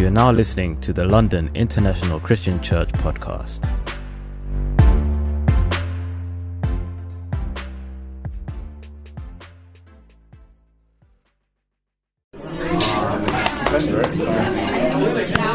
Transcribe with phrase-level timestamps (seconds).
[0.00, 3.68] You are now listening to the London International Christian Church podcast.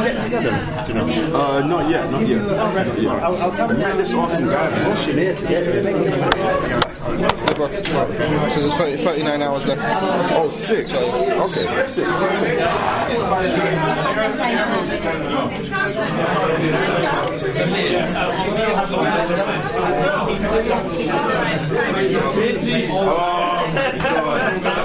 [0.05, 1.08] Get together, you know?
[1.34, 2.46] Uh, not yet, not yet.
[2.46, 3.23] Not yet.
[3.23, 4.88] I'll, I'll come met this awesome guy.
[4.88, 5.82] What's your name to get here?
[7.84, 9.82] So there's 30, 39 hours left.
[10.34, 10.94] Oh, six.
[10.94, 12.62] Okay, six, six, six.
[22.91, 24.84] Oh,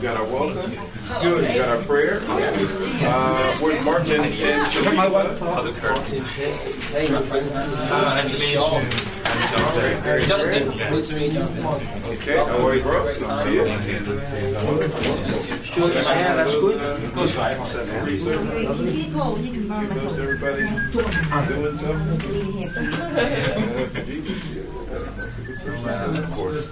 [0.00, 0.70] we got our welcome.
[1.20, 1.46] Good.
[1.46, 2.22] We got our prayer.
[2.22, 5.44] Uh, where's Martin and Teresa?
[5.44, 6.24] Other person.
[6.24, 7.50] Hey, my friend.
[7.52, 8.60] Uh, nice to meet you.
[10.26, 10.78] Jonathan.
[10.78, 11.66] Good to meet you, Jonathan.
[12.12, 13.04] Okay, how are you, bro?
[13.04, 13.66] Good to see you.
[15.76, 16.80] Yeah, that's good.
[17.12, 18.32] Teresa,
[20.00, 22.20] how's everybody doing something?
[25.66, 26.68] Of course.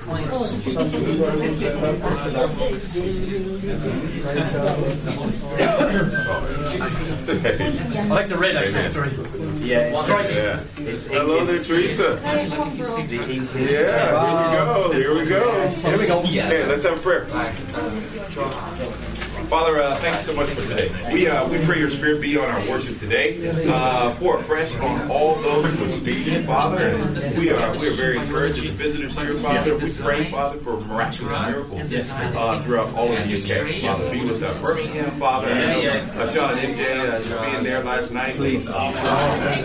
[8.00, 9.68] I like the red, actually.
[9.68, 9.90] Yeah,
[10.30, 10.60] Yeah.
[11.10, 12.18] Hello there, Teresa.
[12.24, 12.42] Yeah,
[13.52, 13.66] here we
[14.56, 14.92] go.
[14.92, 15.68] Here we go.
[15.68, 16.22] Here we go.
[16.22, 16.46] Yeah.
[16.46, 17.26] Okay, let's have a prayer.
[19.48, 20.92] Father, uh, thank you so much for today.
[21.10, 23.48] We uh, we pray your spirit be on our worship today.
[23.66, 26.96] Uh, pour fresh on all those who speak, Father.
[27.38, 29.78] We are we are very encouraged as visitors here, Father.
[29.78, 33.80] We pray, Father, for miraculous miracles uh, throughout all of the UK.
[33.80, 35.50] Father, be with uh, Birmingham, Father.
[35.50, 38.92] I Sean and MJ uh, being there last night, please uh,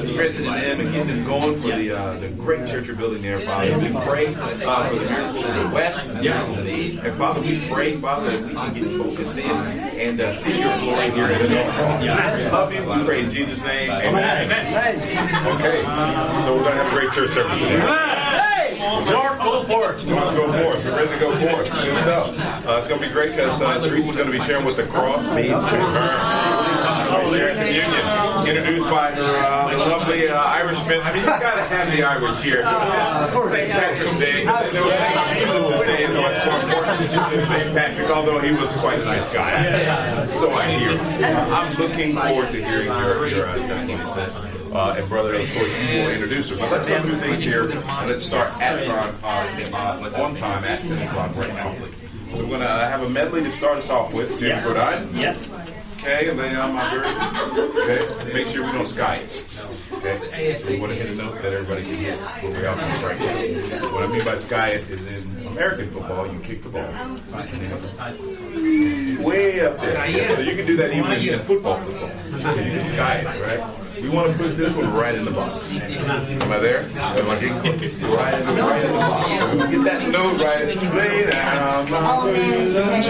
[0.08, 3.42] strengthening them and getting them going for the uh, the great church you're building there,
[3.42, 3.78] Father.
[3.78, 6.14] We pray uh, for the miracles in the west, in
[6.64, 10.34] the east, and Father, we pray, Father, that we can get focused in and uh,
[10.36, 12.02] see your glory here in the north.
[12.02, 12.10] We
[12.50, 12.84] love you.
[12.84, 13.92] We pray in Jesus' name.
[13.92, 14.52] Amen.
[14.52, 14.98] Amen.
[15.56, 15.82] Okay,
[16.46, 18.14] so we're going to have a great church service today.
[19.12, 20.06] Lord, go for it.
[20.06, 20.86] We're going to go forth.
[20.86, 21.72] We're ready to go forth.
[21.72, 22.28] Good stuff.
[22.66, 24.86] Uh, it's going to be great because uh, Teresa's going to be sharing what's the
[24.86, 27.03] cross means to her.
[27.32, 31.02] Sharing communion, introduced by her uh, lovely uh, Irishman.
[31.02, 32.64] I mean, you got to have the Irish here.
[32.64, 33.72] St.
[33.72, 34.44] Patrick's Day.
[34.44, 37.76] Jesus' Day is much more important than St.
[37.76, 40.28] Patrick, although he was quite a nice guy.
[40.40, 40.92] So I hear.
[41.24, 44.54] I'm looking forward to hearing your, your uh, testimony.
[44.74, 46.56] Uh, and brother, of course, you will introduce her.
[46.58, 50.64] But let's go through things here, and let's start at our, our uh, on time
[50.64, 51.76] at 10 o'clock right now.
[52.32, 54.40] So we're going to have a medley to start us off with.
[54.40, 55.16] James Rhode Island.
[55.16, 55.38] Yeah.
[56.04, 57.08] Okay, lay then on my very
[57.80, 59.46] Okay, make sure we don't sky it.
[59.94, 62.76] Okay, so we want to hit a note that everybody can hit where we are
[62.76, 63.94] right now.
[63.94, 66.92] What I mean by sky it is in American football, you kick the ball.
[69.24, 70.36] Way up there.
[70.36, 72.10] So you can do that even in football football.
[72.10, 73.64] You can sky it, right?
[74.02, 75.74] We want to put this one right in the box.
[75.80, 76.84] Am I there?
[76.84, 77.94] Am I getting close?
[78.18, 79.40] Right in the, right in the box.
[79.40, 80.66] So we get that note right.
[80.68, 83.06] Lay down, my riverside,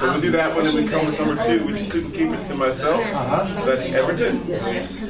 [0.00, 2.48] so we do that one, and we come with number two, which couldn't keep it
[2.48, 3.04] to myself.
[3.66, 4.40] That's Everton.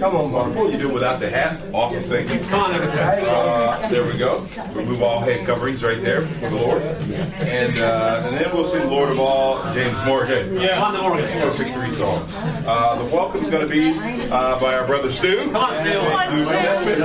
[0.01, 0.69] Come on, Marco.
[0.69, 1.61] You do it without the hat.
[1.73, 2.45] Awesome thinking.
[2.49, 2.99] Come on, Everton.
[2.99, 4.45] Uh, there we go.
[4.75, 6.83] Remove all head coverings right there for the Lord.
[6.83, 10.61] And, uh, and then we'll sing Lord of All, James Morgan.
[10.61, 11.25] Yeah, on the organ.
[11.39, 12.29] We'll sing three songs.
[12.35, 13.93] Uh, the welcome's going to be
[14.29, 15.37] uh, by our brother Stu.
[15.37, 15.99] Come on, Stu.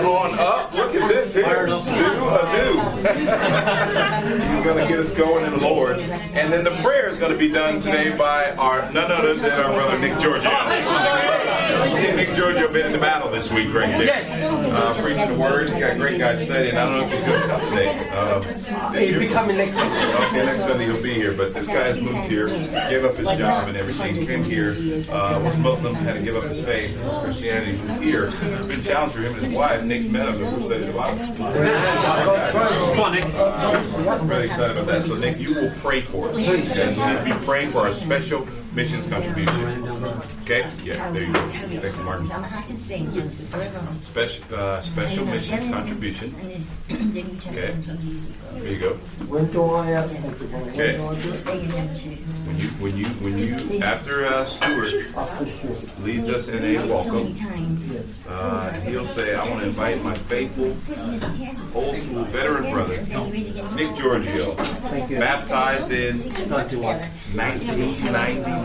[0.06, 0.74] On up.
[0.74, 1.68] Look at this here.
[1.68, 2.96] Stu Adu.
[4.56, 6.00] He's going to get us going in the Lord.
[6.00, 9.52] And then the prayer is going to be done today by our none other than
[9.52, 11.25] our brother Nick Giorgio.
[11.94, 14.04] Nick Giorgio been in the battle this week right there.
[14.06, 14.30] Yes.
[14.30, 15.70] Uh, preaching the word.
[15.70, 16.78] He got great guy studying.
[16.78, 18.10] I don't know if he's going to come today.
[18.10, 18.42] Uh,
[18.96, 19.86] He'll be coming next week.
[19.86, 21.34] Okay, next Sunday he'll be here.
[21.34, 24.72] But this guy's moved here, gave up his job and everything, came here,
[25.12, 28.26] uh, was Muslim, had to give up his faith, Christianity, moved here.
[28.28, 29.84] It's been a challenge for him and his wife.
[29.84, 31.36] Nick met him and we studied the Bible.
[31.36, 33.26] Come on, Nick.
[33.36, 35.06] I'm really excited about that.
[35.06, 36.38] So, Nick, you will pray for us.
[36.48, 39.88] And we'll be praying for our special missions contribution.
[40.44, 40.70] Okay?
[40.84, 41.50] Yeah, there you go.
[41.50, 42.30] Thank you, Martin.
[44.02, 46.36] Special, uh, special missions contribution.
[47.48, 47.76] Okay.
[48.54, 48.94] There you go.
[49.28, 51.00] When do I Okay.
[52.46, 55.10] When you, when you, when you, after uh, Stuart
[56.00, 57.36] leads us in a welcome,
[58.28, 60.76] uh, he'll say, I want to invite my faithful,
[61.74, 63.02] old school veteran brother,
[63.76, 66.22] Nick Giorgio, baptized in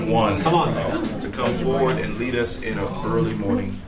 [0.06, 0.42] 1991.
[0.42, 1.20] Come on.
[1.20, 3.80] To come forward and lead us in an early morning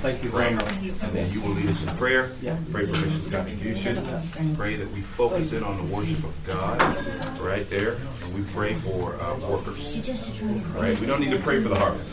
[0.00, 0.56] Thank you prayer.
[0.56, 1.02] very much.
[1.02, 2.30] And then you will lead us in prayer.
[2.70, 4.54] Pray for missions contribution.
[4.56, 7.96] Pray that we focus in on the worship of God right there.
[8.22, 9.98] And we pray for uh, workers.
[10.74, 10.98] Right?
[11.00, 12.12] We don't need to pray for the harvest.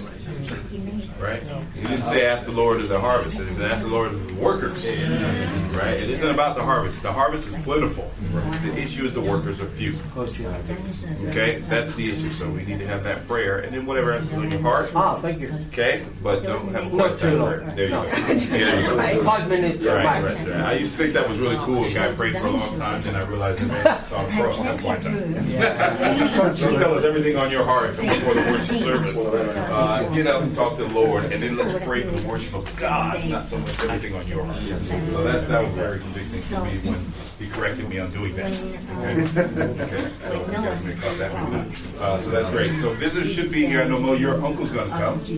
[1.19, 1.42] Right?
[1.74, 3.38] He didn't say ask the Lord of the harvest.
[3.39, 4.83] He said ask the Lord of the workers.
[5.75, 5.95] Right?
[5.98, 7.01] It isn't about the harvest.
[7.01, 8.12] The harvest is plentiful.
[8.31, 9.95] The issue is the workers are few.
[10.18, 11.60] Okay?
[11.69, 12.33] That's the issue.
[12.33, 13.60] So we need to have that prayer.
[13.60, 14.92] And then whatever else is on your heart.
[14.95, 15.54] Ah, thank you.
[15.69, 16.06] Okay?
[16.22, 17.54] But don't have a Not too time long.
[17.54, 17.74] prayer.
[17.75, 18.04] There you go.
[18.04, 19.24] Yeah, there you go.
[19.25, 19.83] Five minutes.
[19.83, 20.50] Right, right, right.
[20.62, 21.86] I used to think that was really cool.
[21.86, 24.63] A guy prayed for a long time, then I realized that man, it's all pro.
[24.63, 24.98] That's why
[26.56, 29.18] Don't tell us everything on your heart before the worship service.
[29.18, 32.53] Uh, get up and talk to the Lord, and then let's pray for the worship
[32.53, 34.62] of God, not so much everything on your heart.
[35.12, 37.06] So that that was very convicting to me when
[37.38, 38.53] he corrected me on doing that.
[38.53, 40.12] Okay, okay.
[40.23, 41.73] So you guys may caught that one.
[42.00, 42.79] Uh, so that's great.
[42.79, 43.81] So visitors should be here.
[43.81, 45.19] I know Mo, your uncle's going to come.
[45.19, 45.33] We'll be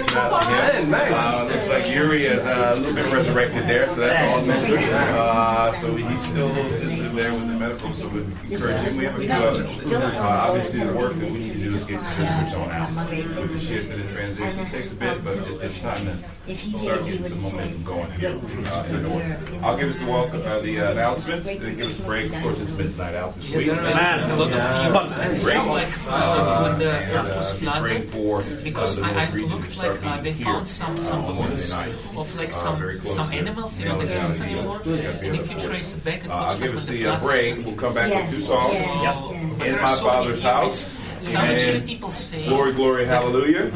[0.00, 0.92] reaching out to him.
[0.92, 4.64] Uh, looks like Yuri is uh, a little bit resurrected there, so that's awesome.
[4.92, 8.20] Uh, so he's still a little sensitive there with the medical, so we
[8.50, 8.96] encourage him.
[8.96, 9.68] We have a few others.
[9.92, 12.08] Uh, obviously, the work that we need to do is get the
[12.56, 13.40] visitors on out.
[13.40, 16.06] With the shift and the transition, it takes a bit, but it- it's time
[16.46, 18.30] to start getting some momentum going here.
[18.30, 19.38] Uh, in the order.
[19.62, 22.32] I'll give us the welcome, uh, the uh, announcements, then give us a break.
[22.32, 23.66] Of course, it's midnight out this week.
[23.66, 25.44] Man, a lot of announcements.
[25.44, 25.56] Great.
[25.56, 29.34] It's like Uh, uh, when the earth uh, was flooded, uh, because I, I North
[29.34, 31.72] region to looked like uh, they found some uh, some bones
[32.16, 33.76] of like Uh, some some animals.
[33.76, 34.78] They don't exist anymore.
[34.84, 34.86] deals.
[35.00, 36.92] It's gotta be And if you trace it back, it Uh, I'll give us the
[36.92, 37.66] the uh, flood break.
[37.66, 38.74] We'll come back with two songs.
[38.74, 40.94] In my are so many father's house.
[41.26, 43.66] Some actually And people say Glory, glory, hallelujah.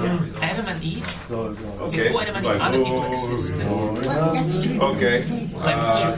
[0.41, 2.05] Adam and Eve, Okay.
[2.08, 3.67] before Adam and Eve, Like, other people glory, existed.
[4.81, 5.49] Okay.
[5.61, 6.17] Uh,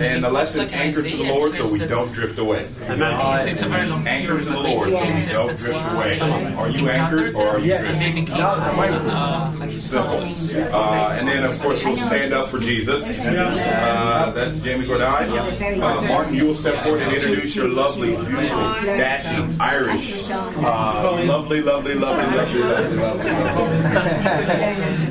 [0.00, 2.68] and the lesson Like anchored to the Lord so we don't drift away.
[2.80, 6.20] It's, it's a very long Anchored theory, to the Lord so we don't drift away.
[6.20, 8.24] Are you anchored or are you them, and they drifting?
[8.24, 10.10] became uh, like his Simple.
[10.12, 10.50] followers.
[10.54, 13.02] Uh, and then, of course, we'll stand up for Jesus.
[13.20, 15.80] Uh, that's Jamie Gordine.
[15.82, 21.60] Uh, Martin, you will step forward and introduce your lovely, beautiful, dashing, Irish, uh, lovely,
[21.60, 23.30] lovely, lovely, lovely, lovely, lovely.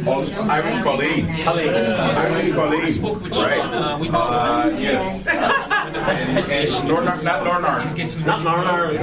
[0.07, 1.25] Oh, Irish Colleen.
[1.47, 3.59] Irish with Right.
[3.59, 5.25] Uh, yes.
[5.27, 7.95] And, and Nornar, not Nornar.
[7.95, 8.99] Gets Not Narnar.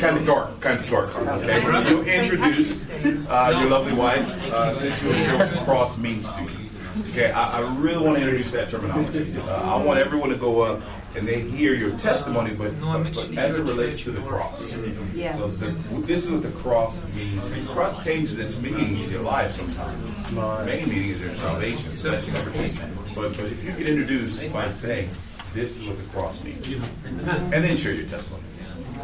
[0.00, 1.14] Kind of dark, kind of dark.
[1.16, 2.84] Okay, you introduce
[3.28, 6.50] uh, your lovely wife, uh, since you know what cross means to you.
[7.10, 9.36] Okay, I, I really want to introduce that terminology.
[9.38, 10.80] Uh, I want everyone to go up
[11.14, 14.76] and they hear your testimony, but, No, but, but as it relates to the cross.
[15.36, 15.70] So the,
[16.02, 17.50] this is what the cross means.
[17.50, 20.32] The cross changes its meaning in your life sometimes.
[20.66, 22.98] Main meaning is your salvation, blessing, everything.
[23.14, 25.08] But, but if you get introduced by saying,
[25.54, 26.66] this is what the cross means,
[27.04, 28.42] and then share your testimony.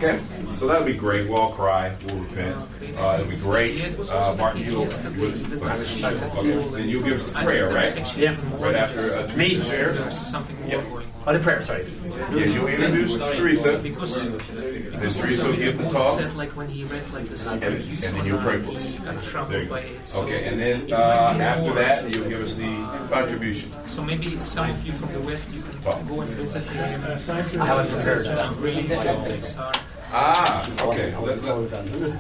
[0.02, 0.18] Okay,
[0.58, 1.28] so that'll be great.
[1.28, 1.94] We'll all cry.
[2.06, 2.56] We'll repent.
[2.96, 3.82] Uh, it'll be great.
[4.08, 6.70] Uh, Martin, you'll, you'll okay.
[6.70, 8.16] then you'll give us the prayer, right?
[8.16, 8.34] Yeah.
[8.56, 10.18] Right after uh, Teresa shares.
[10.18, 11.12] Something more going on.
[11.26, 11.86] Oh, the prayer, sorry.
[12.32, 13.78] Yeah, you'll introduce Teresa.
[13.82, 17.28] Because, Then because Teresa will give the also talk, said like when he read like
[17.28, 19.48] the and, and then you'll pray for us.
[19.48, 19.74] There you go.
[19.74, 20.08] by it.
[20.08, 22.74] So Okay, and then uh, after that, you'll give us the
[23.10, 23.70] contribution.
[23.86, 27.04] So maybe some of you from the west you can go and visit him.
[27.04, 28.56] I haven't prepared.
[28.56, 29.74] Really politics are.
[30.12, 31.14] Ah, okay.
[31.16, 32.18] Let, let,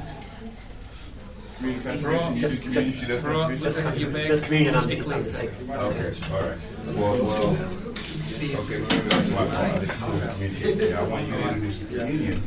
[1.60, 2.36] community contribution.
[2.36, 3.64] You do community, she does Bro, contribution?
[3.64, 4.26] let's have you back.
[4.26, 5.14] Just communion on Stick me.
[5.14, 6.58] Okay, all right.
[6.86, 9.52] Well, well, See okay, maybe that's my fault.
[9.52, 10.90] I didn't do the communion.
[10.90, 12.42] Yeah, I want you to introduce the communion.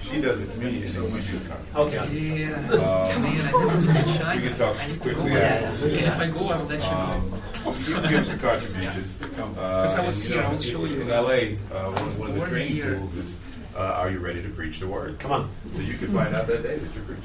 [0.00, 1.76] She does the communion, and then you do the contribution.
[1.76, 2.40] Okay.
[2.40, 2.56] Yeah.
[2.56, 5.36] Um, Man, I never looked at we can talk I have to quickly go.
[5.36, 5.88] after.
[5.88, 6.96] Yeah, if I go, I will let you know.
[6.96, 9.10] Um, you give us a contribution.
[9.56, 11.00] Uh, I was here, I'll show you.
[11.02, 13.36] In LA, uh, one, one of the Born training tools is
[13.76, 15.18] uh, are you ready to preach the word?
[15.18, 15.50] Come on.
[15.74, 17.22] So you can find out that day that you're preaching.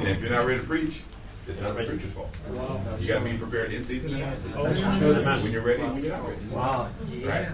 [0.00, 1.02] And if you're not ready to preach,
[1.46, 2.34] it's not the preacher's fault.
[3.00, 4.62] You got to be prepared in season and out of season.
[4.62, 6.44] When you're ready, when you're not ready.
[6.46, 6.90] Wow.
[7.22, 7.48] Right?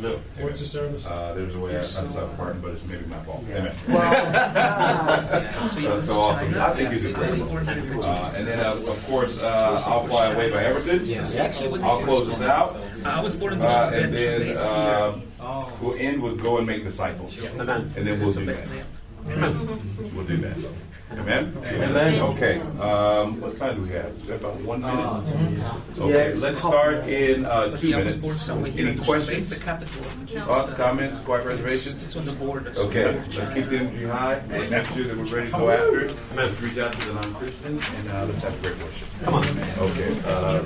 [0.00, 1.06] So, What's the service?
[1.06, 3.42] uh, there's a way I, I'm sorry, pardon, but it's maybe my fault.
[3.50, 3.74] Amen.
[3.86, 6.54] That's so awesome.
[6.54, 7.40] I think you did great.
[7.40, 11.06] Uh, and then, uh, of course, uh, I'll fly away by Everton.
[11.82, 12.76] I'll close this out.
[13.06, 15.18] I was born in Uh, and then uh,
[15.80, 17.32] we'll end with go and make disciples.
[17.58, 17.92] Amen.
[17.96, 18.68] And then we'll do that.
[20.14, 20.56] We'll do that.
[21.12, 21.56] Amen?
[21.64, 22.20] Amen.
[22.20, 22.58] Okay.
[22.80, 24.06] Um, what time do we have?
[24.06, 25.98] Is that about one minute?
[25.98, 28.78] Okay, let's start in uh, two yeah, I was born minutes.
[28.78, 29.48] Any questions?
[29.48, 32.02] the capital the Thoughts, comments, quiet reservations?
[32.02, 32.72] It's on the border.
[32.76, 34.42] Okay, let's keep the energy high.
[34.48, 36.16] Let's make sure that we're ready to go after it.
[36.34, 39.08] Let's reach out to the non-Christians and uh, let's have a great worship.
[39.22, 39.46] Come on.
[39.78, 40.20] Okay.
[40.24, 40.62] Uh,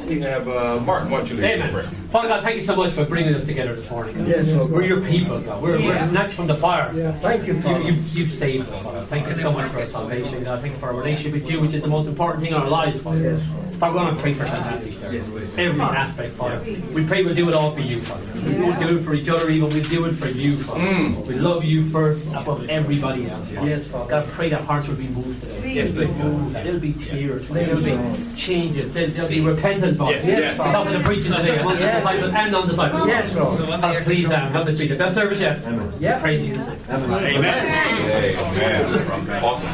[0.00, 1.10] we have uh, Martin.
[1.10, 1.90] Why don't you lead in prayer?
[2.12, 4.26] Father God, thank you so much for bringing us together this morning.
[4.26, 5.62] Yes, we're your people, God.
[5.62, 6.92] We're, we're snatched from the fire.
[7.22, 9.06] thank you, you, you, you've saved us, Father.
[9.06, 10.60] Thank you so much for our salvation, God.
[10.60, 12.68] Thank you for our relationship with you, which is the most important thing in our
[12.68, 13.18] lives, Father.
[13.18, 13.42] Yes.
[13.82, 14.98] Father, we're going to pray for St.
[15.00, 15.58] sir.
[15.58, 16.62] Every aspect, Father.
[16.92, 18.24] We pray we'll do it all for you, Father.
[18.46, 19.70] We won't do it for each other, even.
[19.70, 20.80] We'll do it for you, Father.
[20.80, 21.26] Mm.
[21.26, 23.68] We love you first above everybody else, Father.
[23.68, 24.08] Yes, Father.
[24.08, 25.72] God, pray that hearts will be moved today.
[25.72, 26.54] Yes, be moved.
[26.54, 27.48] There'll be tears.
[27.48, 28.92] There'll be changes.
[28.92, 30.12] There'll, be repentance, Father.
[30.12, 30.56] Yes, yes.
[30.56, 33.08] Because of the preaching today, the disciples and non-disciples.
[33.08, 33.80] Yes, Lord.
[33.80, 35.58] God, please, um, help us be the best service yet.
[36.00, 36.18] Yeah.
[36.20, 36.78] Pray in Jesus' name.
[36.90, 38.36] Amen.
[38.38, 39.44] Amen.
[39.44, 39.70] Awesome.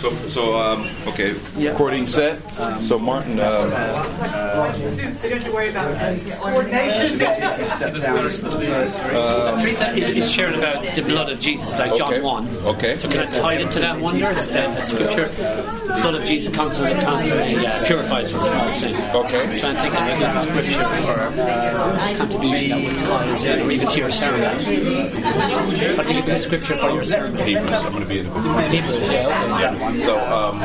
[0.00, 2.38] So, so um, okay, recording set.
[2.82, 5.96] So, Martin, um, So you don't have to worry about
[6.40, 7.18] coordination.
[9.60, 12.22] Teresa is sharing about the blood of Jesus, like John Okay.
[12.22, 12.56] 1.
[12.66, 12.98] Okay.
[12.98, 14.18] So can I tie it into that one?
[14.20, 18.94] There's uh, scripture, the blood of Jesus constantly, constantly uh, purifies from all sin.
[19.14, 19.42] Okay.
[19.42, 23.60] I'm trying to of a good scripture for uh, contribution that would tie us in,
[23.60, 24.42] or even to your sermon.
[24.44, 27.36] I think a good scripture for your sermon.
[27.46, 27.70] Hebrews.
[27.70, 28.46] I'm going to be in the book.
[28.46, 30.00] of Hebrews, yeah, okay.
[30.00, 30.56] So, um,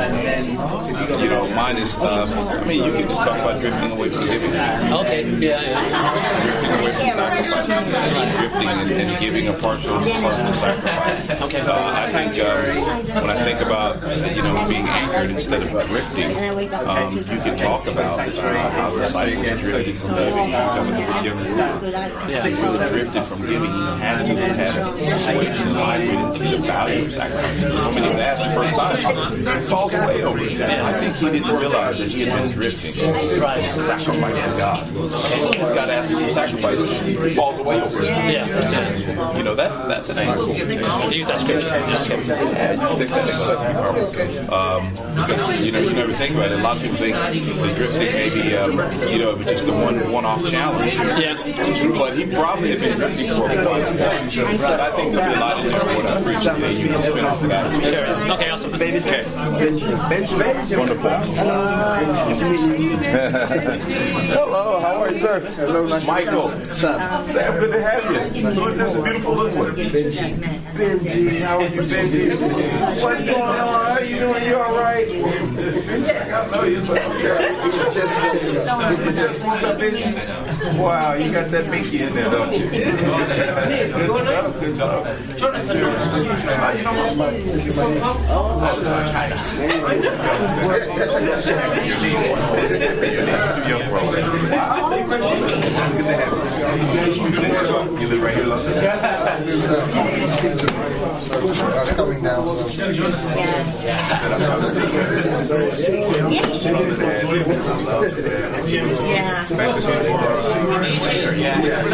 [1.20, 1.96] you know, mine is.
[1.96, 6.42] Um, I mean, you can just talk about drifting away from giving, Okay, yeah, yeah.
[6.42, 11.30] drifting away from sacrifice, drifting and, and giving a partial, partial sacrifice.
[11.42, 11.60] Okay.
[11.60, 15.86] Uh, I think um, when I think about uh, you know being anchored instead of
[15.86, 16.36] drifting,
[16.74, 21.22] um, you can talk about uh, how the disciples drifted from giving, coming to the
[21.22, 23.72] different He was drifted from giving.
[23.72, 27.12] He had to have a situation in life where he didn't see the value of
[27.12, 27.60] sacrifice.
[27.60, 30.60] So many of that the first time he falls away over it.
[30.60, 33.10] I think he didn't realize that he had been drifting.
[33.40, 33.62] Right.
[33.62, 34.88] Sacrifice to God.
[34.88, 37.00] And he's got to ask for sacrifice.
[37.02, 38.06] He falls away over it.
[38.06, 39.36] Yeah, yeah.
[39.36, 40.46] You know, that's that's an angle.
[40.46, 41.68] So use that scripture.
[41.68, 42.26] Yeah, okay.
[42.26, 46.58] Yeah, you think that is um, because you know you never think about it.
[46.58, 48.72] A lot of people think the drifting maybe um,
[49.08, 50.94] you know it was just a one one off challenge.
[50.94, 51.34] Yeah.
[51.92, 53.94] But he probably had been drifting for a while.
[53.94, 56.72] But I think there'll be a lot in there what I preach today.
[56.80, 57.72] You can spend off that.
[57.82, 58.32] Sure.
[58.32, 58.72] Okay, awesome.
[58.72, 59.24] Okay.
[60.76, 61.10] Wonderful.
[64.32, 65.40] Hello, how are you, sir?
[65.40, 66.48] Hello, nice Michael.
[66.50, 66.72] to meet you.
[66.74, 67.26] Sam.
[67.28, 68.04] Sam, good to have
[68.34, 68.46] you.
[68.50, 68.94] Who is this?
[68.94, 69.74] A beautiful little one.
[69.74, 73.02] Benji, how are you, Benji?
[73.02, 73.56] What's going on?
[73.56, 74.44] How are you doing?
[74.44, 74.91] You all right?
[74.92, 77.62] I know you, but okay.
[80.62, 82.70] Wow, you got that binky in there, don't you?
[82.70, 82.98] Good
[84.26, 85.06] job, good job.
[86.76, 87.34] You know what?
[93.68, 94.00] Young bro.
[97.98, 98.64] You live right here, Los
[101.32, 101.38] I
[101.82, 102.46] was coming down.
[110.52, 111.58] Yeah.
[111.58, 111.88] I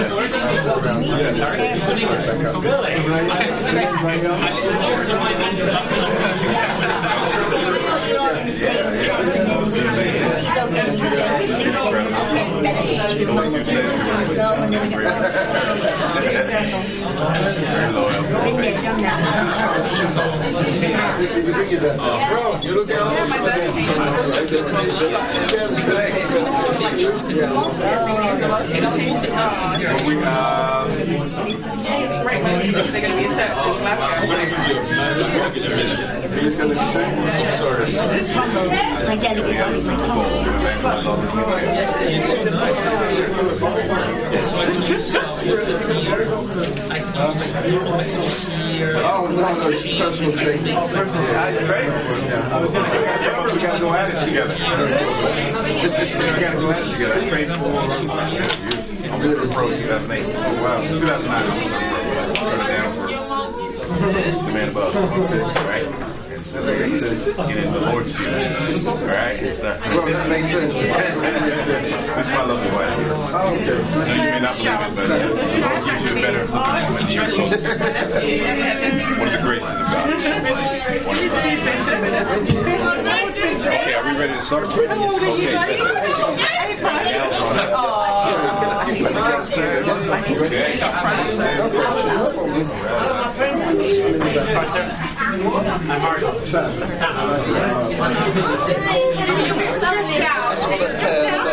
[9.30, 9.57] Yeah.
[22.28, 22.74] Bro, you.
[22.74, 22.88] look
[42.58, 42.64] so
[46.90, 47.02] I
[47.92, 48.28] personal.
[48.78, 48.98] Yeah.
[53.46, 54.54] We gotta go at it together.
[54.54, 54.60] We
[56.40, 57.14] gotta go at it together.
[59.04, 59.14] I
[59.54, 60.34] pro 2008.
[60.36, 60.80] Oh, wow.
[60.88, 61.28] 2009.
[62.68, 63.06] Down for
[64.46, 64.94] the man above.
[64.94, 66.07] Right?
[66.38, 68.86] Get in the Lord's Jesus.
[68.86, 69.42] All right?
[69.42, 70.72] Well, that makes sense.
[70.72, 72.94] this is my lovely wife.
[73.34, 73.78] Oh, okay.
[73.90, 75.24] No, you may not believe it, but it
[76.02, 76.46] you a better
[79.18, 80.08] One of the graces of God.
[83.68, 84.68] Okay, are we ready to start?
[84.68, 84.86] Okay.
[94.60, 95.07] Okay.
[95.40, 96.34] I'm Marshall.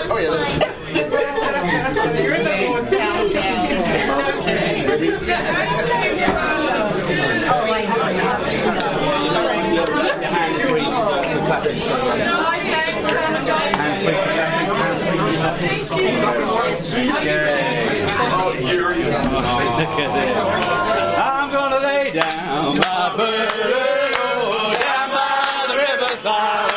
[0.07, 0.65] Oh, yeah.
[19.95, 21.44] You're
[22.13, 26.74] down by the river, down by the riverside.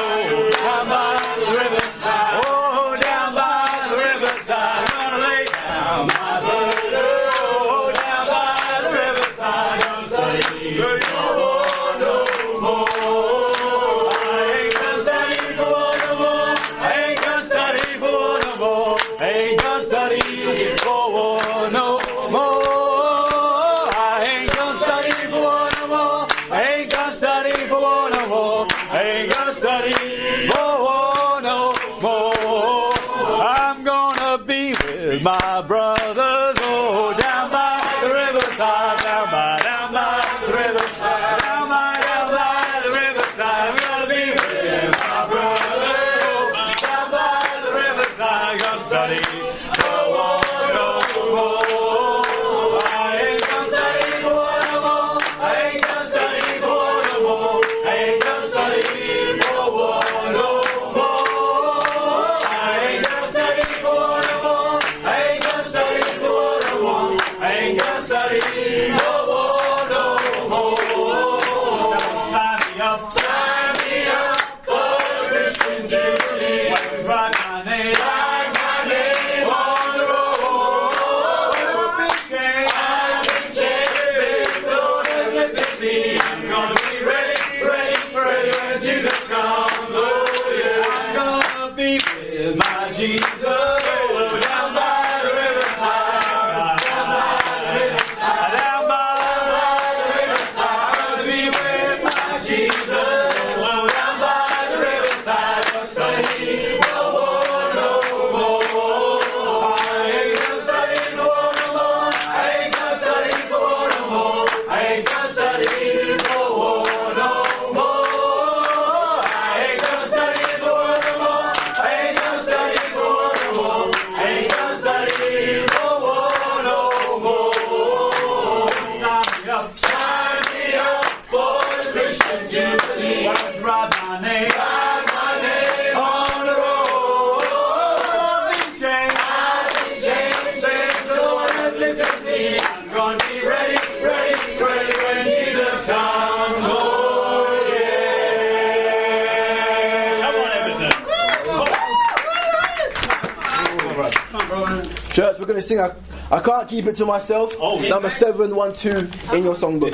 [156.38, 157.52] I can't keep it to myself.
[157.58, 157.88] Oh, yeah.
[157.88, 159.90] Number 712 in your songbook.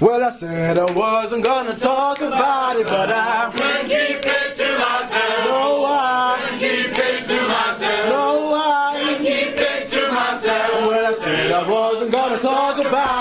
[0.00, 4.78] Well, I said I wasn't gonna talk about it, but I can keep it to
[4.78, 5.44] myself.
[5.46, 8.08] No, I can keep it to myself.
[8.10, 10.86] No, I can keep it to myself.
[10.86, 13.15] Well, I said I wasn't gonna talk about it.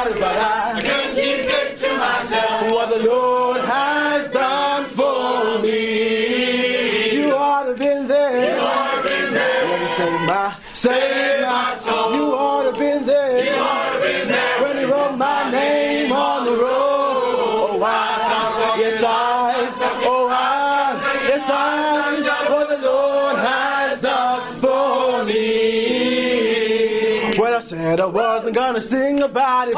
[29.25, 29.75] about it.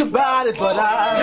[0.00, 1.15] About it, but I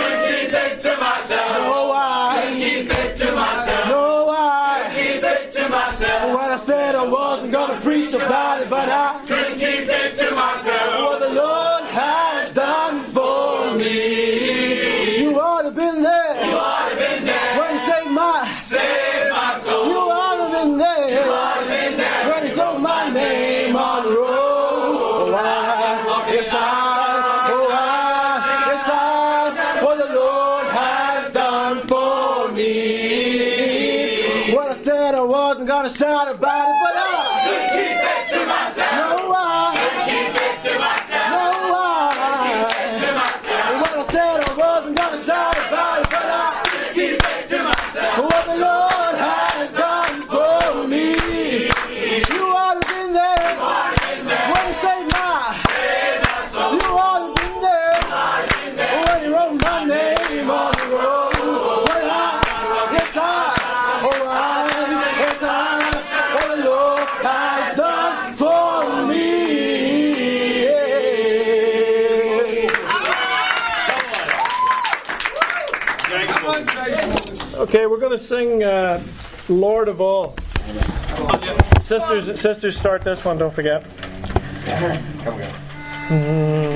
[79.64, 80.36] Lord of All.
[81.84, 83.38] Sisters, sisters, start this one.
[83.38, 83.86] Don't forget.
[86.10, 86.76] Mm,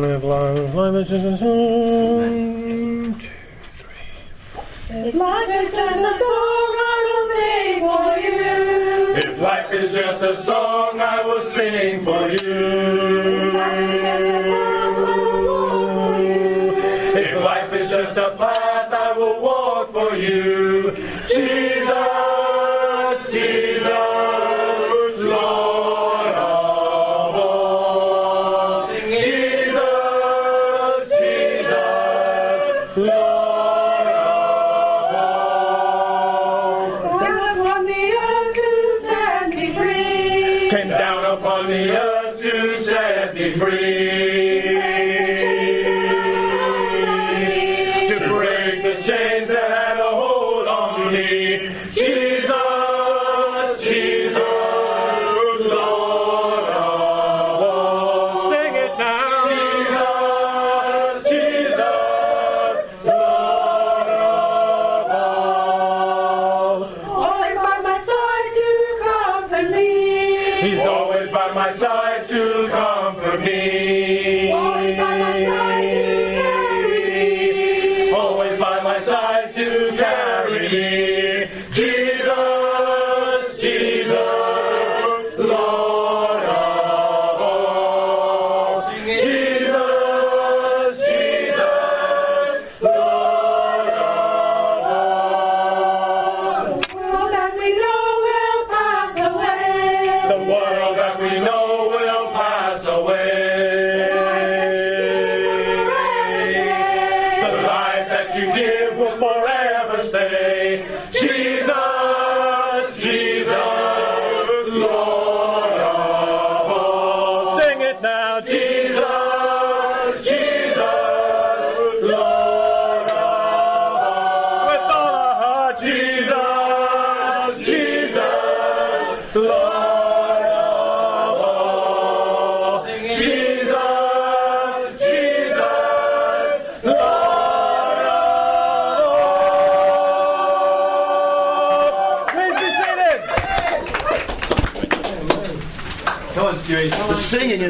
[0.00, 3.20] live long, live as a song.
[4.88, 8.40] If life is just a song, I will sing for you.
[9.14, 13.60] If life is just a song, I will sing for you.
[17.14, 21.11] If life is just a path, I will walk for you.
[21.52, 22.11] Jesus,
[70.62, 73.81] He's always by my side to comfort me.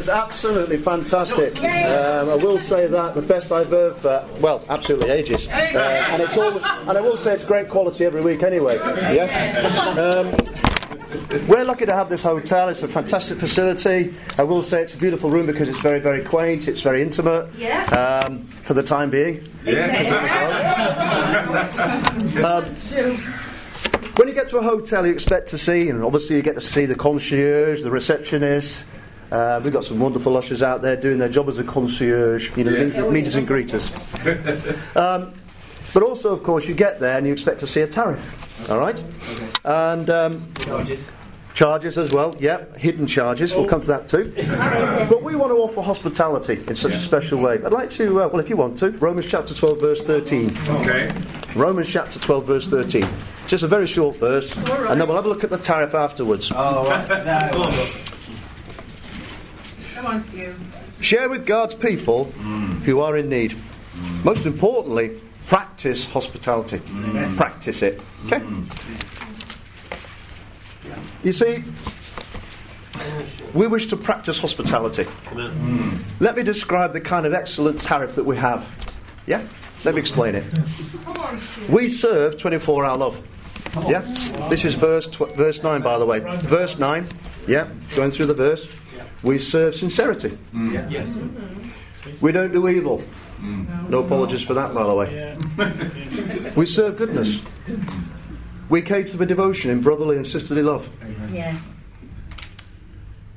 [0.02, 1.56] Is absolutely fantastic.
[1.58, 5.48] Um, I will say that the best I've heard for well, absolutely ages.
[5.48, 8.76] Uh, and it's all, and I will say it's great quality every week anyway.
[8.76, 9.94] Yeah.
[9.96, 10.34] Um,
[11.46, 12.68] we're lucky to have this hotel.
[12.68, 14.14] It's a fantastic facility.
[14.38, 16.66] I will say it's a beautiful room because it's very, very quaint.
[16.66, 17.54] It's very intimate.
[17.56, 17.84] Yeah.
[17.84, 19.46] Um, for the time being.
[22.42, 22.64] Um,
[24.16, 26.60] when you get to a hotel, you expect to see, and obviously you get to
[26.60, 28.84] see the concierge, the receptionist.
[29.32, 32.64] Uh, we've got some wonderful ushers out there doing their job as a concierge, you
[32.64, 33.08] know, Yeah.
[33.08, 33.90] meet, meeters and greeters.
[34.96, 35.32] Um,
[35.94, 38.20] but also, of course, you get there and you expect to see a tariff.
[38.70, 39.02] All right,
[39.64, 40.52] and um,
[41.54, 42.34] charges as well.
[42.38, 43.54] Yeah, hidden charges.
[43.54, 44.32] We'll come to that too.
[45.08, 47.54] But we want to offer hospitality in such a special way.
[47.64, 50.56] I'd like to, uh, well, if you want to, Romans chapter 12, verse 13.
[50.68, 51.10] Okay.
[51.54, 53.06] Romans chapter 12, verse 13.
[53.48, 56.50] Just a very short verse, and then we'll have a look at the tariff afterwards.
[60.02, 60.52] Come on, Stu.
[61.00, 62.80] Share with God's people mm.
[62.80, 63.52] who are in need.
[63.52, 64.24] Mm.
[64.24, 66.80] Most importantly, practice hospitality.
[67.36, 68.00] Practice it.
[68.26, 68.40] Okay?
[68.40, 68.66] Mm.
[71.22, 71.62] You see,
[73.54, 75.06] we wish to practice hospitality.
[76.18, 78.68] Let me describe the kind of excellent tariff that we have.
[79.28, 79.46] Yeah?
[79.84, 80.52] Let me explain it.
[81.68, 83.28] We serve 24 hour love.
[83.86, 84.00] Yeah?
[84.50, 86.18] This is verse, tw- verse 9, by the way.
[86.18, 87.06] Verse 9.
[87.46, 87.68] Yeah?
[87.94, 88.66] Going through the verse.
[89.22, 90.36] We serve sincerity.
[90.54, 91.08] Yes.
[92.20, 93.02] We don't do evil.
[93.88, 96.52] No apologies for that, by the way.
[96.56, 97.40] We serve goodness.
[98.68, 100.88] We cater for devotion in brotherly and sisterly love.
[101.32, 101.68] Yes.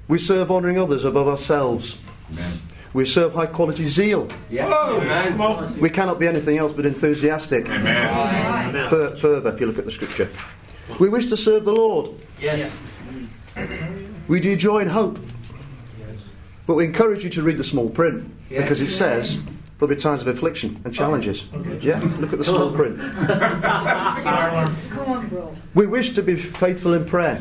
[0.07, 1.97] We serve honouring others above ourselves.
[2.31, 2.61] Amen.
[2.93, 4.29] We serve high quality zeal.
[4.49, 5.73] Yeah.
[5.79, 7.67] We cannot be anything else but enthusiastic.
[7.67, 10.29] Fur- further, if you look at the scripture.
[10.99, 12.11] We wish to serve the Lord.
[14.27, 15.19] We do joy in hope.
[16.67, 19.39] But we encourage you to read the small print because it says
[19.77, 21.45] there'll be times of affliction and challenges.
[21.81, 21.99] Yeah?
[22.19, 22.97] Look at the small print.
[24.89, 25.55] Come on, bro.
[25.75, 27.37] We wish to be faithful in prayer.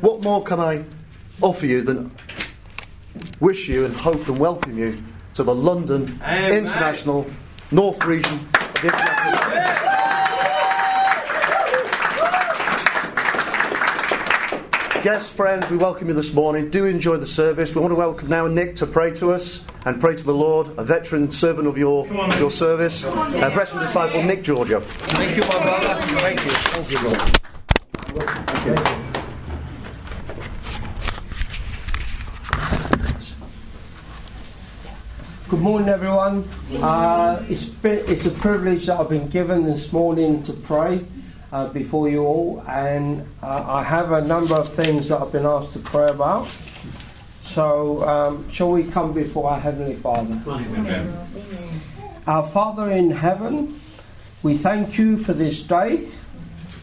[0.00, 0.84] What more can I
[1.42, 2.12] offer you than
[3.40, 5.02] wish you and hope and welcome you
[5.34, 6.52] to the London Amen.
[6.52, 7.26] International
[7.70, 9.26] North Region of the International.
[15.06, 16.68] Guests, friends, we welcome you this morning.
[16.68, 17.72] Do enjoy the service.
[17.72, 20.76] We want to welcome now Nick to pray to us and pray to the Lord,
[20.78, 24.80] a veteran servant of your, your service, a veteran disciple, Nick Giorgio.
[24.80, 26.02] Thank you, my brother.
[26.18, 26.50] Thank you.
[26.50, 27.22] Thank you, Lord.
[35.48, 36.48] Good morning, everyone.
[36.82, 41.04] Uh, it's, been, it's a privilege that I've been given this morning to pray
[41.52, 45.46] uh, before you all, and uh, I have a number of things that I've been
[45.46, 46.48] asked to pray about.
[47.42, 50.40] So, um, shall we come before our Heavenly Father?
[50.46, 51.28] Amen.
[52.26, 53.80] Our Father in heaven,
[54.42, 56.08] we thank you for this day.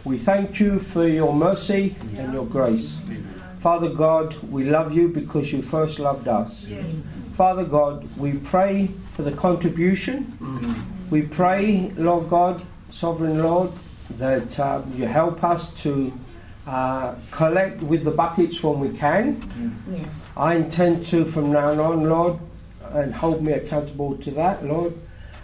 [0.05, 2.97] We thank you for your mercy and your grace.
[3.59, 6.65] Father God, we love you because you first loved us.
[7.35, 10.37] Father God, we pray for the contribution.
[11.09, 13.71] We pray, Lord God, Sovereign Lord,
[14.11, 16.13] that uh, you help us to
[16.67, 19.41] uh, collect with the buckets when we can.
[19.91, 20.07] Yes.
[20.37, 22.39] I intend to, from now on, Lord,
[22.91, 24.93] and hold me accountable to that, Lord.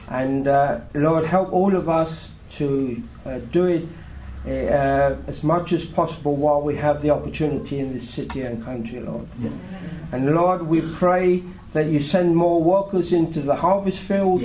[0.09, 3.87] And uh, Lord, help all of us to uh, do it
[4.45, 8.99] uh, as much as possible while we have the opportunity in this city and country,
[8.99, 9.27] Lord.
[9.39, 9.53] Yes.
[10.11, 11.43] And Lord, we pray
[11.73, 14.41] that you send more workers into the harvest field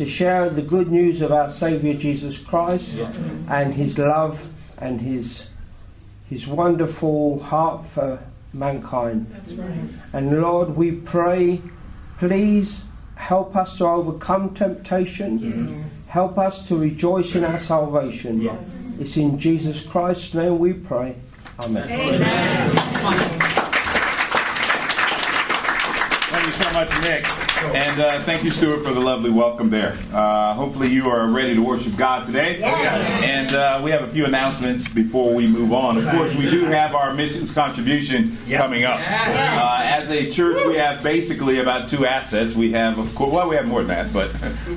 [0.00, 2.88] to share the good news of our Savior Jesus Christ
[3.50, 4.40] and his love
[4.78, 5.48] and his
[6.30, 8.18] his wonderful heart for
[8.54, 9.26] mankind.
[9.28, 9.90] That's right.
[10.14, 11.60] And Lord, we pray,
[12.18, 12.84] please
[13.16, 15.84] help us to overcome temptation.
[16.08, 18.48] Help us to rejoice in our salvation.
[18.98, 21.14] It's in Jesus Christ's name we pray.
[21.64, 22.22] Amen.
[26.30, 27.49] Thank you so much, Nick.
[27.62, 29.98] And uh, thank you, Stuart, for the lovely welcome there.
[30.12, 32.58] Uh, hopefully, you are ready to worship God today.
[32.58, 33.22] Yes.
[33.22, 35.98] And uh, we have a few announcements before we move on.
[35.98, 38.98] Of course, we do have our missions contribution coming up.
[38.98, 42.54] Uh, as a church, we have basically about two assets.
[42.54, 44.32] We have, of course, well, we have more than that, but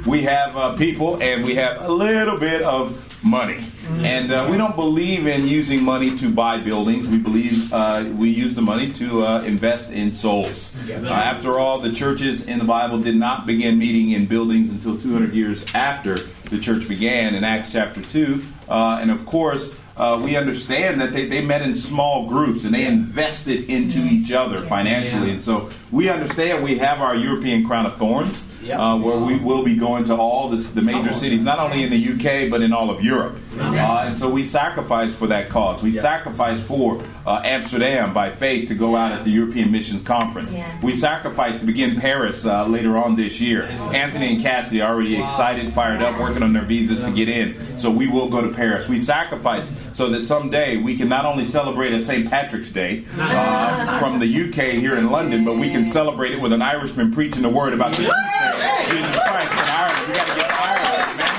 [0.06, 3.64] we have uh, people and we have a little bit of money.
[3.90, 7.08] And uh, we don't believe in using money to buy buildings.
[7.08, 10.76] We believe uh, we use the money to uh, invest in souls.
[10.90, 15.00] Uh, after all, the churches in the Bible did not begin meeting in buildings until
[15.00, 16.18] 200 years after
[16.50, 18.44] the church began in Acts chapter 2.
[18.70, 22.74] Uh, and of course, uh, we understand that they, they met in small groups and
[22.74, 25.32] they invested into each other financially.
[25.32, 29.64] And so we understand we have our European crown of thorns, uh, where we will
[29.64, 32.74] be going to all this, the major cities, not only in the UK, but in
[32.74, 33.36] all of Europe.
[33.58, 35.84] Uh, and so we sacrifice for that cause.
[35.84, 40.56] We sacrifice for uh, Amsterdam by faith to go out at the European Missions Conference.
[40.82, 43.64] We sacrifice to begin Paris uh, later on this year.
[43.64, 47.78] Anthony and Cassidy are already excited, fired up, working on their visas to get in.
[47.78, 48.88] So we will go to Paris.
[48.88, 52.30] We sacrifice so that someday we can not only celebrate a St.
[52.30, 56.52] Patrick's Day uh, from the UK here in London, but we can celebrate it with
[56.52, 60.08] an Irishman preaching the word about the Jesus Christ in Ireland.
[60.08, 61.34] We got to get to Ireland, man.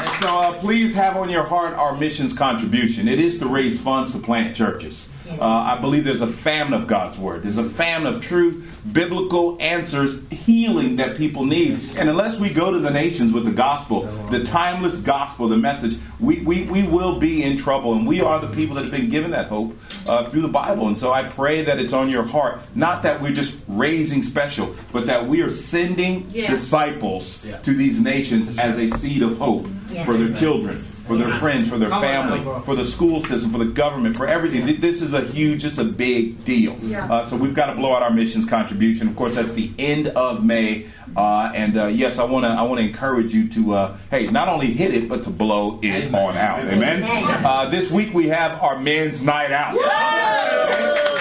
[0.00, 3.08] And so uh, please have on your heart our missions contribution.
[3.08, 5.03] It is to raise funds to plant churches.
[5.28, 7.42] Uh, I believe there's a famine of God's Word.
[7.42, 11.80] There's a famine of truth, biblical answers, healing that people need.
[11.96, 15.98] And unless we go to the nations with the gospel, the timeless gospel, the message,
[16.20, 17.94] we, we, we will be in trouble.
[17.94, 20.88] And we are the people that have been given that hope uh, through the Bible.
[20.88, 22.60] And so I pray that it's on your heart.
[22.74, 26.50] Not that we're just raising special, but that we are sending Yeah.
[26.50, 30.04] disciples to these nations as a seed of hope Yeah.
[30.04, 33.66] for their children, for their friends, for their family, for the school system, for the
[33.66, 34.80] government, for everything.
[34.80, 36.78] This is a huge, it's a big deal.
[36.94, 39.08] Uh, so we've got to blow out our missions contribution.
[39.08, 40.86] Of course, that's the end of May.
[41.16, 44.26] Uh, and uh, yes, I want to I want to encourage you to uh, hey
[44.26, 46.60] not only hit it but to blow it on out.
[46.66, 47.04] Amen.
[47.04, 47.44] Amen.
[47.44, 49.74] Uh, this week we have our men's night out.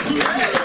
[0.10, 0.63] We gotta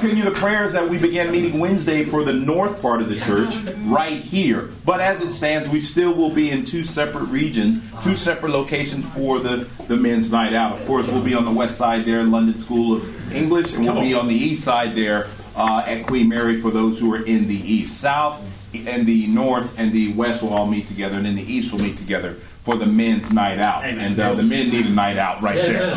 [0.00, 3.52] Continue the prayers that we began meeting Wednesday for the north part of the church
[3.78, 4.70] right here.
[4.84, 9.04] But as it stands, we still will be in two separate regions, two separate locations
[9.12, 10.80] for the, the men's night out.
[10.80, 14.00] Of course, we'll be on the west side there, London School of English, and we'll
[14.00, 17.48] be on the east side there uh, at Queen Mary for those who are in
[17.48, 18.00] the east.
[18.00, 18.40] South
[18.74, 21.82] and the north and the west will all meet together, and in the east we'll
[21.82, 22.36] meet together
[22.68, 23.82] for the men's night out.
[23.84, 25.94] And uh, the men need a night out right there.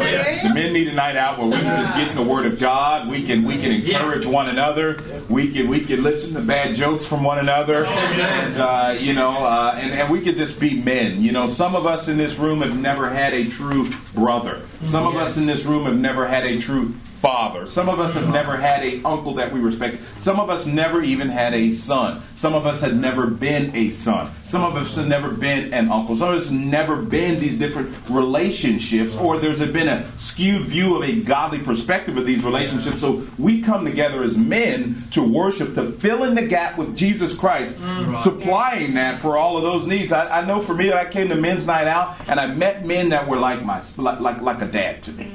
[0.47, 2.61] The men need a night out where we can just get in the Word of
[2.61, 3.09] God.
[3.09, 5.03] We can we can encourage one another.
[5.27, 7.85] We can we can listen to bad jokes from one another.
[7.85, 11.21] And, uh, you know, uh, and and we could just be men.
[11.21, 14.61] You know, some of us in this room have never had a true brother.
[14.85, 17.67] Some of us in this room have never had a true father.
[17.67, 19.97] Some of us have never had a uncle that we respect.
[20.21, 22.23] Some of us never even had a son.
[22.35, 24.31] Some of us had never been a son.
[24.51, 26.17] Some of us have never been an uncle.
[26.17, 30.97] Some of us have never been these different relationships, or there's been a skewed view
[30.97, 32.99] of a godly perspective of these relationships.
[32.99, 37.33] So we come together as men to worship, to fill in the gap with Jesus
[37.33, 37.77] Christ,
[38.23, 40.11] supplying that for all of those needs.
[40.11, 43.07] I, I know for me, I came to men's night out, and I met men
[43.09, 45.31] that were like my like like, like a dad to me,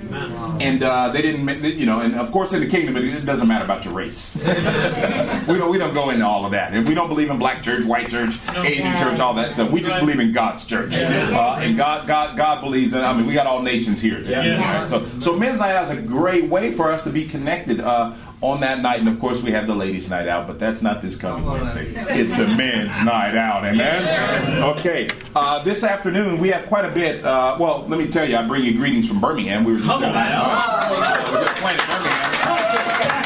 [0.60, 3.48] and uh, they didn't, you know, and of course in the kingdom it, it doesn't
[3.48, 4.36] matter about your race.
[4.36, 7.62] we don't we don't go into all of that, and we don't believe in black
[7.62, 9.70] church, white church, Asian church, all that stuff.
[9.70, 12.94] We just believe in God's church, uh, and God God God believes.
[12.94, 14.20] In, I mean, we got all nations here.
[14.20, 14.88] Right?
[14.88, 17.80] So so men's night out is a great way for us to be connected.
[17.80, 20.82] Uh, on that night, and of course we have the ladies' night out, but that's
[20.82, 21.86] not this coming Wednesday.
[22.20, 24.62] It's the men's night out, amen.
[24.62, 27.24] Okay, uh, this afternoon we have quite a bit.
[27.24, 29.64] Uh, well, let me tell you, I bring you greetings from Birmingham.
[29.64, 31.32] We were just there last night.
[31.32, 33.22] We're just playing Birmingham.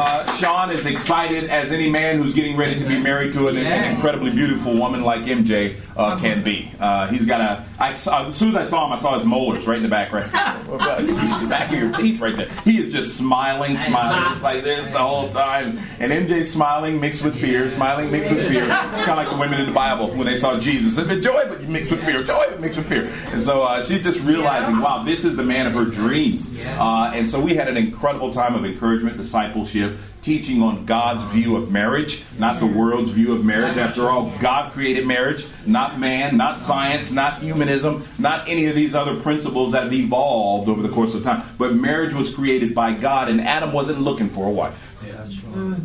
[0.00, 3.58] Uh, Sean is excited as any man who's getting ready to be married to an,
[3.58, 6.72] an incredibly beautiful woman like MJ uh, can be.
[6.80, 7.66] Uh, he's got a.
[7.78, 8.02] I as
[8.34, 10.24] soon as I saw him, I saw his molars right in the back, right,
[10.70, 12.48] the back of your teeth, right there.
[12.64, 15.78] He is just smiling, smiling, just like this the whole time.
[15.98, 19.60] And MJ's smiling mixed with fear, smiling mixed with fear, kind of like the women
[19.60, 20.96] in the Bible when they saw Jesus.
[20.96, 23.84] They said, "Joy, but mixed with fear, joy, but mixed with fear." And so uh,
[23.84, 26.48] she's just realizing, wow, this is the man of her dreams.
[26.64, 29.89] Uh, and so we had an incredible time of encouragement, discipleship
[30.22, 33.76] teaching on God's view of marriage, not the world's view of marriage.
[33.76, 38.94] After all, God created marriage, not man, not science, not humanism, not any of these
[38.94, 41.42] other principles that have evolved over the course of time.
[41.58, 44.89] But marriage was created by God, and Adam wasn't looking for a wife.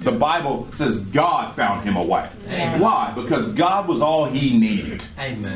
[0.03, 2.31] The Bible says God found him a wife.
[2.47, 2.79] Amen.
[2.79, 3.13] Why?
[3.15, 5.03] Because God was all he needed.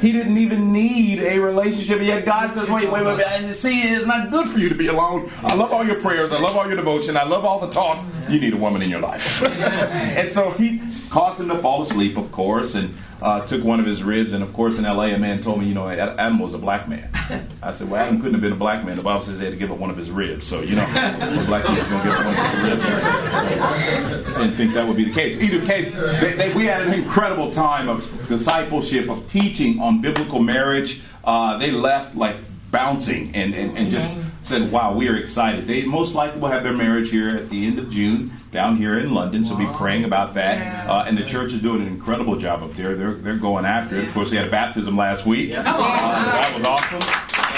[0.01, 2.01] He didn't even need a relationship.
[2.01, 3.55] Yet God says, wait, wait, wait, wait.
[3.55, 5.31] See, it's not good for you to be alone.
[5.43, 6.31] I love all your prayers.
[6.31, 7.17] I love all your devotion.
[7.17, 8.03] I love all the talks.
[8.29, 9.41] You need a woman in your life.
[9.47, 13.85] and so he caused him to fall asleep, of course, and uh, took one of
[13.85, 14.33] his ribs.
[14.33, 16.87] And of course, in LA, a man told me, you know, Adam was a black
[16.87, 17.09] man.
[17.63, 18.97] I said, well, Adam couldn't have been a black man.
[18.97, 20.47] The Bible says he had to give up one of his ribs.
[20.47, 24.35] So, you know, a black man's going to give up one of his ribs.
[24.35, 25.39] I didn't think that would be the case.
[25.39, 25.91] Either case,
[26.21, 31.01] they, they, we had an incredible time of discipleship, of teaching on biblical marriage.
[31.23, 32.35] Uh, they left like
[32.71, 35.67] bouncing and, and, and just said, wow, we are excited.
[35.67, 38.97] They most likely will have their marriage here at the end of June down here
[38.97, 40.89] in London, so be praying about that.
[40.89, 42.95] Uh, and the church is doing an incredible job up there.
[42.95, 44.07] They're, they're going after it.
[44.07, 45.55] Of course, they had a baptism last week.
[45.55, 47.01] Uh, that was awesome.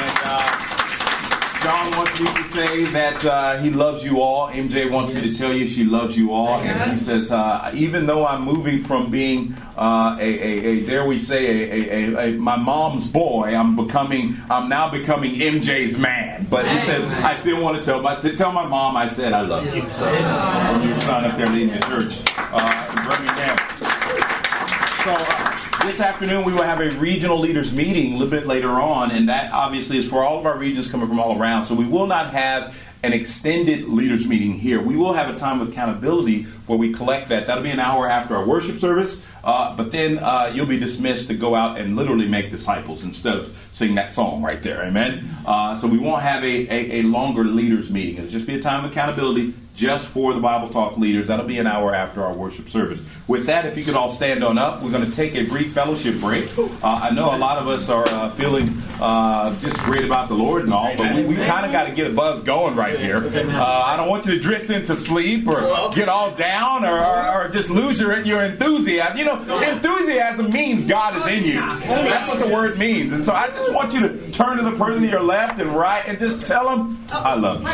[0.04, 0.80] And, uh,
[1.62, 4.49] John wants me to say that uh, he loves you all.
[4.49, 6.59] MJ wants me to tell you she loves you all.
[6.59, 11.05] And he says, uh, even though I'm moving from being uh, a, a, a, dare
[11.05, 15.99] we say, a, a, a, a, my mom's boy, I'm becoming, I'm now becoming MJ's
[15.99, 16.47] man.
[16.49, 19.34] But he says, I still want to tell my, to tell my mom I said
[19.34, 19.88] I love you.
[19.88, 23.57] So, your son up there leading the church uh, in Birmingham.
[25.03, 25.51] So, uh,
[25.86, 29.27] this afternoon we will have a regional leaders meeting a little bit later on, and
[29.29, 31.65] that obviously is for all of our regions coming from all around.
[31.65, 34.79] So we will not have an extended leaders meeting here.
[34.79, 37.47] We will have a time of accountability where we collect that.
[37.47, 39.23] That'll be an hour after our worship service.
[39.43, 43.35] Uh, but then uh, you'll be dismissed to go out and literally make disciples instead
[43.35, 44.83] of sing that song right there.
[44.83, 45.27] Amen.
[45.45, 48.17] Uh, so we won't have a, a, a longer leaders meeting.
[48.17, 51.27] It'll just be a time of accountability just for the Bible Talk leaders.
[51.29, 53.01] That'll be an hour after our worship service.
[53.27, 55.73] With that, if you could all stand on up, we're going to take a brief
[55.73, 56.55] fellowship break.
[56.57, 60.35] Uh, I know a lot of us are uh, feeling uh, just great about the
[60.35, 62.99] Lord and all, but we, we kind of got to get a buzz going right
[62.99, 63.17] here.
[63.17, 67.45] Uh, I don't want you to drift into sleep or get all down or, or,
[67.45, 69.17] or just lose your, your enthusiasm.
[69.17, 71.53] You know, enthusiasm means God is in you.
[71.59, 73.13] That's what the word means.
[73.13, 75.69] And so I just want you to turn to the person to your left and
[75.71, 77.67] right and just tell them, I love you.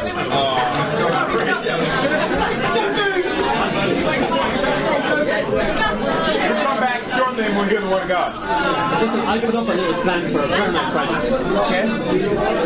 [4.78, 9.01] We'll come back shortly and we'll hear the word of God.
[9.01, 11.34] Listen, I put up a little plan for a prayer night project.
[11.34, 11.88] Okay.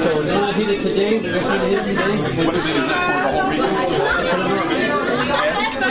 [0.04, 1.20] So you want to hit it today?
[1.20, 2.46] We're going to hit it today.
[2.46, 2.76] What is it?
[2.76, 4.31] Is that for the whole region?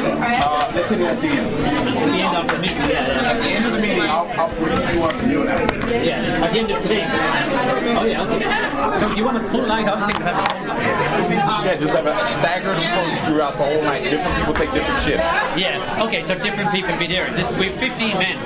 [0.04, 1.54] Uh, let's hit it at the end.
[2.00, 3.30] At the end of the meeting, yeah.
[3.30, 6.04] At the end of the meeting, I'll, I'll bring you up and announce it.
[6.04, 7.04] Yeah, at the end of today.
[7.04, 9.00] Oh, yeah, okay.
[9.00, 11.64] So if you want a full night, I was thinking of having a full night.
[11.64, 14.04] Yeah, just have a staggered approach throughout the whole night.
[14.04, 15.26] Different people take different shifts.
[15.58, 17.30] Yeah, okay, so different people be there.
[17.32, 18.36] This, we have 15 men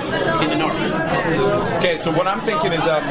[0.43, 0.75] in the north.
[1.79, 3.03] Okay, so what I'm thinking is, um,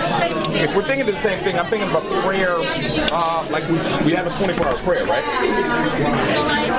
[0.55, 4.26] if we're thinking the same thing, I'm thinking about prayer, uh, like we we have
[4.26, 5.24] a 24 hour prayer, right?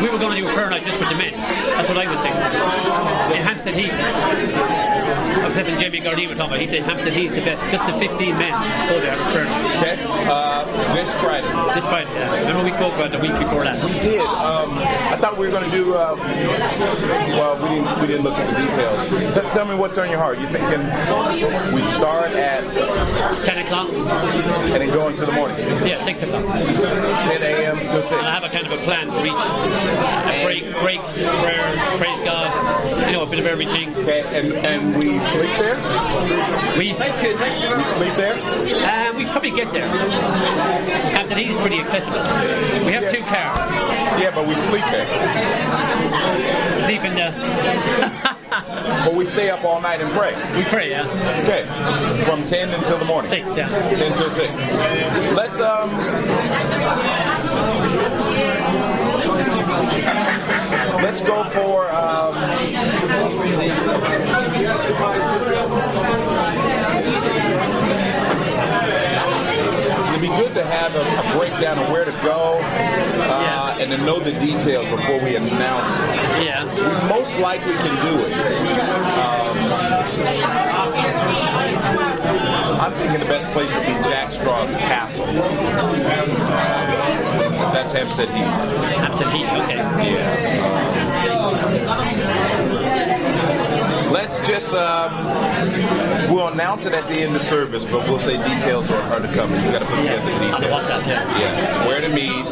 [0.01, 1.34] We were going to do a prayer night just with the men.
[1.56, 2.41] That's what I was thinking.
[3.36, 4.85] In Hampstead Heath.
[5.36, 6.60] I was having Jamie were talking about.
[6.62, 7.70] He said Hampstead Heath the best.
[7.70, 8.52] Just the 15 men
[8.88, 9.80] go there prayer night.
[9.80, 11.48] Okay, uh, this Friday.
[11.76, 12.40] This Friday, yeah.
[12.40, 13.84] Remember we spoke about the week before that.
[13.84, 14.22] We did.
[14.22, 15.94] Um, I thought we were going to do.
[15.94, 16.16] Uh,
[17.36, 18.02] well, we didn't.
[18.02, 19.54] We didn't look at the details.
[19.54, 20.40] Tell me what's on your heart.
[20.40, 20.82] You thinking
[21.74, 22.64] we start at
[23.44, 23.90] 10 o'clock?
[23.90, 25.60] and then go into the morning?
[25.86, 26.46] Yeah, 6 o'clock.
[26.46, 27.80] 10 a.m.
[27.80, 28.12] to 6.
[28.14, 29.34] And I have a kind of a plan for each.
[29.36, 33.95] A break, breaks, prayer, praise God, you know, a bit of everything.
[33.95, 35.78] Okay, and, and we sleep there?
[36.78, 38.36] We, we sleep there?
[38.36, 39.88] Uh, we probably get there.
[41.36, 42.22] Heath is pretty accessible.
[42.86, 43.58] We have two cars.
[44.22, 45.06] Yeah, but we sleep there.
[46.86, 48.36] Sleep in the.
[49.06, 50.34] But we stay up all night and pray.
[50.56, 51.06] We pray, yeah.
[51.43, 51.66] Okay,
[52.24, 53.30] from 10 until the morning.
[53.30, 53.68] 6, yeah.
[53.89, 54.74] 10 till 6.
[55.34, 55.89] Let's, um.
[61.03, 61.91] Let's go for.
[61.91, 62.36] Um,
[70.09, 73.97] it'd be good to have a, a breakdown of where to go uh, and to
[73.97, 75.93] know the details before we announce
[76.39, 76.45] it.
[76.45, 76.63] Yeah.
[76.63, 78.34] We most likely can do it.
[78.34, 79.57] Um,
[82.80, 85.26] I'm thinking the best place would be Jack Straw's Castle.
[87.74, 88.45] That's Hampstead Heath.
[88.97, 89.76] Hampstead Heath, okay.
[90.13, 90.95] Yeah.
[94.11, 95.11] Let's just, um,
[96.32, 99.28] we'll announce it at the end of service, but we'll say details are, are to
[99.34, 99.53] come.
[99.53, 100.84] And you got to put together the On details.
[100.84, 101.39] WhatsApp, yeah.
[101.39, 101.88] Yeah.
[101.88, 102.45] Where to meet,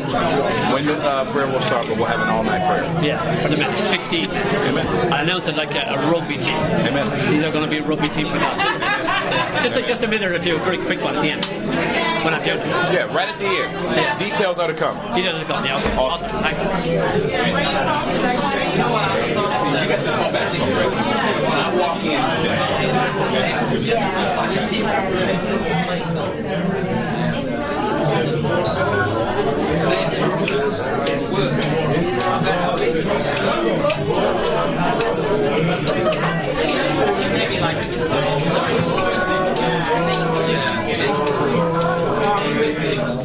[0.74, 2.84] when the uh, prayer will start, but we'll have an all night prayer.
[3.04, 4.26] Yeah, for the men, 15.
[4.30, 5.14] Amen.
[5.14, 6.56] I announced it like a, a rugby team.
[6.56, 7.32] Amen.
[7.32, 9.62] These are going to be a rugby team for that.
[9.64, 11.46] Just, a, just a minute or two, very quick one at the end.
[12.24, 12.66] When I'm doing it.
[12.66, 13.74] Yeah, right at the end.
[13.98, 14.18] Yeah.
[14.18, 15.14] Details are to come.
[15.14, 15.82] Details are gone, yeah.
[15.82, 15.96] Okay.
[15.96, 16.26] Awesome.
[16.26, 16.42] Awesome.
[16.42, 16.84] Thanks.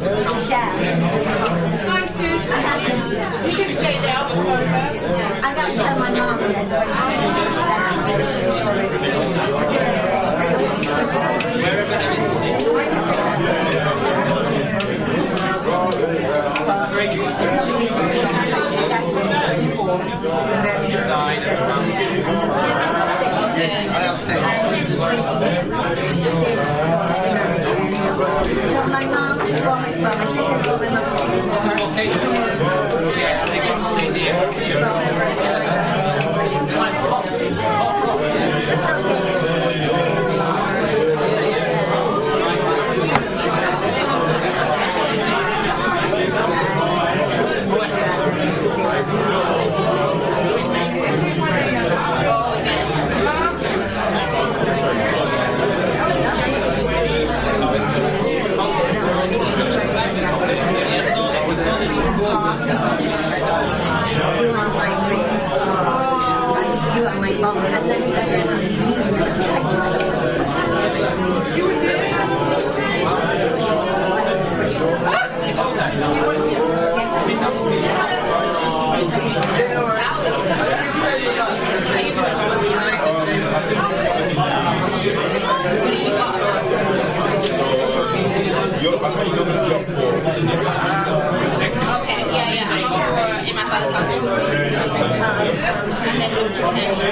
[0.01, 0.39] Hi,
[2.07, 2.39] sis.
[3.51, 4.95] You can stay down before us.
[5.43, 6.39] I got to tell my mom
[28.19, 30.79] Tell my mom my, well,
[35.55, 35.68] my
[88.97, 89.83] sister told my mom.
[92.01, 92.69] Okay, yeah, yeah.
[92.69, 94.09] I go for uh, in my father's house.
[96.07, 97.09] And then move to Canada.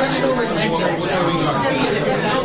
[0.00, 2.39] That's always nice.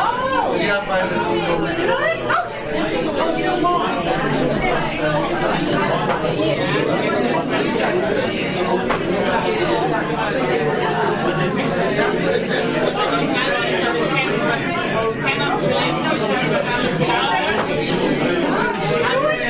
[0.00, 0.56] Oh!
[0.60, 1.98] You got five minutes.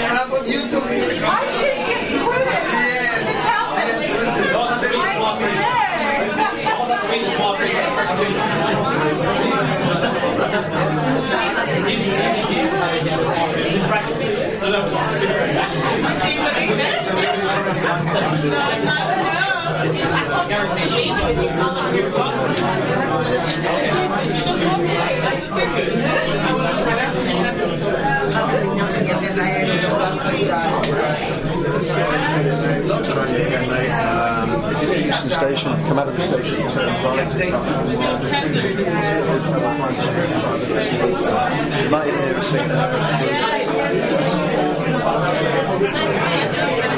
[0.09, 0.80] How would you do
[18.39, 18.55] Um,
[35.05, 36.95] Euston Station, come out of the station, turn
[41.91, 42.07] right.
[46.93, 46.98] You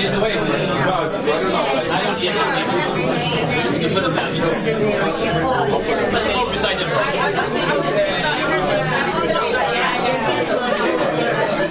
[0.00, 4.14] in the way, I don't yet have You put them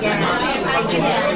[0.00, 0.38] down.
[0.64, 1.28] But the more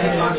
[0.00, 0.38] beside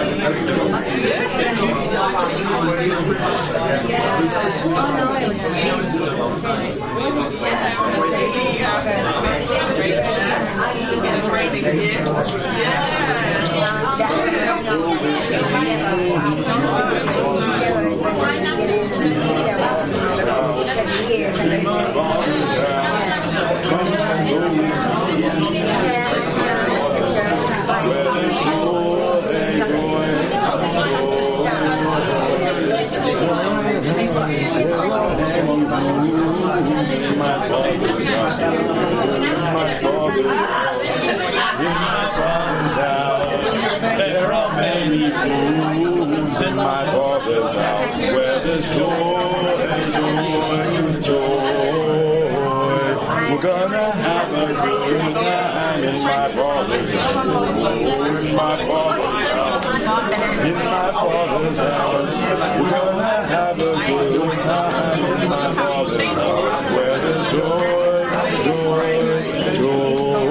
[43.96, 48.90] There are many rooms in my father's house where there's joy,
[49.92, 51.50] joy, joy.
[53.30, 57.79] We're gonna have a good time in my father's house.
[57.90, 59.66] In my father's house.
[60.46, 62.16] In my father's house.
[62.60, 68.06] We're gonna have a good time in my father's house where there's joy,
[68.44, 68.90] joy,
[69.54, 70.30] joy.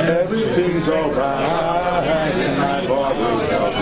[0.00, 3.74] Everything's alright in my father's house.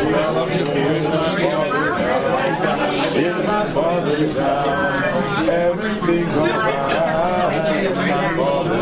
[3.17, 5.49] In my father's house.
[5.49, 8.82] Everything's alright in my father's house.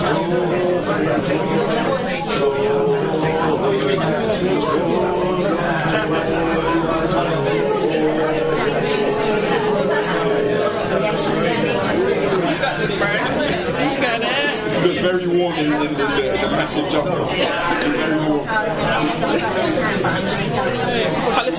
[13.43, 13.70] It
[14.87, 17.25] was very warm in, in, in the, the massive jumper.
[17.35, 18.45] Very warm.
[21.31, 21.51] Colour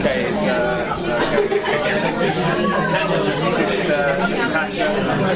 [0.00, 1.00] Okay, it's, uh,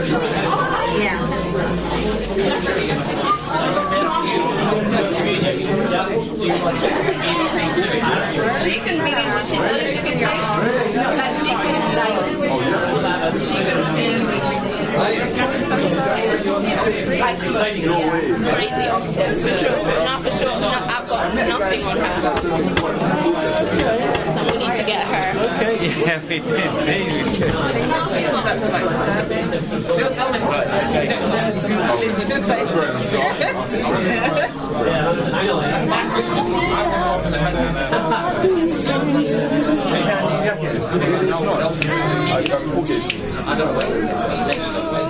[0.05, 0.84] She
[8.85, 10.37] can really, which is all she can say.
[11.17, 12.19] Like she can like,
[13.41, 13.75] she can
[17.21, 17.39] like
[18.55, 19.83] crazy octaves for sure.
[19.85, 20.61] Not for sure.
[20.61, 21.97] No, I've got nothing on
[24.09, 24.24] her.
[24.45, 25.41] So we need to get her.
[25.55, 26.55] Okay, yeah, we did.
[29.99, 30.39] Don't tell me.
[32.29, 32.61] Just say.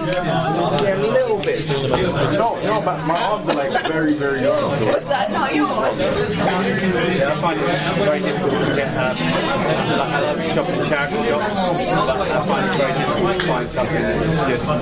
[0.07, 1.67] Yeah, a little bit.
[1.69, 4.71] No, no, but my arms are like very, very long.
[4.85, 5.31] What's that?
[5.31, 5.99] No, yours.
[5.99, 7.67] Yeah, I find it
[8.05, 12.77] very difficult to get um, like love shopping in charity shops, but I find it
[12.77, 14.75] very difficult to find something that's just my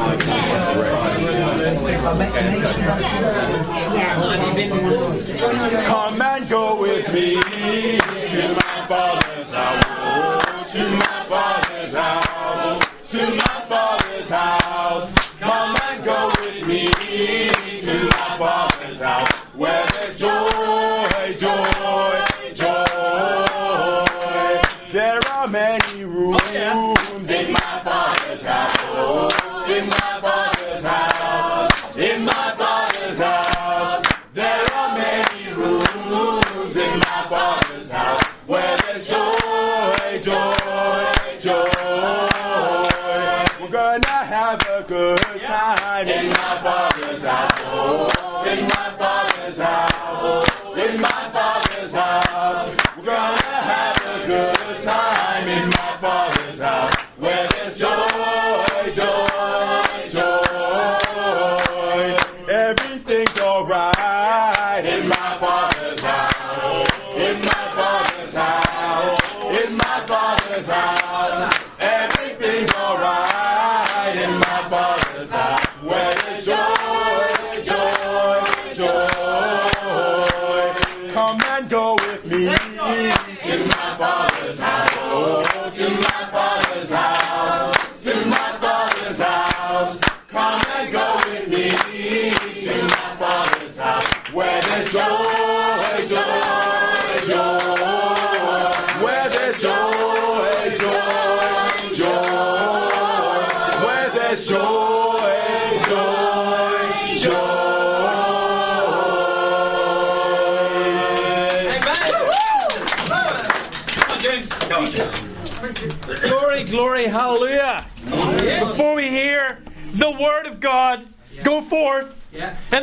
[5.84, 10.72] Come and go with me to my father's house.
[10.72, 11.61] To my father's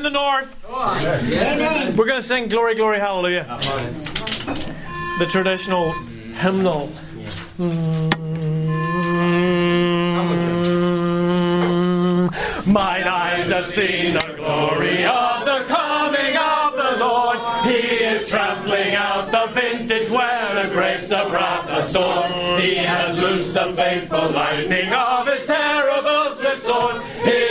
[0.09, 1.95] the north, Amen.
[1.95, 3.45] we're going to sing glory, glory, hallelujah.
[5.19, 6.89] The traditional hymnal.
[7.57, 8.09] Mm.
[12.65, 17.37] Mine eyes have seen the glory of the coming of the Lord.
[17.65, 22.61] He is trampling out the vintage where the grapes of wrath are stored.
[22.61, 27.01] He has loosed the fateful lightning of his terrible swift sword.
[27.23, 27.48] His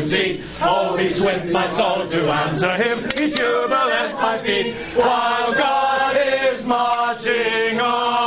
[0.00, 0.96] judgment seat.
[0.96, 3.02] Be swift, my soul, to answer him.
[3.16, 8.17] Be jubilant, my feet, while God is marching on.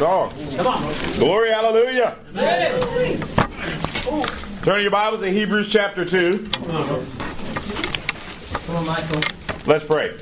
[0.00, 1.18] Thank you for song.
[1.18, 2.16] Glory, hallelujah.
[4.64, 6.48] Turn your Bibles to Hebrews chapter 2.
[6.48, 6.70] Come
[8.76, 9.20] on, Michael.
[9.66, 10.16] Let's pray.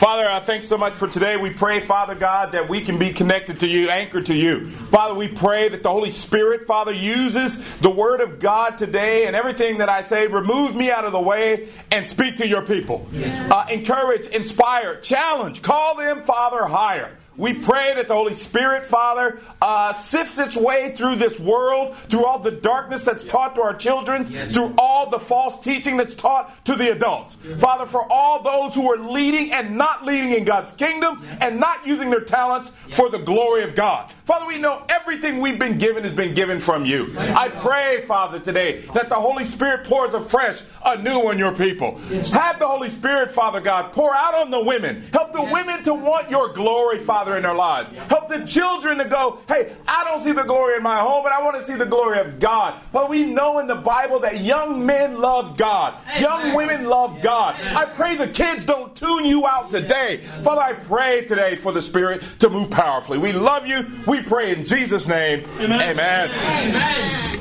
[0.00, 1.36] Father, I thank so much for today.
[1.36, 4.66] We pray, Father God, that we can be connected to you, anchored to you.
[4.66, 9.36] Father, we pray that the Holy Spirit, Father, uses the Word of God today and
[9.36, 13.06] everything that I say, remove me out of the way and speak to your people.
[13.48, 17.16] Uh, encourage, inspire, challenge, call them, Father, higher.
[17.36, 22.24] We pray that the Holy Spirit, Father, uh, sifts its way through this world, through
[22.24, 26.64] all the darkness that's taught to our children, through all the false teaching that's taught
[26.66, 27.36] to the adults.
[27.58, 31.86] Father, for all those who are leading and not leading in God's kingdom and not
[31.86, 34.12] using their talents for the glory of God.
[34.24, 37.12] Father, we know everything we've been given has been given from you.
[37.18, 41.98] I pray, Father, today that the Holy Spirit pours afresh anew on your people.
[42.32, 45.02] Have the Holy Spirit, Father God, pour out on the women.
[45.12, 47.90] Help the women to want your glory, Father, in their lives.
[47.90, 51.32] Help the children to go, hey, I don't see the glory in my home, but
[51.32, 52.80] I want to see the glory of God.
[52.92, 57.56] Father, we know in the Bible that young men love God, young women love God.
[57.60, 60.24] I pray the kids don't tune you out today.
[60.42, 63.18] Father, I pray today for the Spirit to move powerfully.
[63.18, 63.86] We love you.
[64.06, 65.44] We pray in Jesus' name.
[65.60, 66.28] Amen.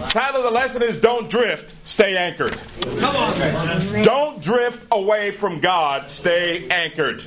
[0.10, 2.60] Title of the lesson is Don't Drift, Stay Anchored.
[3.00, 4.04] Come on.
[4.04, 7.24] Don't drift away from God, stay anchored.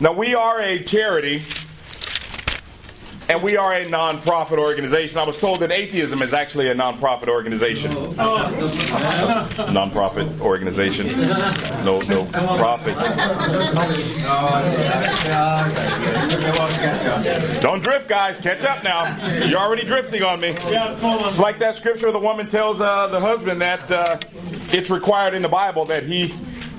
[0.00, 1.42] Now, we are a charity
[3.28, 5.18] and we are a non-profit organization.
[5.18, 7.92] I was told that atheism is actually a non-profit organization.
[9.72, 11.08] Non-profit organization.
[11.84, 12.24] No, no
[12.56, 13.02] profits.
[17.60, 18.38] Don't drift, guys.
[18.38, 19.44] Catch up now.
[19.44, 20.54] You're already drifting on me.
[20.56, 24.18] It's like that scripture the woman tells uh, the husband that uh,
[24.72, 26.34] it's required in the Bible that he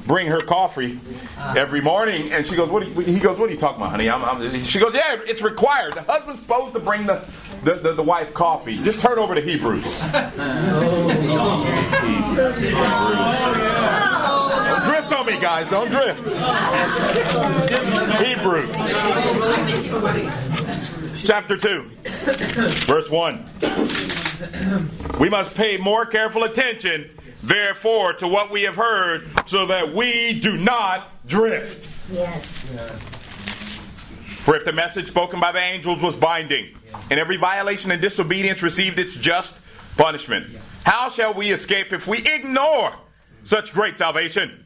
[0.10, 1.00] bring her coffee
[1.56, 4.10] every morning, and she goes, "What?" You, he goes, "What are you talking about, honey?"
[4.10, 5.94] I'm, I'm, she goes, "Yeah, it's required.
[5.94, 7.24] The husband's supposed to bring the
[7.64, 8.82] the, the, the wife coffee.
[8.82, 10.36] Just turn over to Hebrews." Don't
[14.86, 15.70] drift on me, guys.
[15.70, 16.28] Don't drift.
[18.20, 18.76] Hebrews
[21.24, 21.84] chapter 2,
[22.88, 23.46] verse 1.
[25.20, 27.10] We must pay more careful attention,
[27.44, 31.90] therefore, to what we have heard, so that we do not drift.
[32.12, 32.66] Yes.
[34.44, 36.76] For if the message spoken by the angels was binding,
[37.12, 39.56] and every violation and disobedience received its just
[39.98, 40.48] punishment,
[40.84, 42.94] how shall we escape if we ignore
[43.44, 44.66] such great salvation?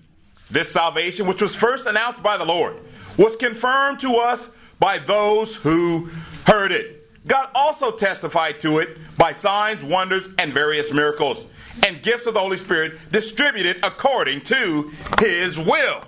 [0.51, 2.77] This salvation, which was first announced by the Lord,
[3.17, 4.47] was confirmed to us
[4.79, 6.09] by those who
[6.45, 6.99] heard it.
[7.27, 11.45] God also testified to it by signs, wonders, and various miracles,
[11.85, 16.01] and gifts of the Holy Spirit distributed according to His will.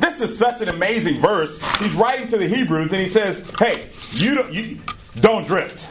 [0.00, 1.58] This is such an amazing verse.
[1.78, 4.78] He's writing to the Hebrews, and he says, "Hey, you don't, you
[5.20, 5.86] don't drift.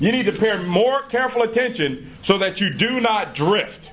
[0.00, 3.92] You need to pay more careful attention so that you do not drift."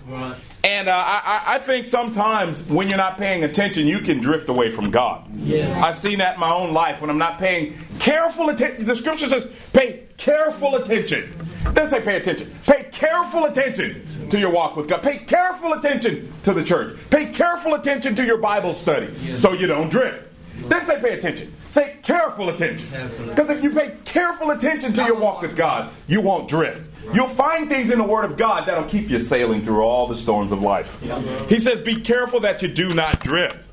[0.64, 4.70] And uh, I, I think sometimes when you're not paying attention, you can drift away
[4.70, 5.26] from God.
[5.36, 5.84] Yeah.
[5.84, 8.86] I've seen that in my own life when I'm not paying careful attention.
[8.86, 11.34] The scripture says, pay careful attention.
[11.74, 12.54] Doesn't say pay attention.
[12.66, 15.04] Pay careful attention to your walk with God.
[15.04, 16.98] Pay careful attention to the church.
[17.10, 20.30] Pay careful attention to your Bible study so you don't drift.
[20.68, 21.54] Then say pay attention.
[21.70, 22.88] Say careful attention.
[23.30, 26.90] Because if you pay careful attention to your walk with God, you won't drift.
[27.14, 30.16] You'll find things in the Word of God that'll keep you sailing through all the
[30.16, 31.02] storms of life.
[31.50, 33.68] He says, Be careful that you do not drift.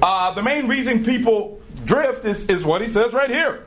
[0.00, 3.66] Uh, the main reason people drift is, is what he says right here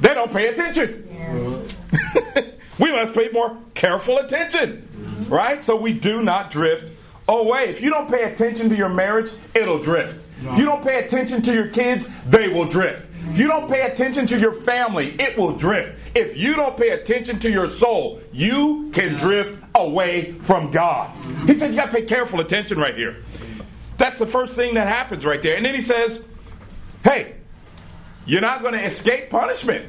[0.00, 1.68] they don't pay attention.
[2.78, 4.88] we must pay more careful attention.
[5.28, 5.62] Right?
[5.62, 6.90] So we do not drift
[7.28, 7.64] away.
[7.64, 10.24] If you don't pay attention to your marriage, it'll drift.
[10.42, 13.06] If you don't pay attention to your kids, they will drift.
[13.30, 15.98] If you don't pay attention to your family, it will drift.
[16.14, 21.10] If you don't pay attention to your soul, you can drift away from God.
[21.46, 23.16] He said you got to pay careful attention right here.
[23.96, 25.56] That's the first thing that happens right there.
[25.56, 26.22] And then he says,
[27.02, 27.36] hey,
[28.26, 29.86] you're not going to escape punishment.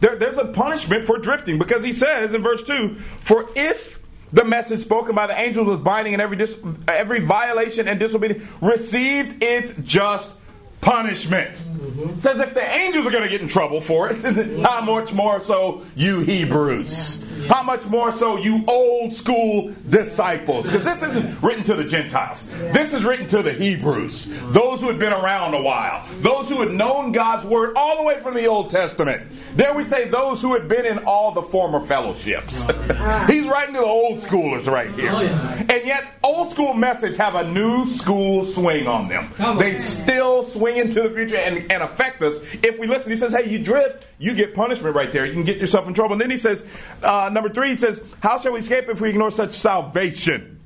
[0.00, 4.00] There, there's a punishment for drifting because he says in verse 2 For if
[4.32, 6.56] the message spoken by the angels was binding and every, dis-
[6.88, 10.36] every violation and disobedience received its just
[10.80, 11.54] punishment.
[11.56, 12.20] Mm-hmm.
[12.20, 14.62] Says if the angels are going to get in trouble for it, mm-hmm.
[14.62, 17.24] how much more so you Hebrews?
[17.48, 20.66] How much more so you old school disciples?
[20.66, 22.48] Because this isn't written to the Gentiles.
[22.72, 26.60] This is written to the Hebrews, those who had been around a while, those who
[26.60, 29.26] had known God's word all the way from the Old Testament.
[29.56, 32.64] There we say those who had been in all the former fellowships.
[32.68, 35.10] Oh, He's writing to the old schoolers right here.
[35.10, 39.28] Oh, and yet, old school message have a new school swing on them.
[39.58, 43.10] They still swing into the future and, and affect us if we listen.
[43.10, 45.26] He says, hey, you drift, you get punishment right there.
[45.26, 46.12] You can get yourself in trouble.
[46.12, 46.64] And then he says,
[47.02, 50.60] uh, number three, he says, how shall we escape if we ignore such salvation?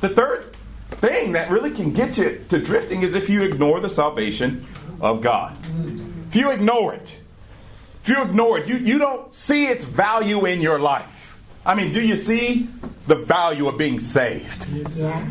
[0.00, 0.56] The third
[0.92, 4.66] thing that really can get you to drifting is if you ignore the salvation
[5.00, 5.56] of God.
[6.28, 7.16] If you ignore it,
[8.02, 11.38] if you ignore it, you, you don't see its value in your life.
[11.64, 12.68] I mean, do you see
[13.06, 14.66] the value of being saved?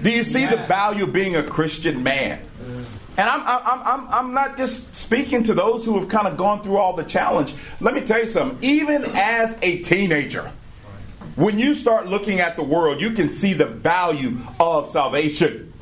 [0.04, 2.41] Do you see the value of being a Christian man?
[3.20, 6.63] And I'm, I'm, I'm, I'm not just speaking to those who have kind of gone
[6.63, 7.53] through all the challenge.
[7.82, 8.57] Let me tell you something.
[8.61, 10.49] Even as a teenager,
[11.36, 15.74] when you start looking at the world, you can see the value of salvation.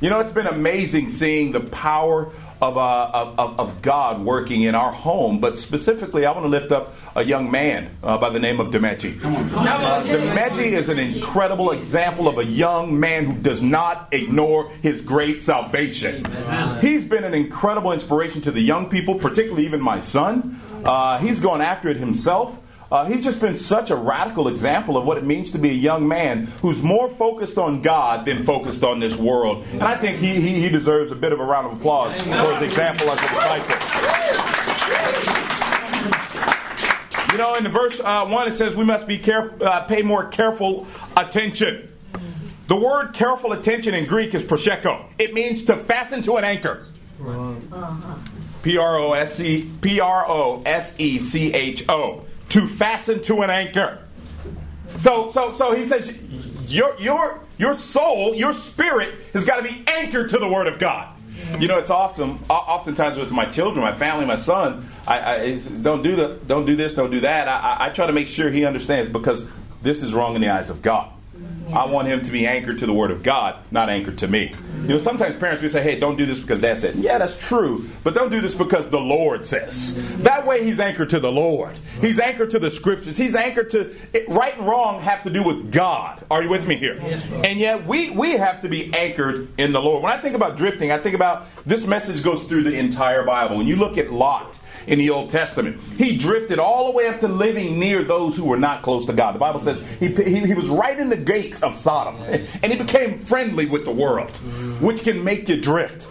[0.00, 4.74] You know, it's been amazing seeing the power of, uh, of, of, God working in
[4.74, 8.38] our home, but specifically, I want to lift up a young man uh, by the
[8.38, 9.22] name of Demeji.
[9.22, 15.02] Uh, Demeji is an incredible example of a young man who does not ignore his
[15.02, 16.24] great salvation.
[16.80, 20.60] He's been an incredible inspiration to the young people, particularly even my son.
[20.84, 22.58] Uh, he's gone after it himself.
[22.90, 25.74] Uh, he's just been such a radical example of what it means to be a
[25.74, 29.64] young man who's more focused on God than focused on this world.
[29.72, 32.54] And I think he, he, he deserves a bit of a round of applause for
[32.54, 33.76] his example as a disciple.
[37.32, 40.02] You know, in the verse uh, 1, it says we must be caref- uh, pay
[40.02, 41.92] more careful attention.
[42.68, 45.04] The word careful attention in Greek is prosecho.
[45.18, 46.84] It means to fasten to an anchor.
[48.62, 53.22] P R O S E P R O S E C H O to fasten
[53.22, 53.98] to an anchor.
[54.98, 56.18] So, so, so he says,
[56.66, 60.78] your, your, your soul, your spirit has got to be anchored to the Word of
[60.78, 61.14] God.
[61.58, 64.88] You know, it's often, oftentimes with my children, my family, my son.
[65.06, 67.46] I, I don't do the, don't do this, don't do that.
[67.46, 69.46] I, I try to make sure he understands because
[69.82, 71.12] this is wrong in the eyes of God.
[71.72, 74.54] I want him to be anchored to the Word of God, not anchored to me.
[74.82, 76.94] You know, sometimes parents will say, hey, don't do this because that's it.
[76.94, 79.94] Yeah, that's true, but don't do this because the Lord says.
[80.18, 81.76] That way he's anchored to the Lord.
[82.00, 83.16] He's anchored to the Scriptures.
[83.16, 86.24] He's anchored to it, right and wrong have to do with God.
[86.30, 86.98] Are you with me here?
[87.44, 90.02] And yet we, we have to be anchored in the Lord.
[90.02, 93.56] When I think about drifting, I think about this message goes through the entire Bible.
[93.56, 95.80] When you look at Lot, in the Old Testament.
[95.98, 99.12] He drifted all the way up to living near those who were not close to
[99.12, 99.34] God.
[99.34, 102.76] The Bible says he, he, he was right in the gates of Sodom, and he
[102.76, 104.30] became friendly with the world,
[104.80, 106.04] which can make you drift.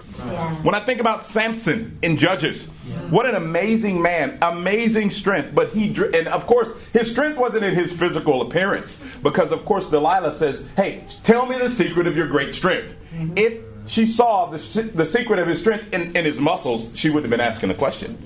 [0.63, 2.67] When I think about Samson in Judges,
[3.09, 5.53] what an amazing man, amazing strength.
[5.53, 9.89] But he, and of course, his strength wasn't in his physical appearance, because of course
[9.89, 12.95] Delilah says, "Hey, tell me the secret of your great strength."
[13.35, 14.57] If she saw the,
[14.95, 17.75] the secret of his strength in, in his muscles, she wouldn't have been asking the
[17.75, 18.17] question.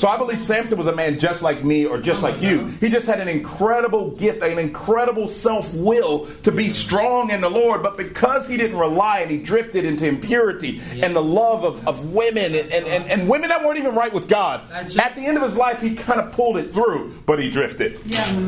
[0.00, 2.68] So I believe Samson was a man just like me or just like you.
[2.80, 7.50] He just had an incredible gift, an incredible self will to be strong in the
[7.50, 7.82] Lord.
[7.82, 12.14] But because he didn't rely and he drifted into impurity and the love of, of
[12.14, 15.36] women and, and, and, and women that weren't even right with God, at the end
[15.36, 17.98] of his life, he kind of pulled it through, but he drifted.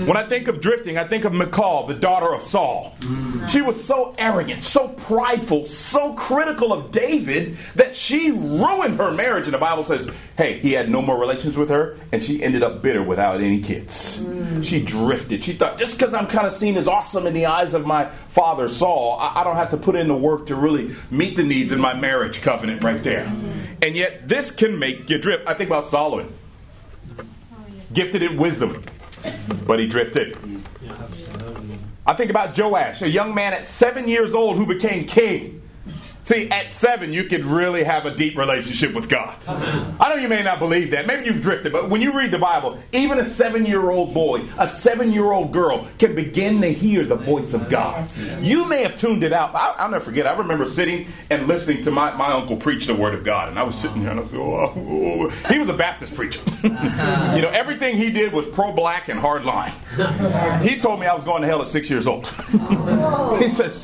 [0.06, 2.96] When I think of drifting, I think of Michal, the daughter of Saul.
[3.00, 3.44] Mm-hmm.
[3.48, 9.44] She was so arrogant, so prideful, so critical of David that she ruined her marriage.
[9.44, 12.62] And the Bible says, hey, he had no more relationship with her, and she ended
[12.62, 14.22] up bitter without any kids.
[14.22, 14.64] Mm.
[14.64, 15.44] She drifted.
[15.44, 18.08] She thought, just because I'm kind of seen as awesome in the eyes of my
[18.30, 21.42] father Saul, I, I, don't have to put in the work to really meet the
[21.42, 23.26] needs in my marriage covenant right there.
[23.26, 23.52] Mm.
[23.82, 25.46] And yet, this can make you drift.
[25.46, 26.32] I think about Solomon,
[27.92, 28.82] gifted in wisdom,
[29.66, 30.36] but he drifted.
[32.04, 35.61] I think about Joash, a young man at seven years old who became king.
[36.24, 39.36] See, at seven, you could really have a deep relationship with God.
[39.48, 41.06] I know you may not believe that.
[41.06, 44.44] Maybe you've drifted, but when you read the Bible, even a seven year old boy,
[44.56, 48.08] a seven year old girl can begin to hear the voice of God.
[48.40, 49.52] You may have tuned it out.
[49.54, 50.28] I, will never forget.
[50.28, 53.58] I remember sitting and listening to my, my uncle preach the Word of God, and
[53.58, 55.28] I was sitting there and I was, oh, oh.
[55.52, 56.40] he was a Baptist preacher.
[56.72, 57.36] Uh-huh.
[57.36, 59.72] you know, everything he did was pro black and hard line.
[60.62, 62.30] He told me I was going to hell at six years old.
[62.54, 63.36] Oh.
[63.42, 63.82] he says,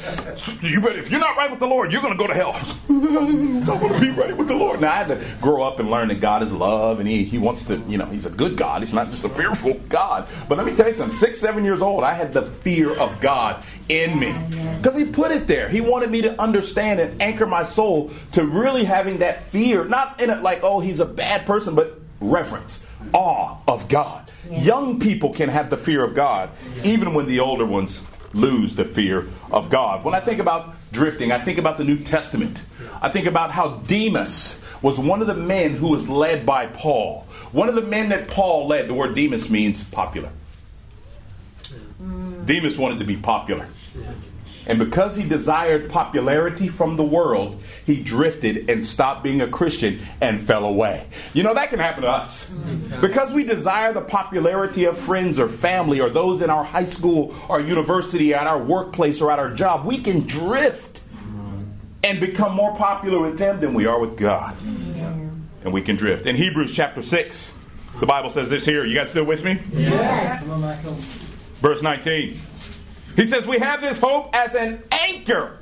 [0.63, 2.53] you better, if you're not right with the Lord, you're going to go to hell.
[2.89, 4.81] I want to be right with the Lord.
[4.81, 7.39] Now I had to grow up and learn that God is love, and He He
[7.39, 8.83] wants to, you know, He's a good God.
[8.83, 10.29] He's not just a fearful God.
[10.49, 11.17] But let me tell you something.
[11.19, 14.35] Six, seven years old, I had the fear of God in me
[14.77, 15.69] because He put it there.
[15.69, 20.21] He wanted me to understand and anchor my soul to really having that fear, not
[20.21, 24.31] in it like, oh, He's a bad person, but reverence, awe of God.
[24.51, 24.63] Yeah.
[24.63, 26.51] Young people can have the fear of God,
[26.83, 28.01] even when the older ones
[28.35, 30.05] lose the fear of God.
[30.05, 32.63] When I think about drifting, I think about the New Testament.
[33.01, 37.27] I think about how Demas was one of the men who was led by Paul.
[37.53, 40.31] One of the men that Paul led, the word Demas means popular.
[41.99, 42.45] Hmm.
[42.45, 43.67] Demas wanted to be popular.
[44.69, 49.99] And because he desired popularity from the world, he drifted and stopped being a Christian
[50.21, 51.09] and fell away.
[51.33, 52.51] You know, that can happen to us.
[53.01, 57.35] Because we desire the popularity of friends or family or those in our high school
[57.49, 61.03] or university, at our workplace or at our job, we can drift
[62.05, 64.55] and become more popular with them than we are with God.
[65.65, 66.27] And we can drift.
[66.27, 67.55] In Hebrews chapter 6,
[68.01, 68.85] the Bible says this here.
[68.85, 69.59] You guys still with me?
[69.73, 70.45] Yes.
[71.61, 72.39] Verse 19.
[73.19, 75.59] He says, We have this hope as an anchor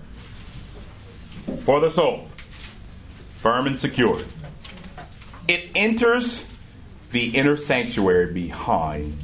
[1.64, 2.28] for the soul.
[3.40, 4.20] firm and secure.
[5.48, 6.46] It enters
[7.12, 9.16] the inner sanctuary behind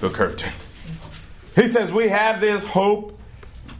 [0.00, 0.52] the curtain.
[1.54, 3.16] He says, We have this hope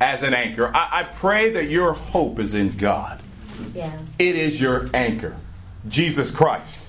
[0.01, 0.71] as an anchor.
[0.73, 3.21] I, I pray that your hope is in God.
[3.75, 3.91] Yeah.
[4.21, 5.35] It is your anchor,
[5.89, 6.87] Jesus Christ.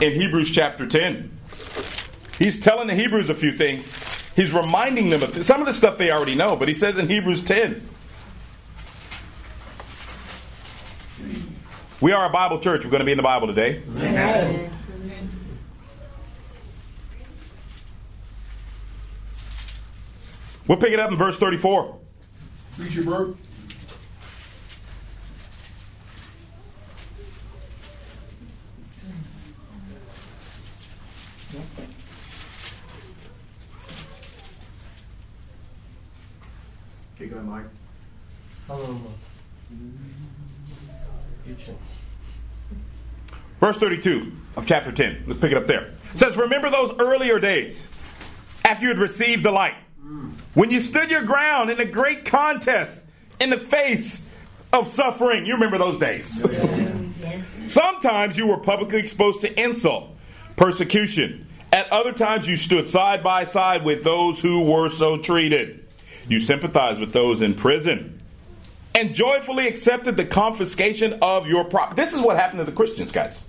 [0.00, 1.30] In Hebrews chapter 10,
[2.38, 3.92] he's telling the Hebrews a few things.
[4.38, 7.08] He's reminding them of some of the stuff they already know, but he says in
[7.08, 7.82] Hebrews 10,
[12.00, 12.84] We are a Bible church.
[12.84, 13.82] We're going to be in the Bible today.
[13.96, 14.70] Amen.
[20.68, 21.98] We'll pick it up in verse 34.
[22.76, 23.34] Preacher Bert.
[37.18, 37.64] Keep going, Mike.
[38.68, 39.00] Hello.
[43.60, 45.24] Verse 32 of chapter 10.
[45.26, 45.94] Let's pick it up there.
[46.12, 47.88] It says, Remember those earlier days
[48.66, 49.76] after you had received the light,
[50.52, 52.98] when you stood your ground in a great contest
[53.40, 54.22] in the face
[54.74, 55.46] of suffering.
[55.46, 56.44] You remember those days.
[57.66, 60.10] Sometimes you were publicly exposed to insult,
[60.56, 61.46] persecution.
[61.72, 65.86] At other times, you stood side by side with those who were so treated.
[66.28, 68.17] You sympathized with those in prison
[68.98, 72.02] and joyfully accepted the confiscation of your property.
[72.02, 73.44] This is what happened to the Christians, guys.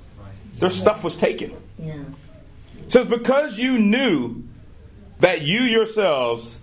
[0.60, 1.56] Their stuff was taken.
[1.80, 2.04] Yeah.
[2.88, 4.43] Says, because you knew
[5.20, 6.60] that you yourselves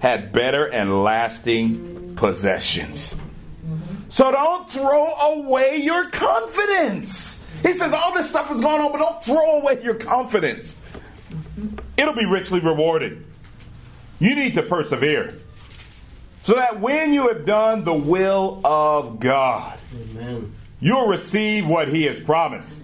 [0.00, 3.14] had better and lasting possessions.
[3.14, 3.94] Mm-hmm.
[4.10, 7.42] So don't throw away your confidence.
[7.62, 10.80] He says, all this stuff is going on, but don't throw away your confidence.
[11.30, 11.76] Mm-hmm.
[11.96, 13.24] It'll be richly rewarded.
[14.18, 15.34] You need to persevere.
[16.48, 19.78] So that when you have done the will of God,
[20.14, 20.50] Amen.
[20.80, 22.80] you'll receive what He has promised.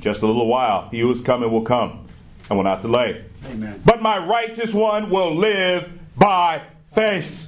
[0.00, 2.04] Just a little while, He who is coming will come
[2.50, 3.24] and will not delay.
[3.44, 3.80] Amen.
[3.84, 6.62] But my righteous one will live by
[6.96, 7.46] faith.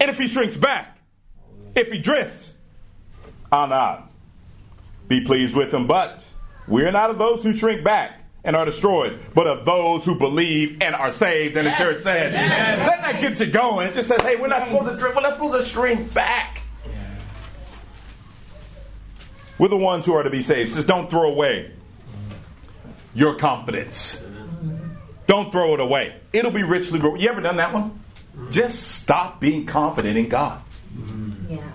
[0.00, 0.96] And if he shrinks back,
[1.74, 2.54] if he drifts,
[3.50, 4.12] I'll not
[5.08, 5.88] be pleased with him.
[5.88, 6.24] But
[6.68, 10.80] we're not of those who shrink back and are destroyed, but of those who believe
[10.80, 11.56] and are saved.
[11.56, 13.86] And the church said, Let that get you going.
[13.86, 16.62] It just says, hey, we're not supposed to drift, we're not supposed to shrink back.
[19.58, 20.70] We're the ones who are to be saved.
[20.70, 21.72] It says, don't throw away
[23.14, 24.22] your confidence.
[25.26, 26.14] Don't throw it away.
[26.32, 27.22] It'll be richly rewarded.
[27.22, 27.90] You ever done that one?
[27.90, 28.50] Mm-hmm.
[28.52, 30.62] Just stop being confident in God.
[30.96, 31.54] Mm-hmm.
[31.54, 31.70] Yeah.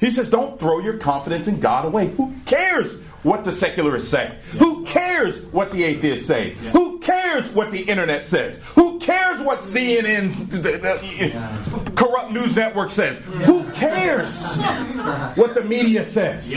[0.00, 2.08] He says, don't throw your confidence in God away.
[2.08, 2.98] Who cares
[3.28, 4.38] what the secularists say?
[4.52, 6.54] Who cares what the atheists say?
[6.72, 8.58] Who cares what the internet says?
[8.74, 13.18] Who cares what CNN, the, the, corrupt news network says?
[13.18, 14.56] Who cares
[15.36, 16.56] what the media says?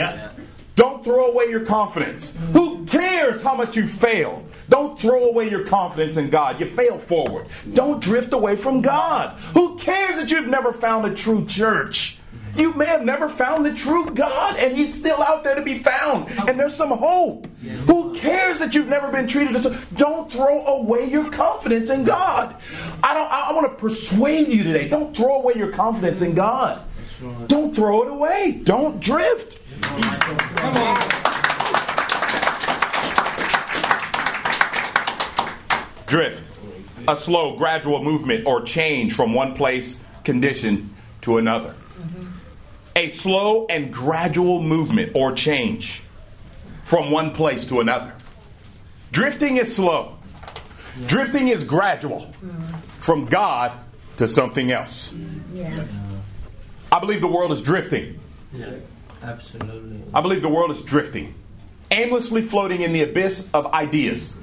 [0.74, 2.38] Don't throw away your confidence.
[2.54, 4.42] Who cares how much you fail?
[4.70, 6.58] Don't throw away your confidence in God.
[6.58, 7.48] You fail forward.
[7.74, 9.38] Don't drift away from God.
[9.52, 12.18] Who cares that you've never found a true church?
[12.56, 15.78] You may have never found the true God, and He's still out there to be
[15.78, 17.46] found, and there's some hope.
[17.86, 19.66] Who cares that you've never been treated as?
[19.96, 22.56] Don't throw away your confidence in God.
[23.02, 23.30] I don't.
[23.30, 24.88] I want to persuade you today.
[24.88, 26.82] Don't throw away your confidence in God.
[27.46, 28.60] Don't throw it away.
[28.64, 29.60] Don't drift.
[29.82, 30.98] Come on.
[36.06, 36.42] Drift.
[37.08, 41.74] A slow, gradual movement or change from one place, condition to another.
[41.98, 42.31] Mm-hmm.
[42.96, 46.02] A slow and gradual movement or change
[46.84, 48.12] from one place to another.
[49.12, 50.16] Drifting is slow.
[51.06, 52.32] Drifting is gradual
[52.98, 53.72] from God
[54.18, 55.14] to something else.
[55.54, 55.84] Yeah.
[56.90, 58.20] I believe the world is drifting.
[58.52, 58.74] Yeah.
[59.22, 60.00] Absolutely.
[60.12, 61.34] I believe the world is drifting,
[61.90, 64.36] aimlessly floating in the abyss of ideas.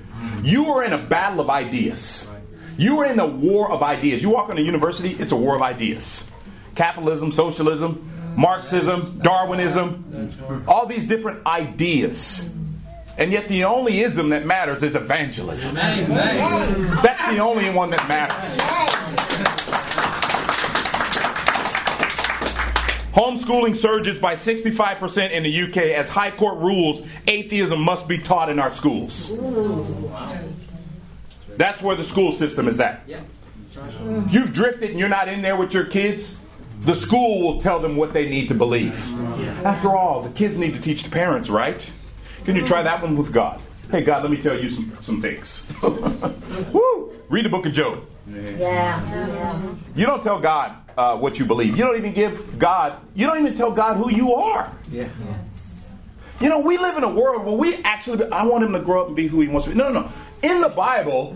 [0.44, 2.30] You are in a battle of ideas.
[2.78, 4.22] You are in a war of ideas.
[4.22, 6.26] You walk in a university, it's a war of ideas.
[6.76, 12.50] Capitalism, socialism, Marxism, Darwinism, all these different ideas.
[13.18, 15.76] And yet the only ism that matters is evangelism.
[15.76, 18.38] That's the only one that matters.
[23.14, 28.48] Homeschooling surges by 65% in the UK as High Court rules atheism must be taught
[28.50, 29.32] in our schools.
[31.58, 33.02] That's where the school system is at.
[34.30, 36.38] You've drifted and you're not in there with your kids,
[36.84, 38.94] the school will tell them what they need to believe.
[39.66, 41.90] After all, the kids need to teach the parents, right?
[42.46, 43.62] Can you try that one with God?
[43.92, 45.68] Hey, God, let me tell you some, some things.
[45.82, 47.14] Woo!
[47.28, 48.06] Read the book of Job.
[48.28, 48.50] Yeah.
[48.58, 49.64] Yeah.
[49.96, 51.76] You don't tell God uh, what you believe.
[51.78, 54.72] You don't even give God, you don't even tell God who you are.
[54.92, 55.10] Yeah.
[55.28, 55.90] Yes.
[56.40, 59.02] You know, we live in a world where we actually, I want him to grow
[59.02, 59.78] up and be who he wants to be.
[59.78, 60.12] No, no, no.
[60.42, 61.36] In the Bible,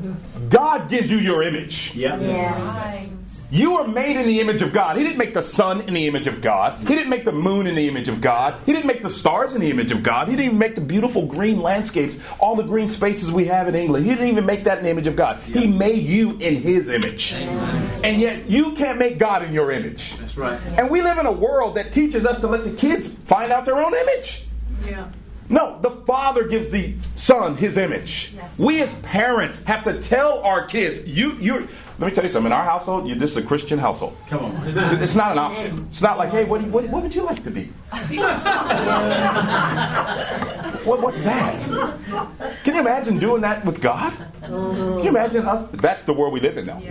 [0.50, 1.94] God gives you your image.
[1.96, 2.18] Yeah.
[2.20, 3.10] Yes.
[3.54, 4.98] You are made in the image of God.
[4.98, 6.80] He didn't make the sun in the image of God.
[6.80, 8.60] He didn't make the moon in the image of God.
[8.66, 10.28] He didn't make the stars in the image of God.
[10.28, 13.76] He didn't even make the beautiful green landscapes, all the green spaces we have in
[13.76, 14.06] England.
[14.06, 15.40] He didn't even make that in the image of God.
[15.42, 17.34] He made you in His image.
[17.34, 20.18] And yet you can't make God in your image.
[20.18, 20.60] That's right.
[20.80, 23.66] And we live in a world that teaches us to let the kids find out
[23.66, 24.48] their own image.
[24.84, 25.10] Yeah.
[25.50, 28.34] No, the Father gives the Son His image.
[28.36, 28.58] Yes.
[28.58, 31.68] We as parents have to tell our kids, you, you.
[32.00, 32.48] Let me tell you something.
[32.52, 34.18] In our household, you, this is a Christian household.
[34.28, 34.68] Come on.
[35.02, 35.88] It's not an option.
[35.92, 37.72] It's not like, hey, what, do you- what, what would you like to be?
[40.84, 41.62] What, what's that?
[42.66, 44.12] Can you imagine doing that with God?
[44.42, 45.70] Can you imagine us?
[45.72, 46.82] That's the world we live in now.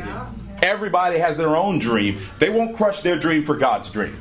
[0.63, 2.19] Everybody has their own dream.
[2.39, 4.19] They won't crush their dream for God's dream.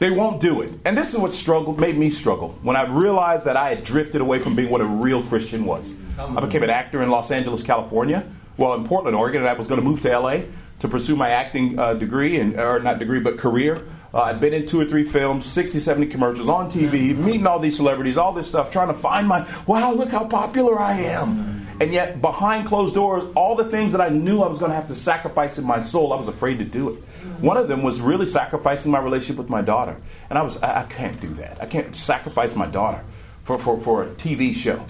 [0.00, 0.72] They won't do it.
[0.84, 4.20] And this is what struggled made me struggle when I realized that I had drifted
[4.22, 5.92] away from being what a real Christian was.
[6.18, 8.24] I became an actor in Los Angeles, California.
[8.60, 10.42] Well, in Portland, Oregon, and I was going to move to LA
[10.80, 13.82] to pursue my acting uh, degree and or not degree but career.
[14.12, 17.58] Uh, I'd been in two or three films, 60, 70 commercials on TV, meeting all
[17.58, 21.66] these celebrities, all this stuff, trying to find my wow, look how popular I am.
[21.80, 24.76] And yet, behind closed doors, all the things that I knew I was going to
[24.76, 26.96] have to sacrifice in my soul, I was afraid to do it.
[27.40, 29.96] One of them was really sacrificing my relationship with my daughter.
[30.28, 31.56] And I was, I, I can't do that.
[31.62, 33.02] I can't sacrifice my daughter
[33.44, 34.84] for, for, for a TV show.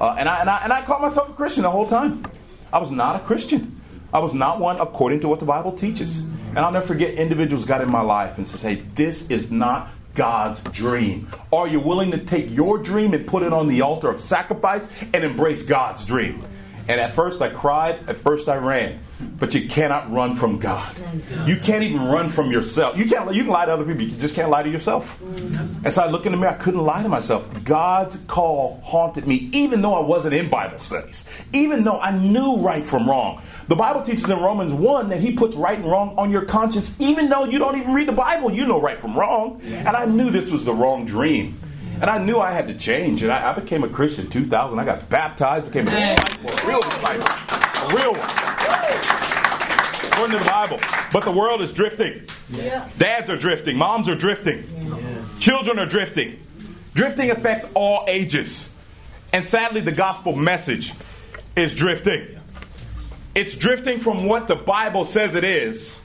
[0.00, 2.24] Uh, and, I, and, I, and I called myself a Christian the whole time.
[2.72, 3.80] I was not a Christian.
[4.12, 6.18] I was not one according to what the Bible teaches.
[6.18, 9.88] And I'll never forget individuals got in my life and says, hey, this is not
[10.14, 11.28] God's dream.
[11.52, 14.88] Are you willing to take your dream and put it on the altar of sacrifice
[15.14, 16.44] and embrace God's dream?
[16.88, 19.00] And at first I cried, at first I ran.
[19.38, 20.94] But you cannot run from God.
[21.46, 22.98] You can't even run from yourself.
[22.98, 25.20] You can't you can lie to other people, you just can't lie to yourself.
[25.22, 27.48] And so I looked in the mirror, I couldn't lie to myself.
[27.64, 32.56] God's call haunted me, even though I wasn't in Bible studies, even though I knew
[32.56, 33.42] right from wrong.
[33.68, 36.94] The Bible teaches in Romans 1 that He puts right and wrong on your conscience,
[36.98, 39.60] even though you don't even read the Bible, you know right from wrong.
[39.64, 41.60] And I knew this was the wrong dream.
[42.00, 43.22] And I knew I had to change.
[43.22, 44.78] And I, I became a Christian in 2000.
[44.78, 47.26] I got baptized, became a disciple, real disciple,
[47.82, 48.30] a real one.
[50.12, 50.80] According to the Bible.
[51.12, 52.22] But the world is drifting.
[52.50, 52.88] Yeah.
[52.98, 53.76] Dads are drifting.
[53.76, 54.64] Moms are drifting.
[55.38, 56.38] Children are drifting.
[56.94, 58.70] Drifting affects all ages.
[59.32, 60.92] And sadly, the gospel message
[61.56, 62.26] is drifting.
[63.34, 66.00] It's drifting from what the Bible says it is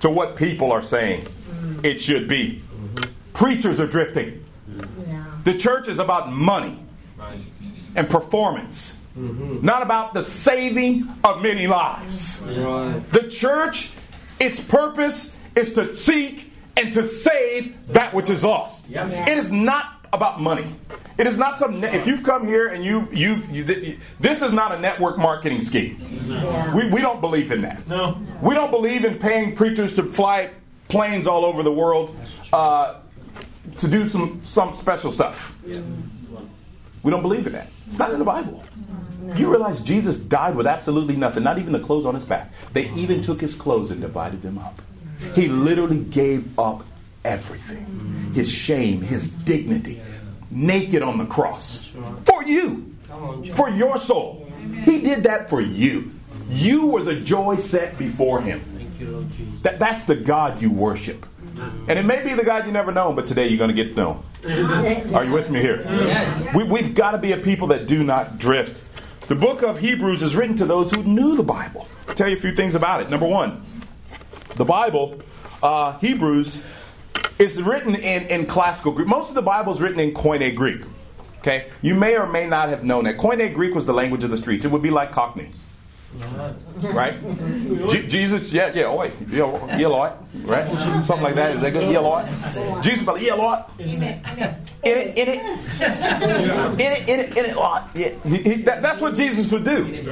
[0.00, 1.84] to what people are saying mm-hmm.
[1.84, 2.62] it should be.
[2.74, 3.10] Mm-hmm.
[3.32, 4.44] Preachers are drifting.
[5.44, 6.78] The church is about money
[7.96, 12.40] and performance, not about the saving of many lives.
[13.12, 13.92] The church,
[14.40, 18.88] its purpose is to seek and to save that which is lost.
[19.28, 20.66] It is not about money.
[21.18, 21.80] It is not some.
[21.80, 25.18] Ne- if you've come here and you you've you, th- this is not a network
[25.18, 25.98] marketing scheme.
[26.74, 27.86] We, we don't believe in that.
[27.86, 28.16] No.
[28.40, 30.50] We don't believe in paying preachers to fly
[30.88, 32.16] planes all over the world
[32.52, 33.00] uh,
[33.78, 35.54] to do some some special stuff.
[37.02, 37.68] We don't believe in that.
[37.90, 38.64] It's not in the Bible.
[39.36, 42.50] You realize Jesus died with absolutely nothing, not even the clothes on his back.
[42.72, 44.80] They even took his clothes and divided them up.
[45.34, 46.84] He literally gave up
[47.24, 50.00] everything his shame, his dignity,
[50.50, 51.92] naked on the cross
[52.24, 52.94] for you,
[53.54, 54.50] for your soul.
[54.84, 56.10] He did that for you.
[56.48, 58.62] You were the joy set before him.
[59.62, 61.24] That, that's the God you worship.
[61.88, 63.94] And it may be the God you never known, but today you're going to get
[63.94, 64.22] to know.
[65.14, 65.82] Are you with me here?
[65.86, 66.54] Yes.
[66.54, 68.80] We, we've got to be a people that do not drift.
[69.32, 71.88] The book of Hebrews is written to those who knew the Bible.
[72.06, 73.08] I'll tell you a few things about it.
[73.08, 73.64] Number one,
[74.56, 75.22] the Bible,
[75.62, 76.62] uh, Hebrews,
[77.38, 79.08] is written in, in classical Greek.
[79.08, 80.82] Most of the Bible is written in Koine Greek.
[81.38, 81.70] Okay?
[81.80, 83.16] You may or may not have known that.
[83.16, 84.66] Koine Greek was the language of the streets.
[84.66, 85.50] It would be like Cockney.
[86.92, 87.14] Right?
[87.88, 90.14] Je- Jesus, yeah, yeah, oi, yeah, yeah,
[90.44, 91.04] right?
[91.04, 91.56] Something like that.
[91.56, 91.90] Is that good?
[91.90, 92.26] Yeah, Lord.
[92.82, 93.60] Jesus, like, yeah, Lord.
[93.78, 94.22] In it,
[94.84, 97.82] in it, in it, in it, in it, Lord.
[97.94, 98.08] Yeah.
[98.24, 100.02] He, he, that, that's what Jesus would do.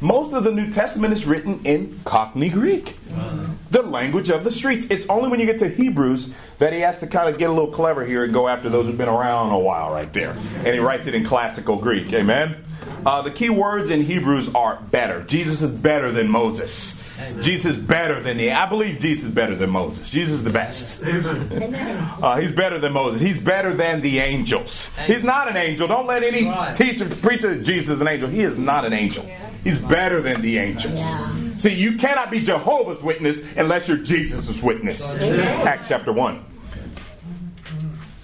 [0.00, 2.96] Most of the New Testament is written in Cockney Greek,
[3.70, 4.86] the language of the streets.
[4.90, 7.52] It's only when you get to Hebrews that he has to kind of get a
[7.52, 10.30] little clever here and go after those who've been around a while, right there.
[10.56, 12.12] And he writes it in classical Greek.
[12.12, 12.64] Amen.
[13.04, 15.22] Uh, the key words in Hebrews are better.
[15.22, 16.98] Jesus is better than Moses.
[17.40, 18.52] Jesus is better than the.
[18.52, 20.10] I believe Jesus is better than Moses.
[20.10, 21.02] Jesus is the best.
[22.16, 23.20] Uh, he's better than Moses.
[23.20, 24.90] He's better than the angels.
[25.06, 25.86] He's not an angel.
[25.86, 28.28] Don't let any teacher, preacher, that Jesus is an angel.
[28.28, 29.28] He is not an angel.
[29.62, 31.00] He's better than the angels.
[31.58, 35.06] See, you cannot be Jehovah's Witness unless you're Jesus' witness.
[35.10, 36.44] Acts chapter 1.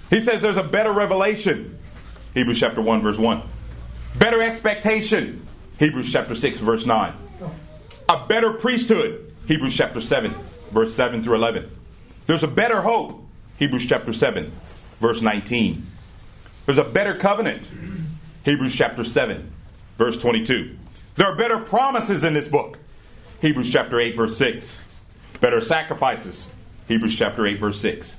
[0.09, 1.77] He says there's a better revelation.
[2.33, 3.41] Hebrews chapter 1, verse 1.
[4.17, 5.45] Better expectation.
[5.79, 7.13] Hebrews chapter 6, verse 9.
[8.09, 9.33] A better priesthood.
[9.47, 10.33] Hebrews chapter 7,
[10.71, 11.69] verse 7 through 11.
[12.27, 13.21] There's a better hope.
[13.57, 14.51] Hebrews chapter 7,
[14.99, 15.85] verse 19.
[16.65, 17.67] There's a better covenant.
[18.45, 19.51] Hebrews chapter 7,
[19.97, 20.77] verse 22.
[21.15, 22.77] There are better promises in this book.
[23.41, 24.79] Hebrews chapter 8, verse 6.
[25.41, 26.49] Better sacrifices.
[26.87, 28.15] Hebrews chapter 8, verse 6.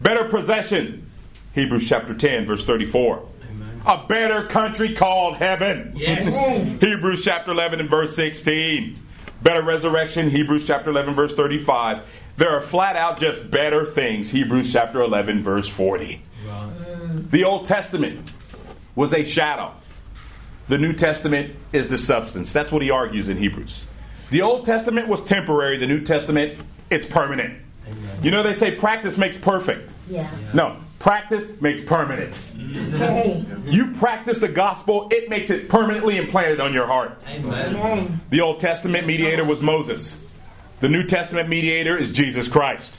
[0.00, 1.08] Better possession.
[1.54, 3.26] Hebrews chapter 10, verse 34.
[3.86, 5.92] A better country called heaven.
[5.94, 6.26] Yes.
[6.80, 8.98] Hebrews chapter 11 and verse 16.
[9.42, 10.28] Better resurrection.
[10.28, 12.02] Hebrews chapter 11, verse 35.
[12.36, 14.28] There are flat out just better things.
[14.28, 16.20] Hebrews chapter 11, verse 40.
[17.30, 18.30] The Old Testament
[18.94, 19.72] was a shadow.
[20.68, 22.52] The New Testament is the substance.
[22.52, 23.86] That's what he argues in Hebrews.
[24.30, 26.58] The Old Testament was temporary, the New Testament,
[26.90, 27.60] it's permanent.
[28.22, 29.92] You know, they say practice makes perfect.
[30.08, 30.28] Yeah.
[30.52, 32.36] No, practice makes permanent.
[32.36, 33.44] Hey.
[33.64, 37.24] You practice the gospel, it makes it permanently implanted on your heart.
[37.26, 38.20] Amen.
[38.30, 40.20] The Old Testament mediator was Moses.
[40.80, 42.94] The New Testament mediator is Jesus Christ.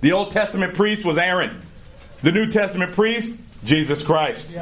[0.00, 1.60] The Old Testament priest was Aaron.
[2.22, 4.56] The New Testament priest, Jesus Christ.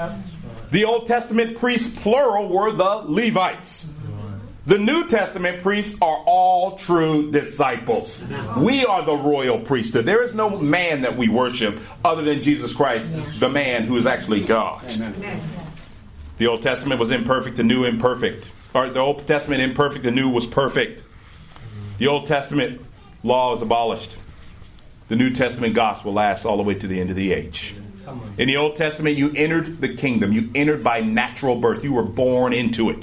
[0.70, 3.89] The Old Testament priests, plural, were the Levites.
[4.66, 8.22] The New Testament priests are all true disciples.
[8.58, 10.04] We are the royal priesthood.
[10.04, 13.10] There is no man that we worship other than Jesus Christ,
[13.40, 14.84] the man who is actually God.
[16.38, 18.46] The Old Testament was imperfect, the New imperfect.
[18.74, 21.02] Or the Old Testament imperfect, the New was perfect.
[21.98, 22.80] The Old Testament
[23.22, 24.16] law is abolished.
[25.08, 27.74] The New Testament gospel lasts all the way to the end of the age.
[28.38, 30.32] In the Old Testament, you entered the kingdom.
[30.32, 31.82] You entered by natural birth.
[31.82, 32.98] You were born into it.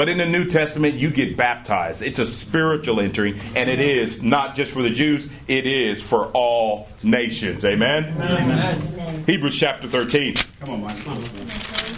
[0.00, 2.00] But in the New Testament, you get baptized.
[2.00, 6.28] It's a spiritual entry, and it is not just for the Jews, it is for
[6.28, 7.66] all nations.
[7.66, 8.16] Amen?
[8.18, 9.24] Amen.
[9.26, 10.36] Hebrews chapter 13.
[10.58, 11.02] Come on, Michael.
[11.02, 11.16] Come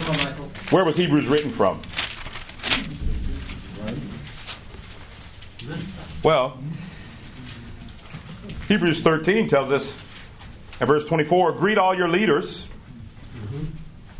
[0.09, 0.51] on, Michael.
[0.71, 1.81] Where was Hebrews written from?
[6.23, 6.59] Well,
[8.67, 9.97] Hebrews 13 tells us
[10.81, 12.67] in verse 24 greet all your leaders.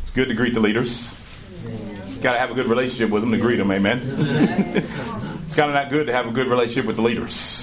[0.00, 1.12] It's good to greet the leaders.
[2.24, 4.00] Got to have a good relationship with them to greet them, amen.
[5.46, 7.62] it's kind of not good to have a good relationship with the leaders.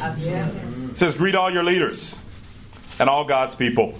[0.91, 2.15] It says, greet all your leaders
[2.99, 3.95] and all God's people.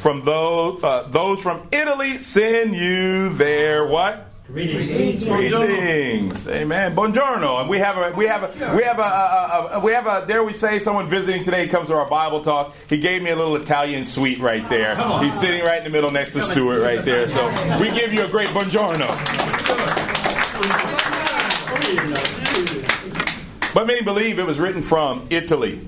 [0.00, 4.25] From those, uh, those from Italy send you their what?
[4.48, 5.24] Greetings.
[5.24, 6.46] Greetings.
[6.46, 6.94] Amen.
[6.94, 7.60] Buongiorno.
[7.62, 10.06] And we have a we have a we have a, a, a, a we have
[10.06, 12.76] a dare we say someone visiting today comes to our Bible talk.
[12.88, 14.94] He gave me a little Italian sweet right there.
[15.20, 17.26] He's sitting right in the middle next to Stuart right there.
[17.26, 17.48] So
[17.80, 19.08] we give you a great buongiorno.
[23.74, 25.80] But many believe it was written from Italy.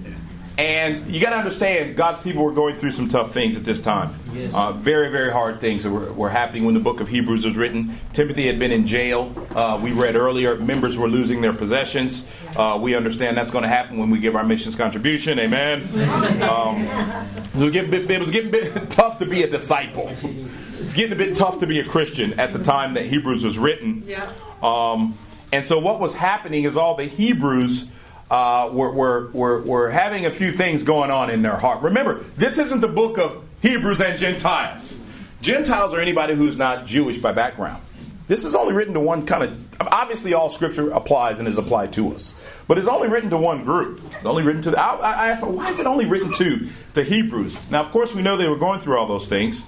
[0.58, 3.80] And you got to understand, God's people were going through some tough things at this
[3.80, 4.18] time.
[4.52, 7.54] Uh, very, very hard things that were, were happening when the book of Hebrews was
[7.54, 7.96] written.
[8.12, 9.32] Timothy had been in jail.
[9.54, 12.26] Uh, we read earlier, members were losing their possessions.
[12.56, 15.38] Uh, we understand that's going to happen when we give our missions contribution.
[15.38, 15.88] Amen.
[16.48, 19.50] Um, it, was getting, a bit- it was getting a bit tough to be a
[19.50, 20.08] disciple.
[20.08, 23.58] It's getting a bit tough to be a Christian at the time that Hebrews was
[23.58, 24.02] written.
[24.06, 24.32] Yeah.
[24.62, 25.18] Um,
[25.52, 27.90] and so what was happening is all the Hebrews
[28.30, 31.82] uh, were, were, were, were having a few things going on in their heart.
[31.82, 34.98] Remember, this isn't the book of Hebrews and Gentiles.
[35.40, 37.82] Gentiles are anybody who's not Jewish by background.
[38.26, 39.58] This is only written to one kind of.
[39.80, 42.34] Obviously, all Scripture applies and is applied to us,
[42.66, 44.02] but it's only written to one group.
[44.12, 44.72] It's only written to.
[44.72, 47.70] The, I, I asked, why is it only written to the Hebrews?
[47.70, 49.62] Now, of course, we know they were going through all those things,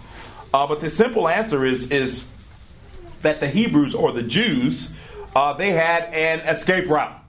[0.52, 2.26] uh, but the simple answer is is
[3.22, 4.90] that the Hebrews or the Jews
[5.34, 7.19] uh, they had an escape route.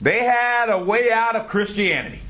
[0.00, 2.20] They had a way out of Christianity.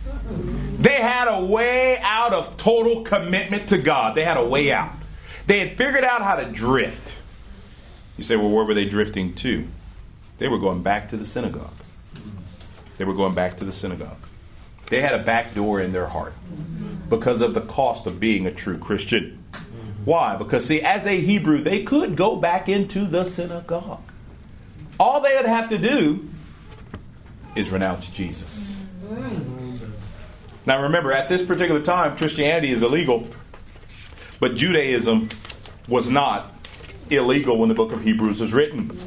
[0.79, 4.15] They had a way out of total commitment to God.
[4.15, 4.95] They had a way out.
[5.47, 7.13] They had figured out how to drift.
[8.17, 9.67] You say, well, where were they drifting to?
[10.39, 11.75] They were going back to the synagogue.
[12.97, 14.17] They were going back to the synagogue.
[14.89, 16.35] They had a back door in their heart
[17.09, 19.45] because of the cost of being a true Christian.
[20.05, 20.37] Why?
[20.37, 24.01] Because, see, as a Hebrew, they could go back into the synagogue.
[24.99, 26.30] All they would have to do
[27.57, 28.85] is renounce Jesus.
[30.67, 33.29] Now, remember, at this particular time, Christianity is illegal,
[34.39, 35.31] but Judaism
[35.89, 36.55] was not
[37.11, 38.99] illegal when the book of Hebrews was written.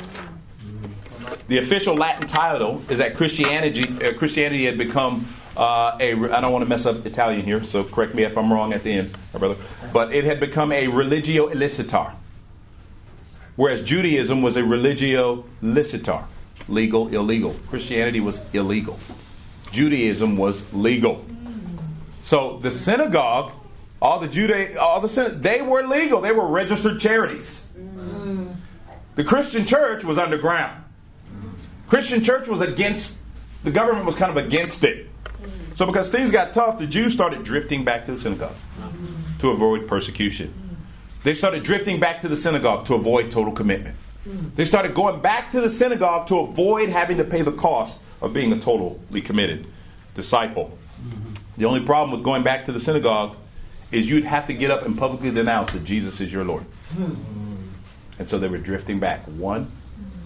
[1.47, 5.25] The official Latin title is that Christianity uh, Christianity had become
[5.57, 6.13] uh, a.
[6.13, 8.83] I don't want to mess up Italian here, so correct me if I'm wrong at
[8.83, 9.57] the end, my brother.
[9.91, 12.13] But it had become a religio illicita,
[13.55, 16.25] whereas Judaism was a religio licita,
[16.67, 17.55] legal, illegal.
[17.69, 18.97] Christianity was illegal.
[19.71, 21.25] Judaism was legal.
[22.23, 23.51] So the synagogue
[24.03, 26.19] all the Judah, all the they were legal.
[26.19, 27.69] They were registered charities.
[29.15, 30.83] The Christian church was underground.
[31.87, 33.17] Christian church was against,
[33.63, 35.07] the government was kind of against it.
[35.77, 38.55] So because things got tough, the Jews started drifting back to the synagogue
[39.39, 40.53] to avoid persecution.
[41.23, 43.95] They started drifting back to the synagogue to avoid total commitment.
[44.25, 48.33] They started going back to the synagogue to avoid having to pay the cost of
[48.33, 49.67] being a totally committed
[50.15, 50.77] disciple.
[51.57, 53.35] The only problem with going back to the synagogue
[53.91, 56.65] is you'd have to get up and publicly denounce that Jesus is your Lord.
[58.17, 59.71] And so they were drifting back one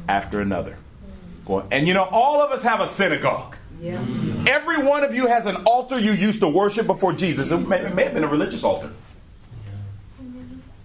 [0.07, 0.77] after another.
[1.71, 3.55] And you know, all of us have a synagogue.
[4.47, 7.51] Every one of you has an altar you used to worship before Jesus.
[7.51, 8.91] It may, it may have been a religious altar.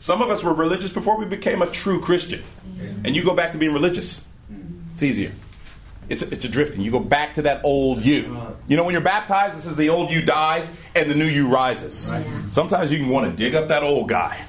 [0.02, 2.42] Some of us were religious before we became a true Christian.
[3.04, 4.24] And you go back to being religious.
[4.94, 5.30] It's easier.
[6.08, 6.80] It's a, it's a drifting.
[6.82, 8.36] You go back to that old you.
[8.66, 11.46] You know, when you're baptized, this is the old you dies and the new you
[11.46, 12.12] rises.
[12.50, 14.40] Sometimes you can want to dig up that old guy.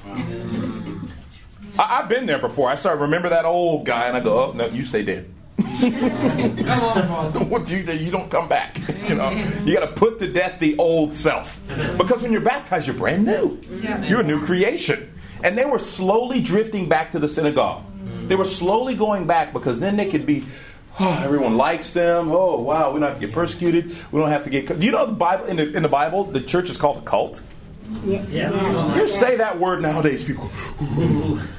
[1.78, 2.68] I, I've been there before.
[2.68, 5.30] I start remember that old guy, and I go, "Oh no, you stay dead."
[7.48, 8.80] What you you don't come back.
[9.04, 9.30] You know,
[9.66, 11.60] you got to put to death the old self
[11.98, 13.60] because when you're baptized, you're brand new.
[14.08, 15.12] You're a new creation.
[15.44, 17.82] And they were slowly drifting back to the synagogue.
[17.82, 18.26] Hmm.
[18.28, 20.44] They were slowly going back because then they could be.
[20.98, 22.30] Oh, everyone likes them.
[22.30, 23.94] Oh, wow, we don't have to get persecuted.
[24.10, 24.80] We don't have to get.
[24.80, 27.42] You know, the Bible in the, in the Bible, the church is called a cult.
[28.04, 28.96] Yeah.
[28.96, 30.50] You say that word nowadays, people.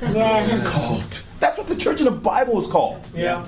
[0.01, 0.63] Yeah.
[0.65, 1.23] Cult.
[1.39, 3.07] That's what the church in the Bible was called.
[3.13, 3.45] Yeah.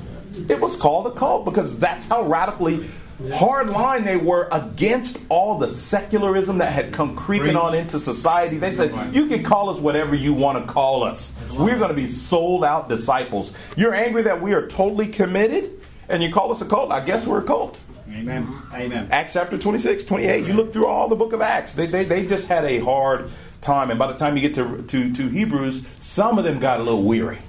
[0.49, 2.87] It was called a cult because that's how radically
[3.33, 8.57] hard line they were against all the secularism that had come creeping on into society.
[8.57, 11.33] They said, You can call us whatever you want to call us.
[11.51, 13.53] We're going to be sold out disciples.
[13.75, 16.91] You're angry that we are totally committed, and you call us a cult.
[16.91, 17.79] I guess we're a cult.
[18.09, 18.61] Amen.
[18.73, 19.07] Amen.
[19.11, 20.45] Acts chapter 26, 28.
[20.45, 21.73] You look through all the book of Acts.
[21.73, 23.29] They, they, they just had a hard
[23.61, 23.89] time.
[23.89, 26.83] And by the time you get to, to, to Hebrews, some of them got a
[26.83, 27.39] little weary.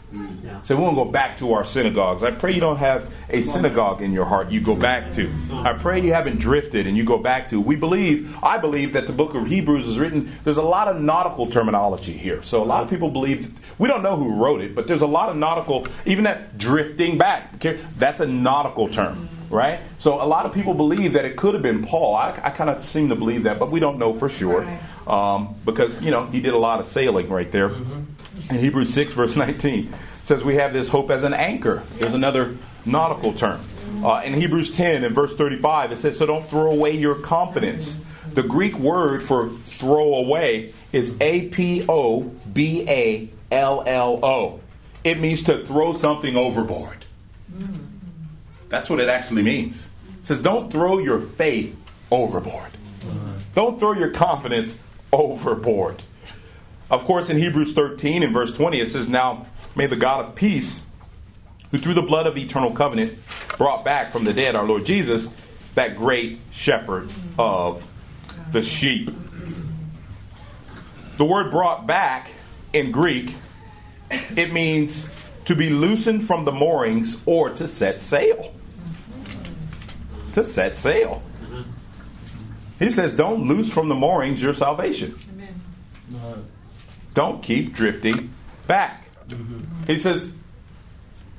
[0.62, 2.22] So we won't go back to our synagogues.
[2.22, 5.30] I pray you don't have a synagogue in your heart you go back to.
[5.52, 7.60] I pray you haven't drifted and you go back to.
[7.60, 11.00] We believe, I believe that the book of Hebrews is written, there's a lot of
[11.00, 12.42] nautical terminology here.
[12.42, 15.06] So a lot of people believe, we don't know who wrote it, but there's a
[15.06, 19.28] lot of nautical, even that drifting back, okay, that's a nautical term.
[19.50, 19.80] Right?
[19.96, 22.14] So a lot of people believe that it could have been Paul.
[22.14, 24.66] I, I kind of seem to believe that, but we don't know for sure.
[25.06, 27.70] Um, because, you know, he did a lot of sailing right there.
[28.50, 29.94] In Hebrews 6, verse 19,
[30.24, 31.82] says we have this hope as an anchor.
[31.98, 33.60] There's another nautical term.
[34.02, 37.98] Uh, in Hebrews 10 and verse 35, it says, So don't throw away your confidence.
[38.34, 42.22] The Greek word for throw away is A P O
[42.52, 44.60] B A L L O.
[45.04, 47.04] It means to throw something overboard.
[48.68, 49.88] That's what it actually means.
[50.20, 51.76] It says, Don't throw your faith
[52.10, 52.70] overboard.
[53.54, 54.78] Don't throw your confidence
[55.12, 56.02] overboard.
[56.90, 59.46] Of course, in Hebrews 13 and verse 20, it says, Now
[59.76, 60.80] may the God of peace,
[61.70, 63.18] who through the blood of eternal covenant
[63.58, 65.28] brought back from the dead our Lord Jesus,
[65.74, 67.84] that great shepherd of
[68.52, 69.10] the sheep.
[71.18, 72.30] The word brought back
[72.72, 73.34] in Greek,
[74.10, 75.06] it means
[75.44, 78.54] to be loosened from the moorings or to set sail.
[80.34, 81.22] To set sail.
[82.78, 85.18] He says, Don't loose from the moorings your salvation.
[87.18, 88.32] Don't keep drifting
[88.68, 89.08] back.
[89.88, 90.32] He says,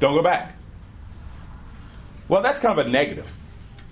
[0.01, 0.57] Don't go back.
[2.27, 3.31] Well, that's kind of a negative.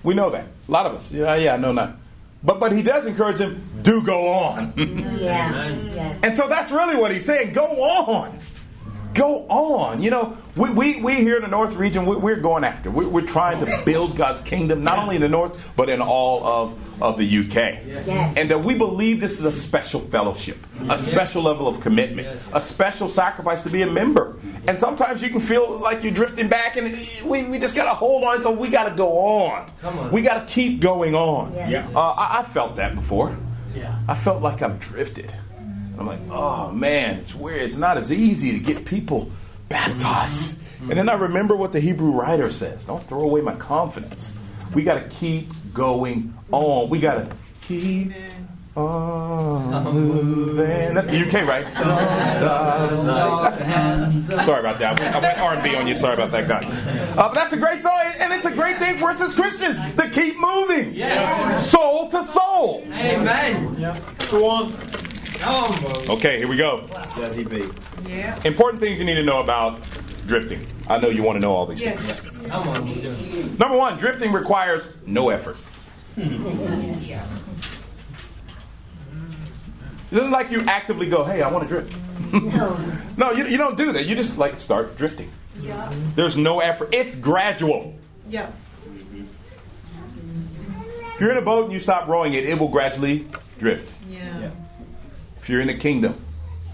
[0.04, 0.48] We know that.
[0.68, 1.10] A lot of us.
[1.10, 1.96] Yeah, yeah, no, not.
[2.44, 4.74] But but he does encourage him, do go on.
[5.18, 5.70] Yeah.
[5.70, 6.18] yeah.
[6.24, 7.54] And so that's really what he's saying.
[7.54, 8.38] Go on.
[9.18, 10.02] Go on.
[10.02, 12.92] You know, we, we, we here in the North region, we, we're going after.
[12.92, 16.46] We, we're trying to build God's kingdom, not only in the North, but in all
[16.46, 17.56] of, of the UK.
[17.56, 18.38] Yes.
[18.38, 20.58] And that we believe this is a special fellowship,
[20.90, 24.36] a special level of commitment, a special sacrifice to be a member.
[24.68, 26.96] And sometimes you can feel like you're drifting back, and
[27.26, 29.72] we, we just got to hold on because we got to go on.
[29.84, 30.12] on.
[30.12, 31.54] We got to keep going on.
[31.54, 31.72] Yes.
[31.72, 31.90] Yeah.
[31.98, 33.36] Uh, I, I felt that before.
[33.76, 33.98] Yeah.
[34.08, 35.34] I felt like I've drifted.
[35.98, 37.64] I'm like, oh man, it's weird.
[37.64, 39.32] It's not as easy to get people
[39.70, 40.58] baptized.
[40.82, 44.32] And then I remember what the Hebrew writer says don't throw away my confidence.
[44.74, 46.90] We got to keep going on.
[46.90, 48.12] We got to keep
[48.76, 50.94] on moving.
[50.94, 51.66] That's the UK, right?
[54.46, 55.02] Sorry about that.
[55.02, 55.96] I went R&B on you.
[55.96, 56.66] Sorry about that, guys.
[56.66, 59.78] Uh, but that's a great song, and it's a great thing for us as Christians
[59.96, 60.94] to keep moving,
[61.60, 62.84] soul to soul.
[62.92, 63.76] Amen.
[64.30, 64.74] Go on.
[65.40, 65.86] Come.
[66.10, 66.82] Okay, here we go.
[66.90, 68.10] CITB.
[68.10, 68.40] Yeah.
[68.44, 69.82] Important things you need to know about
[70.26, 70.66] drifting.
[70.88, 72.06] I know you want to know all these things.
[72.08, 72.48] Yes.
[72.48, 72.86] Come on.
[72.86, 75.58] we're doing Number one, drifting requires no effort.
[76.16, 76.46] Hmm.
[80.10, 81.94] It isn't like you actively go, hey, I want to drift.
[83.18, 84.06] no, you, you don't do that.
[84.06, 85.30] You just like start drifting.
[85.62, 85.94] Yeah.
[86.16, 86.90] There's no effort.
[86.94, 87.94] It's gradual.
[88.30, 88.50] Yeah.
[89.14, 93.28] If you're in a boat and you stop rowing it, it will gradually
[93.60, 93.92] drift.
[94.10, 94.52] Yeah.
[95.48, 96.14] If you're in the kingdom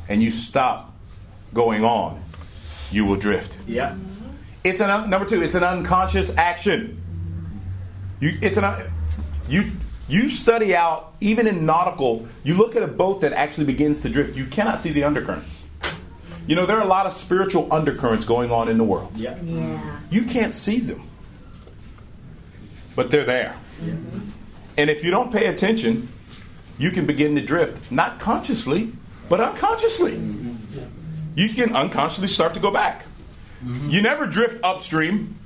[0.09, 0.95] and you stop
[1.53, 2.23] going on,
[2.91, 3.55] you will drift.
[3.67, 3.95] Yeah.
[4.63, 5.43] It's an un- number two.
[5.43, 6.99] It's an unconscious action.
[8.19, 8.91] You, it's an un-
[9.47, 9.73] you
[10.07, 12.27] you study out even in nautical.
[12.43, 14.35] You look at a boat that actually begins to drift.
[14.35, 15.67] You cannot see the undercurrents.
[16.47, 19.15] You know there are a lot of spiritual undercurrents going on in the world.
[19.15, 19.39] Yeah.
[19.43, 19.99] Yeah.
[20.09, 21.07] You can't see them,
[22.95, 23.55] but they're there.
[24.79, 26.09] And if you don't pay attention,
[26.83, 28.91] you can begin to drift, not consciously,
[29.29, 30.21] but unconsciously.
[31.33, 33.05] You can unconsciously start to go back.
[33.87, 35.39] You never drift upstream.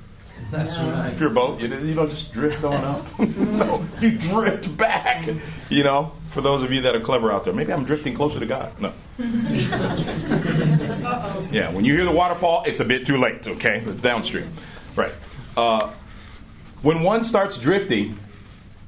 [0.50, 1.12] That's right.
[1.12, 3.18] If you're a boat, you, you don't just drift on up.
[3.36, 5.28] no, you drift back.
[5.70, 8.40] You know, for those of you that are clever out there, maybe I'm drifting closer
[8.40, 8.72] to God.
[8.80, 8.92] No.
[11.50, 13.82] Yeah, when you hear the waterfall, it's a bit too late, okay?
[13.86, 14.52] It's downstream.
[14.94, 15.12] Right.
[15.56, 15.90] Uh,
[16.82, 18.18] when one starts drifting,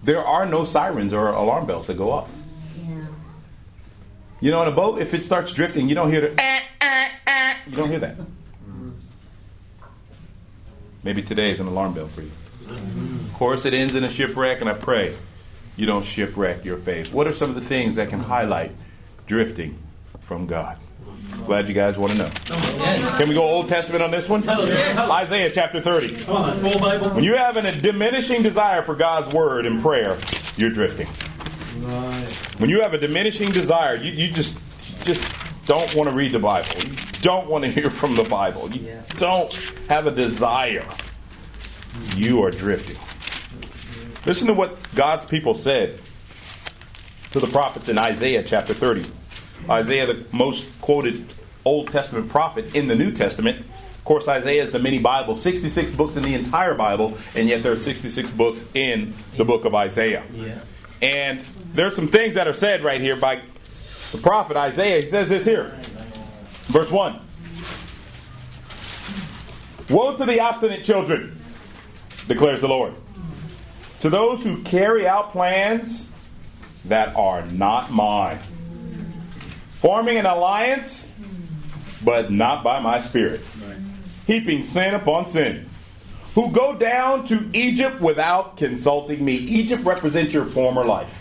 [0.02, 2.31] there are no sirens or alarm bells that go off.
[4.40, 4.46] Yeah.
[4.46, 6.40] You know, in a boat, if it starts drifting, you don't hear the.
[6.40, 8.16] "Eh, eh, eh." You don't hear that.
[11.02, 12.30] Maybe today is an alarm bell for you.
[12.68, 15.14] Of course, it ends in a shipwreck, and I pray
[15.76, 17.12] you don't shipwreck your faith.
[17.12, 18.72] What are some of the things that can highlight
[19.26, 19.78] drifting
[20.22, 20.76] from God?
[21.46, 22.30] Glad you guys want to know.
[23.16, 24.46] Can we go Old Testament on this one?
[24.48, 26.24] Isaiah chapter 30.
[26.24, 27.10] Come on, full Bible.
[27.10, 30.18] When you have a diminishing desire for God's word and prayer,
[30.56, 31.08] you're drifting.
[32.59, 34.59] When you have a diminishing desire, you, you just
[35.05, 35.27] just
[35.66, 36.69] don't want to read the Bible.
[36.82, 38.70] You don't want to hear from the Bible.
[38.70, 39.52] You don't
[39.89, 40.86] have a desire.
[42.16, 42.97] You are drifting.
[44.27, 45.98] Listen to what God's people said
[47.32, 49.05] to the prophets in Isaiah chapter 30.
[49.69, 51.32] Isaiah, the most quoted
[51.65, 53.61] Old Testament prophet in the New Testament.
[53.61, 57.62] Of course, Isaiah is the mini Bible, 66 books in the entire Bible, and yet
[57.62, 60.24] there are 66 books in the book of Isaiah.
[60.32, 60.59] Yeah.
[61.02, 61.44] And
[61.74, 63.42] there's some things that are said right here by
[64.12, 65.02] the prophet Isaiah.
[65.02, 65.76] He says this here.
[66.68, 67.20] Verse 1.
[69.88, 71.40] Woe to the obstinate children,
[72.28, 72.94] declares the Lord.
[74.01, 76.09] To those who carry out plans
[76.84, 78.38] that are not mine.
[79.80, 81.09] Forming an alliance,
[82.05, 83.40] but not by my spirit.
[84.26, 85.68] Heaping sin upon sin.
[86.34, 89.34] Who go down to Egypt without consulting me.
[89.34, 91.19] Egypt represents your former life.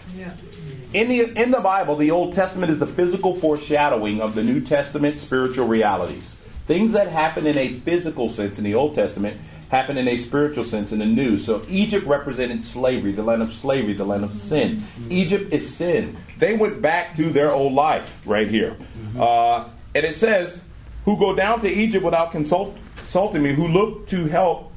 [0.92, 4.60] In the, in the Bible, the Old Testament is the physical foreshadowing of the New
[4.60, 6.38] Testament spiritual realities.
[6.66, 9.38] Things that happen in a physical sense in the Old Testament
[9.70, 11.38] happen in a spiritual sense in the New.
[11.38, 14.84] So Egypt represented slavery, the land of slavery, the land of sin.
[15.12, 16.18] Egypt is sin.
[16.40, 18.76] They went back to their old life right here.
[19.16, 20.64] Uh, and it says,
[21.06, 24.74] who go down to Egypt without consult, consulting me, who look to help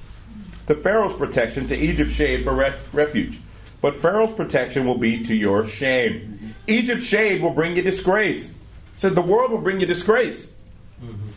[0.66, 3.40] to Pharaoh's protection, to Egypt's shade for re- refuge.
[3.82, 6.20] But Pharaoh's protection will be to your shame.
[6.20, 6.48] Mm-hmm.
[6.68, 8.54] Egypt's shade will bring you disgrace.
[8.96, 10.52] Said the world will bring you disgrace.
[11.04, 11.28] Mm-hmm.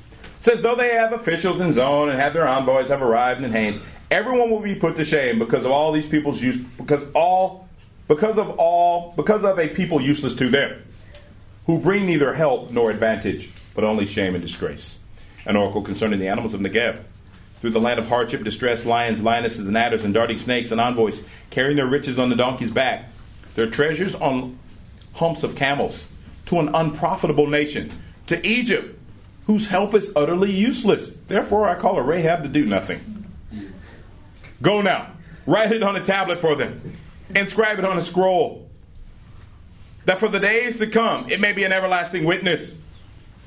[0.42, 3.82] Says though they have officials in Zoan and have their envoys have arrived in Hanes,
[4.12, 7.68] everyone will be put to shame because of all these people's use because all
[8.08, 10.84] because of all because of a people useless to them,
[11.66, 15.00] who bring neither help nor advantage, but only shame and disgrace.
[15.48, 17.04] An oracle concerning the animals of Negev.
[17.66, 21.24] Through the land of hardship, distress, lions, lionesses, and adders, and darting snakes, and envoys,
[21.50, 23.10] carrying their riches on the donkey's back,
[23.56, 24.60] their treasures on
[25.14, 26.06] humps of camels,
[26.46, 27.92] to an unprofitable nation,
[28.28, 29.00] to Egypt,
[29.48, 31.14] whose help is utterly useless.
[31.28, 33.26] Therefore, I call a Rahab to do nothing.
[34.62, 35.14] Go now,
[35.48, 36.96] write it on a tablet for them,
[37.36, 38.70] inscribe it on a scroll,
[40.06, 42.76] that for the days to come it may be an everlasting witness.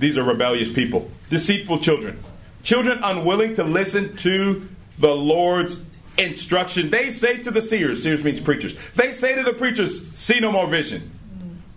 [0.01, 2.19] These are rebellious people, deceitful children,
[2.63, 4.69] children unwilling to listen to
[4.99, 5.81] the Lord's
[6.19, 6.91] instruction.
[6.91, 10.53] They say to the seers, seers means preachers, they say to the preachers, see no
[10.53, 11.13] more vision.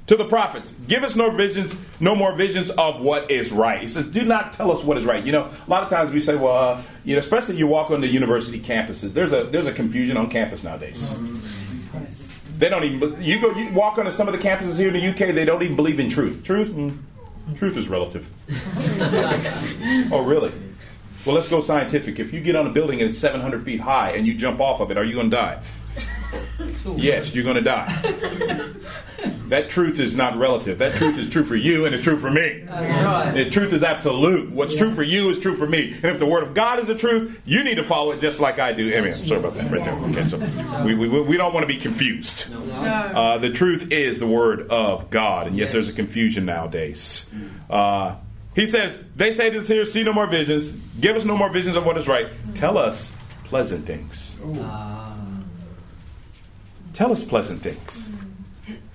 [0.07, 3.79] To the prophets, give us no visions, no more visions of what is right.
[3.79, 5.23] He says, do not tell us what is right.
[5.23, 7.91] You know, a lot of times we say, well, uh, you know, especially you walk
[7.91, 9.13] on the university campuses.
[9.13, 11.17] There's a there's a confusion on campus nowadays.
[12.57, 13.23] They don't even.
[13.23, 13.55] You go.
[13.55, 15.33] You walk onto some of the campuses here in the UK.
[15.33, 16.43] They don't even believe in truth.
[16.43, 16.69] Truth.
[16.69, 16.97] Mm,
[17.55, 18.29] truth is relative.
[20.11, 20.51] oh, really?
[21.26, 22.19] Well, let's go scientific.
[22.19, 24.80] If you get on a building and it's 700 feet high and you jump off
[24.81, 25.61] of it, are you going to die?
[26.95, 27.85] Yes, you're going to die.
[29.49, 30.77] That truth is not relative.
[30.80, 32.64] That truth is true for you and it's true for me.
[33.34, 34.49] The truth is absolute.
[34.52, 35.91] What's true for you is true for me.
[35.93, 38.39] And if the word of God is the truth, you need to follow it just
[38.39, 38.91] like I do.
[38.93, 39.14] Amen.
[39.14, 39.93] Sorry about that right there.
[40.06, 42.52] Okay, so we, we, we don't want to be confused.
[42.53, 47.30] Uh, the truth is the word of God, and yet there's a confusion nowadays.
[47.69, 48.15] Uh,
[48.55, 50.71] he says, They say to the seer, See no more visions.
[50.99, 52.27] Give us no more visions of what is right.
[52.55, 53.13] Tell us
[53.45, 54.39] pleasant things.
[54.59, 55.15] Ah.
[56.93, 58.09] Tell us pleasant things.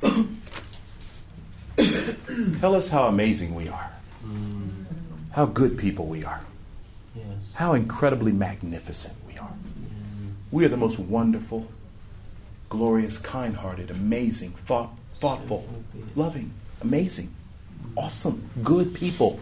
[2.60, 3.90] Tell us how amazing we are.
[4.24, 4.84] Mm.
[5.32, 6.40] How good people we are.
[7.54, 9.48] How incredibly magnificent we are.
[9.48, 10.32] Mm.
[10.50, 11.66] We are the most wonderful,
[12.68, 15.66] glorious, kind hearted, amazing, thought, thoughtful,
[16.14, 16.52] loving,
[16.82, 17.32] amazing,
[17.96, 19.40] awesome, good people.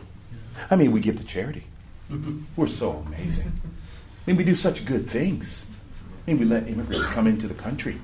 [0.71, 1.65] I mean, we give to charity.
[2.57, 3.53] We're so amazing.
[3.65, 5.67] I mean, we do such good things.
[6.27, 8.01] I mean, we let immigrants come into the country.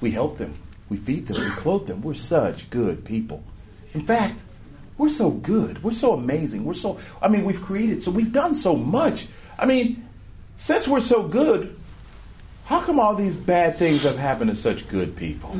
[0.00, 0.54] We help them.
[0.88, 1.42] We feed them.
[1.42, 2.02] We clothe them.
[2.02, 3.42] We're such good people.
[3.92, 4.40] In fact,
[4.96, 5.82] we're so good.
[5.82, 6.64] We're so amazing.
[6.64, 9.26] We're so, I mean, we've created, so we've done so much.
[9.58, 10.06] I mean,
[10.56, 11.76] since we're so good,
[12.66, 15.56] how come all these bad things have happened to such good people?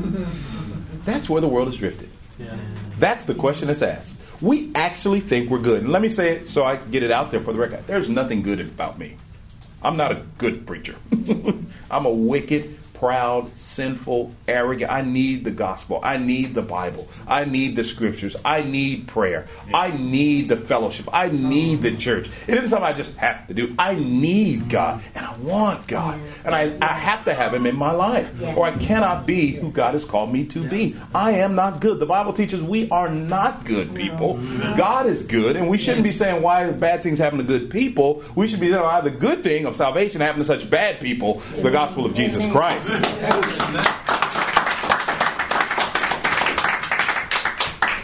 [1.05, 2.09] That's where the world has drifted.
[2.99, 4.21] That's the question that's asked.
[4.41, 5.83] We actually think we're good.
[5.83, 7.87] And let me say it so I get it out there for the record.
[7.87, 9.17] There's nothing good about me.
[9.83, 10.97] I'm not a good preacher.
[11.91, 14.91] I'm a wicked, proud, sinful, arrogant.
[14.91, 16.01] I need the gospel.
[16.03, 17.09] I need the Bible.
[17.27, 18.37] I need the scriptures.
[18.45, 19.47] I need prayer.
[19.73, 21.09] I need the fellowship.
[21.13, 22.31] I need the church.
[22.47, 23.75] It isn't something I just have to do.
[23.79, 26.21] I need God and I want God.
[26.45, 29.71] And I, I have to have Him in my life or I cannot be who
[29.71, 30.97] God has called me to be.
[31.15, 32.01] I am not good.
[32.01, 34.39] The Bible teaches we are not good people.
[34.77, 38.23] God is good and we shouldn't be saying why bad things happen to good people.
[38.35, 41.41] We should be saying why the good thing of salvation happened to such bad people,
[41.61, 42.91] the gospel of Jesus Christ.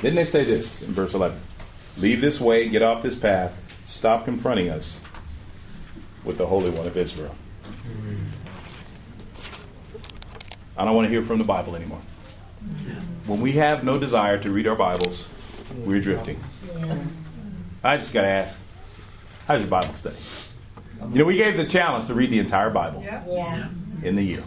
[0.02, 1.38] Didn't they say this in verse 11?
[1.98, 3.52] Leave this way, get off this path,
[3.84, 5.00] stop confronting us
[6.24, 7.34] with the Holy One of Israel.
[10.76, 12.00] I don't want to hear from the Bible anymore.
[13.26, 15.26] When we have no desire to read our Bibles,
[15.76, 16.40] we're drifting.
[17.84, 18.58] I just got to ask,
[19.46, 20.16] how's your Bible study?
[21.12, 23.68] You know, we gave the challenge to read the entire Bible Yeah.
[24.02, 24.42] in the year.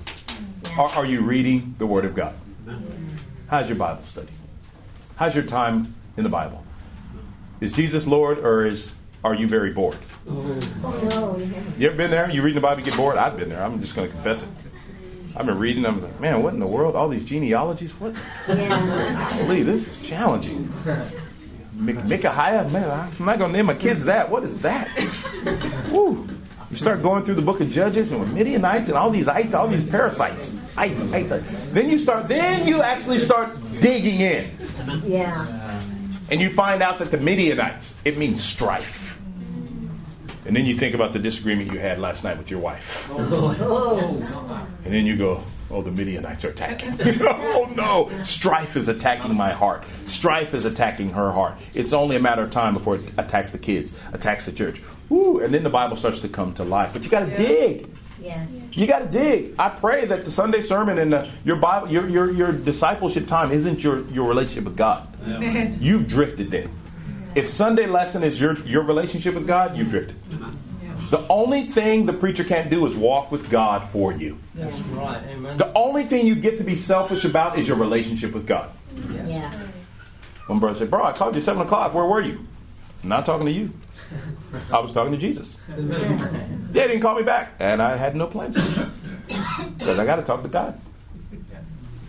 [0.78, 2.36] Are, are you reading the Word of God?
[3.48, 4.30] How's your Bible study?
[5.16, 6.64] How's your time in the Bible?
[7.62, 8.92] Is Jesus Lord or is
[9.24, 9.98] are you very bored?
[10.28, 11.38] Oh,
[11.78, 12.30] You ever been there?
[12.30, 13.16] You reading the Bible, get bored?
[13.16, 13.64] I've been there.
[13.64, 14.50] I'm just going to confess it.
[15.36, 15.86] I've been reading.
[15.86, 16.96] I'm like, man, what in the world?
[16.96, 17.92] All these genealogies?
[18.00, 18.16] What?
[18.48, 19.46] yeah.
[19.48, 20.72] This is challenging.
[21.76, 24.30] Micaiah, man, I'm not going to name my kids that.
[24.30, 24.90] What is that?
[25.92, 26.28] Woo.
[26.70, 29.54] You start going through the book of Judges and with Midianites and all these ites,
[29.54, 30.56] all these parasites.
[30.76, 31.46] Ites, ites, ites.
[31.70, 34.50] Then you start, then you actually start digging in.
[35.06, 35.82] Yeah.
[36.30, 39.20] And you find out that the Midianites, it means strife.
[40.46, 43.10] And then you think about the disagreement you had last night with your wife.
[43.14, 44.68] Oh.
[44.86, 45.42] And then you go,
[45.72, 46.98] oh, the Midianites are attacking.
[47.22, 48.24] oh, no.
[48.24, 49.86] Strife is attacking my heart.
[50.08, 51.56] Strife is attacking her heart.
[51.74, 54.82] It's only a matter of time before it attacks the kids, attacks the church.
[55.08, 56.92] Woo, and then the Bible starts to come to life.
[56.92, 57.88] But you got to dig.
[58.24, 58.50] Yes.
[58.72, 59.54] You got to dig.
[59.60, 63.52] I pray that the Sunday sermon and the, your Bible, your, your, your discipleship time
[63.52, 65.08] isn't your, your relationship with God.
[65.82, 66.70] You've drifted then.
[67.36, 70.16] If Sunday lesson is your, your relationship with God, you've drifted.
[71.10, 74.38] The only thing the preacher can't do is walk with God for you.
[74.56, 75.22] That's right.
[75.30, 75.58] Amen.
[75.58, 78.72] The only thing you get to be selfish about is your relationship with God.
[79.26, 79.52] Yeah.
[80.48, 81.94] One brother said, Bro, I called you at 7 o'clock.
[81.94, 82.40] Where were you?
[83.04, 83.72] I'm not talking to you.
[84.72, 85.56] I was talking to Jesus.
[86.74, 87.52] Yeah, he didn't call me back.
[87.60, 88.56] And I had no plans.
[88.56, 90.80] Because I got to talk to God.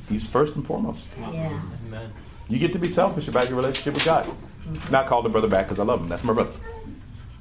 [0.08, 1.00] He's first and foremost.
[1.20, 1.60] Yeah.
[1.86, 2.10] Amen.
[2.48, 4.26] You get to be selfish about your relationship with God.
[4.90, 6.08] Not call the brother back because I love him.
[6.08, 6.52] That's my brother.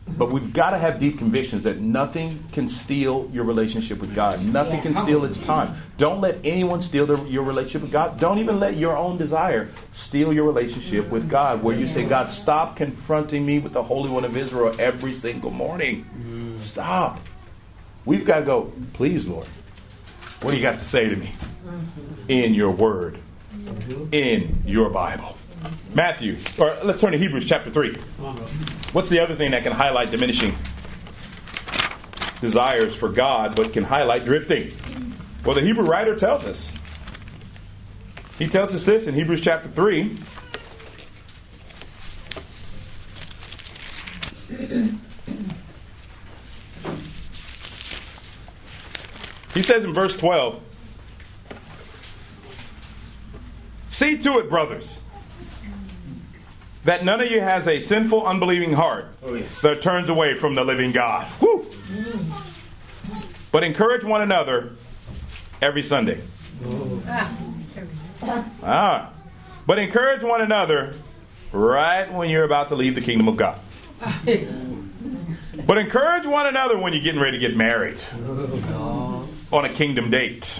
[0.05, 4.43] But we've got to have deep convictions that nothing can steal your relationship with God.
[4.43, 5.75] Nothing can steal its time.
[5.97, 8.19] Don't let anyone steal their, your relationship with God.
[8.19, 12.29] Don't even let your own desire steal your relationship with God, where you say, God,
[12.29, 16.05] stop confronting me with the Holy One of Israel every single morning.
[16.17, 16.59] Mm.
[16.59, 17.19] Stop.
[18.05, 19.47] We've got to go, please, Lord,
[20.41, 21.31] what do you got to say to me
[21.65, 22.29] mm-hmm.
[22.29, 23.17] in your word,
[23.55, 24.13] mm-hmm.
[24.13, 25.37] in your Bible?
[25.93, 27.95] Matthew, or let's turn to Hebrews chapter 3.
[28.93, 30.55] What's the other thing that can highlight diminishing
[32.41, 34.71] desires for God but can highlight drifting?
[35.45, 36.73] Well, the Hebrew writer tells us.
[38.39, 40.17] He tells us this in Hebrews chapter 3.
[49.53, 50.61] He says in verse 12
[53.89, 54.99] See to it, brothers,
[56.83, 59.07] that none of you has a sinful, unbelieving heart
[59.61, 61.27] that turns away from the living God.
[61.41, 61.65] Woo!
[63.51, 64.71] But encourage one another
[65.61, 66.21] every Sunday.
[68.63, 69.11] Ah.
[69.65, 70.93] But encourage one another
[71.51, 73.59] right when you're about to leave the kingdom of God.
[75.65, 77.97] But encourage one another when you're getting ready to get married
[79.51, 80.59] on a kingdom date.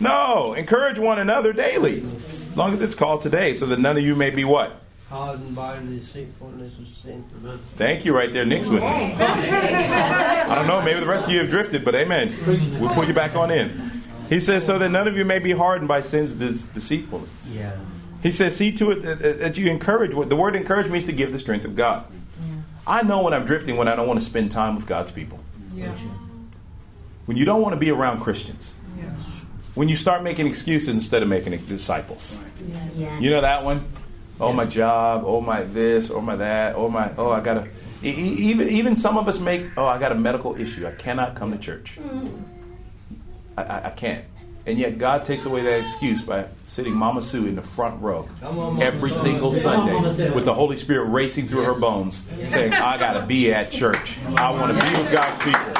[0.00, 4.02] No, encourage one another daily, as long as it's called today, so that none of
[4.02, 4.80] you may be what?
[5.10, 7.24] Hardened by the deceitfulness of sin.
[7.76, 8.44] Thank you, right there.
[8.44, 8.88] Nick's with me.
[8.88, 10.82] I don't know.
[10.82, 12.36] Maybe the rest of you have drifted, but amen.
[12.78, 14.02] We'll put you back on in.
[14.28, 17.30] He says, so that none of you may be hardened by sin's de- deceitfulness.
[17.50, 17.74] Yeah.
[18.22, 20.12] He says, see to it that, that you encourage.
[20.12, 22.04] What the word encourage means to give the strength of God.
[22.44, 22.56] Yeah.
[22.86, 25.40] I know when I'm drifting when I don't want to spend time with God's people.
[25.74, 25.96] Yeah.
[27.24, 28.74] When you don't want to be around Christians.
[29.74, 32.38] When you start making excuses instead of making disciples.
[32.96, 33.18] Yeah.
[33.20, 33.90] You know that one?
[34.40, 35.24] Oh, my job.
[35.26, 36.10] Oh, my this.
[36.10, 36.76] Oh, my that.
[36.76, 37.12] Oh, my.
[37.16, 37.68] Oh, I got to.
[38.06, 40.86] Even, even some of us make, oh, I got a medical issue.
[40.86, 41.98] I cannot come to church.
[42.00, 42.42] Mm.
[43.56, 44.24] I, I, I can't.
[44.66, 48.28] And yet God takes away that excuse by sitting Mama Sue in the front row
[48.42, 49.18] on, every Sue.
[49.18, 50.34] single Mama Sunday Sue.
[50.34, 54.18] with the Holy Spirit racing through her bones, saying, I got to be at church.
[54.36, 55.72] I want to be with God's people.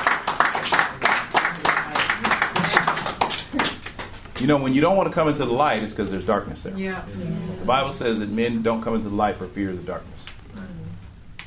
[4.40, 6.62] You know, when you don't want to come into the light, it's because there's darkness
[6.62, 6.76] there.
[6.76, 7.04] Yeah.
[7.04, 10.18] The Bible says that men don't come into the light for fear of the darkness.
[10.54, 11.42] Mm-hmm.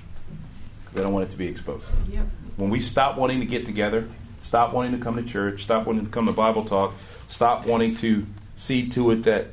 [0.93, 1.83] They don't want it to be exposed.
[2.11, 2.27] Yep.
[2.57, 4.07] When we stop wanting to get together,
[4.43, 6.93] stop wanting to come to church, stop wanting to come to Bible talk,
[7.27, 9.47] stop wanting to see to it that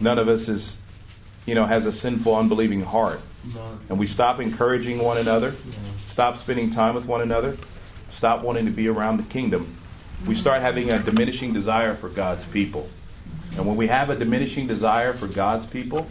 [0.00, 0.78] none of us is,
[1.44, 3.20] you know, has a sinful, unbelieving heart,
[3.90, 5.52] and we stop encouraging one another,
[6.08, 7.58] stop spending time with one another,
[8.12, 9.76] stop wanting to be around the kingdom,
[10.22, 10.40] we mm-hmm.
[10.40, 12.88] start having a diminishing desire for God's people.
[13.56, 16.06] And when we have a diminishing desire for God's people,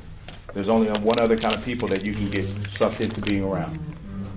[0.54, 3.80] there's only one other kind of people that you can get sucked into being around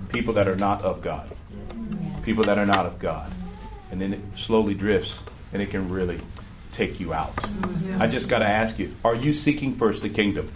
[0.09, 1.29] people that are not of God.
[2.23, 3.31] People that are not of God.
[3.91, 5.17] And then it slowly drifts
[5.53, 6.19] and it can really
[6.71, 7.33] take you out.
[7.99, 10.51] I just got to ask you are you seeking first the kingdom?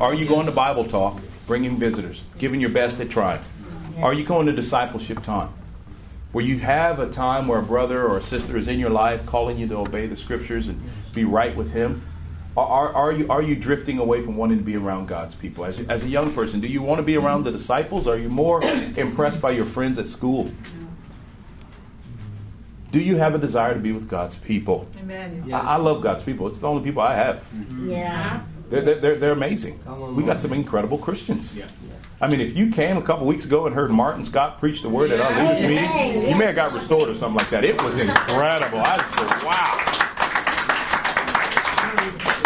[0.00, 3.42] Are you going to Bible talk, bringing visitors, giving your best at trying?
[4.02, 5.50] Are you going to discipleship time?
[6.34, 9.24] Where you have a time where a brother or a sister is in your life
[9.24, 10.82] calling you to obey the scriptures and
[11.12, 12.02] be right with Him?
[12.56, 15.64] Are, are, are you, are you drifting away from wanting to be around God's people?
[15.64, 18.08] As, as a young person, do you want to be around the disciples?
[18.08, 18.64] Are you more
[18.96, 20.50] impressed by your friends at school?
[22.90, 24.88] Do you have a desire to be with God's people?
[24.98, 25.48] Amen.
[25.54, 26.48] I, I love God's people.
[26.48, 27.44] It's the only people I have.
[27.84, 28.42] Yeah.
[28.70, 29.78] They're, they're, they're, they're amazing.
[30.16, 31.56] We got some incredible Christians.
[32.24, 34.88] I mean, if you came a couple weeks ago and heard Martin Scott preach the
[34.88, 37.64] word at our leaders meeting, you may have got restored or something like that.
[37.64, 38.80] It was incredible.
[38.82, 39.90] I just wow.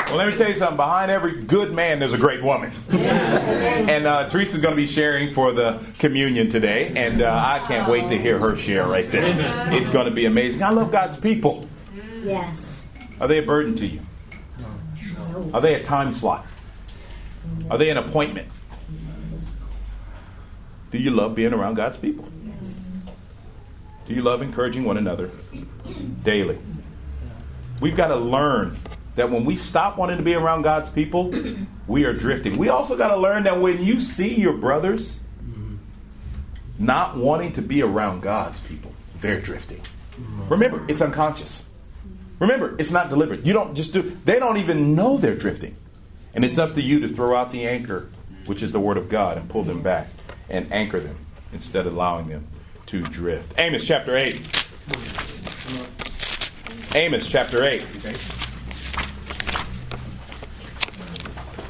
[0.08, 0.76] Well, let me tell you something.
[0.76, 2.72] Behind every good man, there's a great woman.
[2.90, 7.88] and uh, Teresa's going to be sharing for the communion today, and uh, I can't
[7.88, 9.26] wait to hear her share right there.
[9.72, 10.64] It's going to be amazing.
[10.64, 11.68] I love God's people.
[12.24, 12.66] Yes.
[13.20, 14.00] Are they a burden to you?
[15.54, 16.46] Are they a time slot?
[17.70, 18.48] Are they an appointment?
[20.90, 22.26] Do you love being around God's people?
[24.06, 25.30] Do you love encouraging one another
[26.22, 26.58] daily?
[27.80, 28.78] We've got to learn
[29.16, 31.34] that when we stop wanting to be around God's people,
[31.86, 32.56] we are drifting.
[32.56, 35.18] We also got to learn that when you see your brothers
[36.78, 39.82] not wanting to be around God's people, they're drifting.
[40.48, 41.64] Remember, it's unconscious.
[42.38, 43.44] Remember, it's not deliberate.
[43.44, 45.76] You don't just do, they don't even know they're drifting.
[46.34, 48.08] And it's up to you to throw out the anchor,
[48.46, 50.08] which is the Word of God, and pull them back
[50.48, 51.16] and anchor them
[51.52, 52.46] instead of allowing them
[52.86, 53.52] to drift.
[53.58, 54.40] Amos chapter 8.
[56.94, 57.82] Amos chapter 8.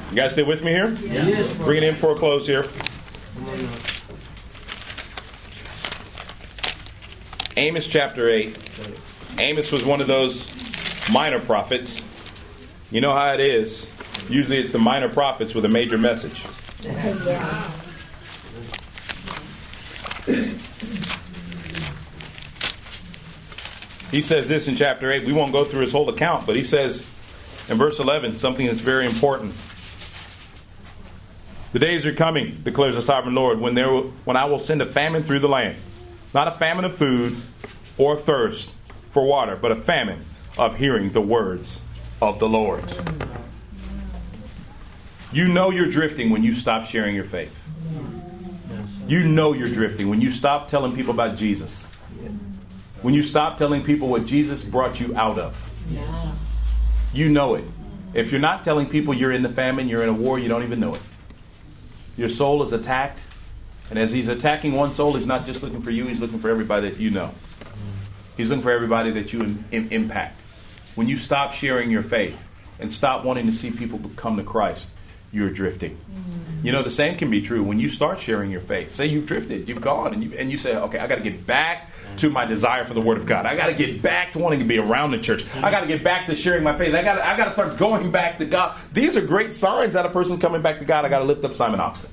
[0.09, 0.91] You guys stay with me here?
[1.03, 1.53] Yes.
[1.57, 2.65] Bring it in for a close here.
[7.57, 8.57] Amos chapter 8.
[9.39, 10.49] Amos was one of those
[11.11, 12.01] minor prophets.
[12.91, 13.93] You know how it is.
[14.29, 16.45] Usually it's the minor prophets with a major message.
[16.81, 17.71] Yeah.
[24.11, 25.25] He says this in chapter 8.
[25.25, 27.05] We won't go through his whole account, but he says
[27.67, 29.53] in verse 11 something that's very important.
[31.71, 34.87] The days are coming, declares the sovereign Lord, when, there when I will send a
[34.87, 35.77] famine through the land.
[36.33, 37.35] Not a famine of food
[37.97, 38.71] or thirst
[39.11, 40.25] for water, but a famine
[40.57, 41.81] of hearing the words
[42.21, 42.83] of the Lord.
[45.31, 47.55] You know you're drifting when you stop sharing your faith.
[49.09, 51.83] You know you're drifting when you stop telling people about Jesus.
[53.01, 55.57] When you stop telling people what Jesus brought you out of.
[57.11, 57.63] You know it.
[58.13, 60.61] If you're not telling people you're in the famine, you're in a war, you don't
[60.61, 61.01] even know it.
[62.17, 63.19] Your soul is attacked,
[63.89, 66.49] and as he's attacking one soul, he's not just looking for you, he's looking for
[66.51, 67.31] everybody that you know.
[68.37, 70.39] He's looking for everybody that you im- im- impact.
[70.93, 72.37] When you stop sharing your faith
[72.79, 74.91] and stop wanting to see people come to Christ,
[75.31, 75.97] you're drifting.
[76.63, 78.93] You know, the same can be true when you start sharing your faith.
[78.93, 81.47] Say you've drifted, you've gone, and you, and you say, okay, I got to get
[81.47, 83.45] back to my desire for the Word of God.
[83.45, 85.45] I got to get back to wanting to be around the church.
[85.55, 86.93] I got to get back to sharing my faith.
[86.93, 88.75] I got I got to start going back to God.
[88.91, 91.05] These are great signs that a person's coming back to God.
[91.05, 92.09] I got to lift up Simon Oxton.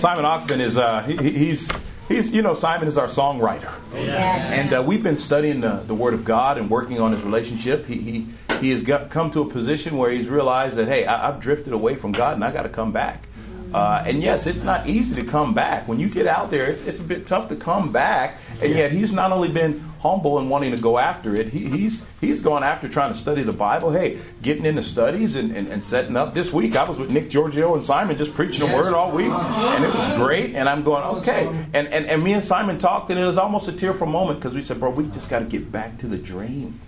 [0.00, 1.68] Simon Oxton is uh, he, he- he's
[2.08, 6.14] he's you know Simon is our songwriter, and uh, we've been studying the, the Word
[6.14, 7.86] of God and working on his relationship.
[7.86, 8.26] He he,
[8.60, 11.72] he has got, come to a position where he's realized that hey, I, I've drifted
[11.72, 13.26] away from God and I got to come back.
[13.74, 15.88] Uh, and yes, it's not easy to come back.
[15.88, 18.38] When you get out there, it's, it's a bit tough to come back.
[18.62, 22.04] And yet, he's not only been humble and wanting to go after it, he, he's
[22.20, 23.90] he's gone after trying to study the Bible.
[23.90, 26.32] Hey, getting into studies and, and, and setting up.
[26.32, 29.30] This week, I was with Nick Giorgio and Simon just preaching the word all week,
[29.30, 30.54] and it was great.
[30.54, 31.46] And I'm going, okay.
[31.74, 34.54] And, and, and me and Simon talked, and it was almost a tearful moment because
[34.54, 36.80] we said, bro, we just got to get back to the dream.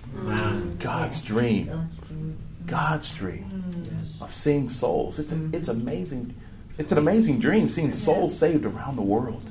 [0.78, 1.88] God's dream.
[2.66, 3.72] God's dream
[4.20, 5.18] of seeing souls.
[5.18, 6.34] It's, a, it's amazing.
[6.76, 9.42] It's an amazing dream seeing souls saved around the world.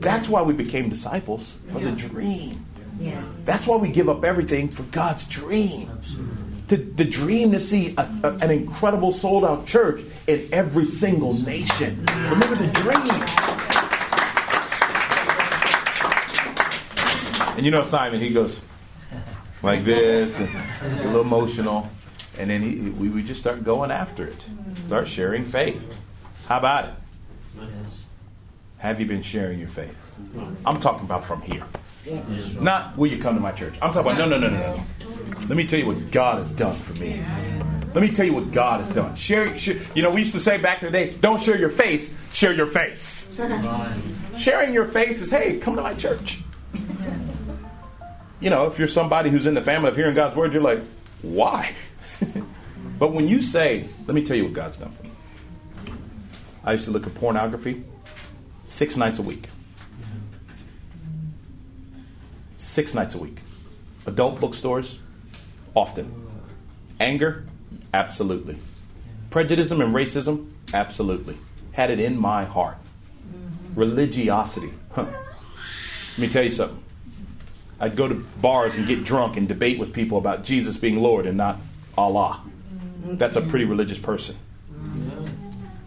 [0.00, 2.64] That's why we became disciples for the dream.
[3.44, 5.90] That's why we give up everything for God's dream.
[6.68, 11.34] The, the dream to see a, a- an incredible sold out church in every single
[11.34, 12.04] nation.
[12.28, 13.24] Remember the dream.
[17.56, 18.60] And you know Simon, he goes
[19.62, 21.88] like this, and a little emotional,
[22.38, 24.38] and then he, we, we just start going after it,
[24.86, 25.98] start sharing faith.
[26.46, 26.94] How about it?
[28.78, 29.96] Have you been sharing your faith?
[30.64, 31.64] I'm talking about from here.
[32.60, 33.74] Not will you come to my church.
[33.82, 34.84] I'm talking about no, no, no, no, no.
[35.40, 37.22] Let me tell you what God has done for me.
[37.92, 39.16] Let me tell you what God has done.
[39.16, 41.70] Share, share you know, we used to say back in the day, don't share your
[41.70, 43.18] face, share your faith.
[44.36, 46.40] Sharing your face is, hey, come to my church.
[48.40, 50.80] You know, if you're somebody who's in the family of hearing God's word, you're like,
[51.20, 51.72] why?
[52.98, 55.10] but when you say, let me tell you what God's done for me.
[56.64, 57.84] I used to look at pornography
[58.64, 59.48] six nights a week.
[62.56, 63.40] Six nights a week.
[64.06, 64.98] Adult bookstores,
[65.74, 66.28] often.
[66.98, 67.44] Anger,
[67.92, 68.58] absolutely.
[69.28, 71.36] Prejudice and racism, absolutely.
[71.72, 72.76] Had it in my heart.
[72.76, 73.78] Mm-hmm.
[73.78, 75.04] Religiosity, huh.
[75.04, 76.82] Let me tell you something.
[77.80, 81.26] I'd go to bars and get drunk and debate with people about Jesus being Lord
[81.26, 81.58] and not
[81.96, 82.42] Allah.
[83.02, 84.36] That's a pretty religious person.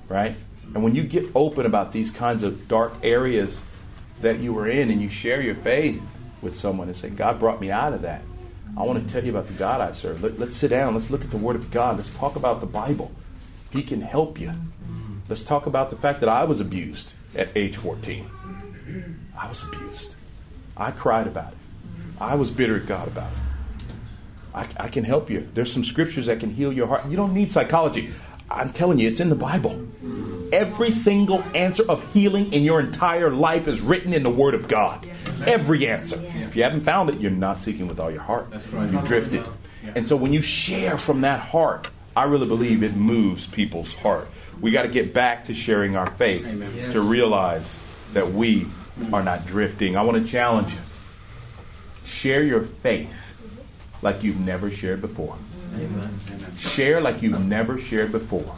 [0.10, 0.36] Right?
[0.74, 3.62] And when you get open about these kinds of dark areas
[4.22, 6.02] that you were in and you share your faith
[6.42, 8.24] with someone and say, God brought me out of that.
[8.76, 10.24] I want to tell you about the God I serve.
[10.24, 10.96] Let, us sit down.
[10.96, 11.98] Let's look at the Word of God.
[11.98, 13.12] Let's talk about the Bible.
[13.72, 14.52] He can help you.
[15.30, 18.30] Let's talk about the fact that I was abused at age 14.
[19.38, 20.16] I was abused.
[20.76, 21.63] I cried about it.
[22.20, 23.38] I was bitter at God about it.
[24.54, 25.48] I, I can help you.
[25.54, 27.08] There's some scriptures that can heal your heart.
[27.08, 28.12] You don't need psychology.
[28.50, 29.88] I'm telling you, it's in the Bible.
[30.52, 34.68] Every single answer of healing in your entire life is written in the Word of
[34.68, 35.10] God.
[35.48, 36.22] Every answer.
[36.36, 38.48] If you haven't found it, you're not seeking with all your heart.
[38.72, 39.48] You've drifted.
[39.96, 44.28] And so when you share from that heart, I really believe it moves people's heart.
[44.62, 46.44] We got to get back to sharing our faith
[46.92, 47.68] to realize
[48.14, 48.68] that we
[49.12, 49.98] are not drifting.
[49.98, 50.80] I want to challenge you.
[52.04, 53.14] Share your faith
[54.02, 55.38] like you've never shared before.
[56.58, 58.56] Share like you've never shared before.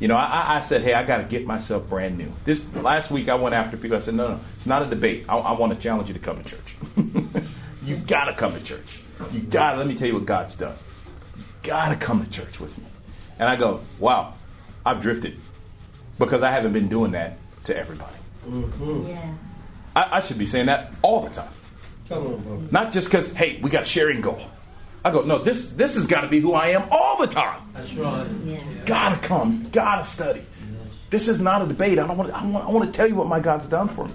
[0.00, 2.32] You know, I, I said, hey, I got to get myself brand new.
[2.44, 3.96] This last week, I went after people.
[3.96, 5.24] I said, no, no, it's not a debate.
[5.28, 6.76] I, I want to challenge you to come to church.
[7.84, 9.00] you got to come to church.
[9.32, 9.78] You got to.
[9.78, 10.76] Let me tell you what God's done.
[11.36, 12.84] You got to come to church with me.
[13.40, 14.34] And I go, wow,
[14.86, 15.36] I've drifted
[16.18, 18.16] because I haven't been doing that to everybody.
[18.46, 19.08] Mm-hmm.
[19.08, 19.34] Yeah.
[19.96, 21.50] I, I should be saying that all the time.
[22.70, 24.40] Not just because, hey, we got a sharing goal.
[25.04, 27.62] I go, no, this this has got to be who I am all the time.
[27.72, 28.26] That's right.
[28.84, 30.44] Gotta come, gotta study.
[31.10, 31.98] This is not a debate.
[31.98, 32.30] I don't want.
[32.32, 34.14] I want, I want to tell you what my God's done for me.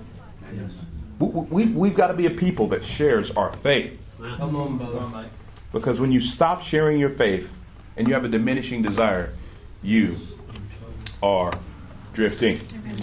[1.19, 3.97] We, we, we've got to be a people that shares our faith.
[4.19, 5.29] Come on, brother.
[5.71, 7.51] Because when you stop sharing your faith
[7.97, 9.33] and you have a diminishing desire,
[9.81, 10.17] you
[11.21, 11.57] are
[12.13, 12.59] drifting.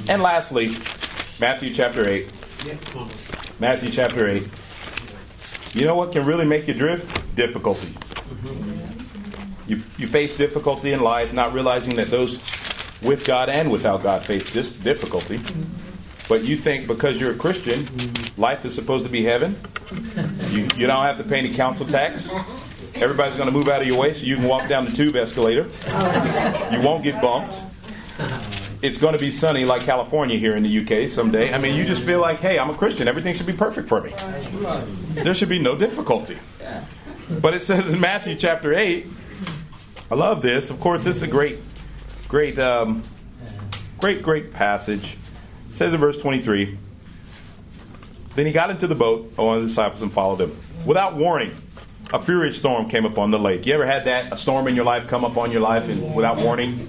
[0.09, 0.73] And lastly,
[1.41, 2.29] Matthew chapter 8.
[3.59, 4.43] Matthew chapter 8.
[5.75, 7.37] You know what can really make you drift?
[7.37, 7.95] Difficulty.
[9.67, 12.41] You, you face difficulty in life, not realizing that those
[13.03, 15.41] with God and without God face this difficulty.
[16.29, 17.87] But you think because you're a Christian,
[18.37, 19.57] life is supposed to be heaven.
[20.51, 22.31] You, you don't have to pay any council tax.
[22.97, 25.17] Everybody's going to move out of your way so you can walk down the tube
[25.17, 25.69] escalator.
[26.73, 27.61] You won't get bumped.
[28.83, 31.53] It's going to be sunny like California here in the UK someday.
[31.53, 33.09] I mean, you just feel like, hey, I'm a Christian.
[33.09, 34.15] Everything should be perfect for me.
[35.13, 36.39] There should be no difficulty.
[37.29, 39.07] But it says in Matthew chapter 8,
[40.11, 40.71] I love this.
[40.71, 41.59] Of course, this is a great,
[42.27, 43.05] great, um,
[44.01, 45.17] great, great passage.
[45.69, 46.77] It says in verse 23
[48.35, 50.57] Then he got into the boat, one of the disciples, and followed him.
[50.87, 51.55] Without warning,
[52.13, 53.67] a furious storm came upon the lake.
[53.67, 54.33] You ever had that?
[54.33, 56.89] A storm in your life come up on your life and without warning?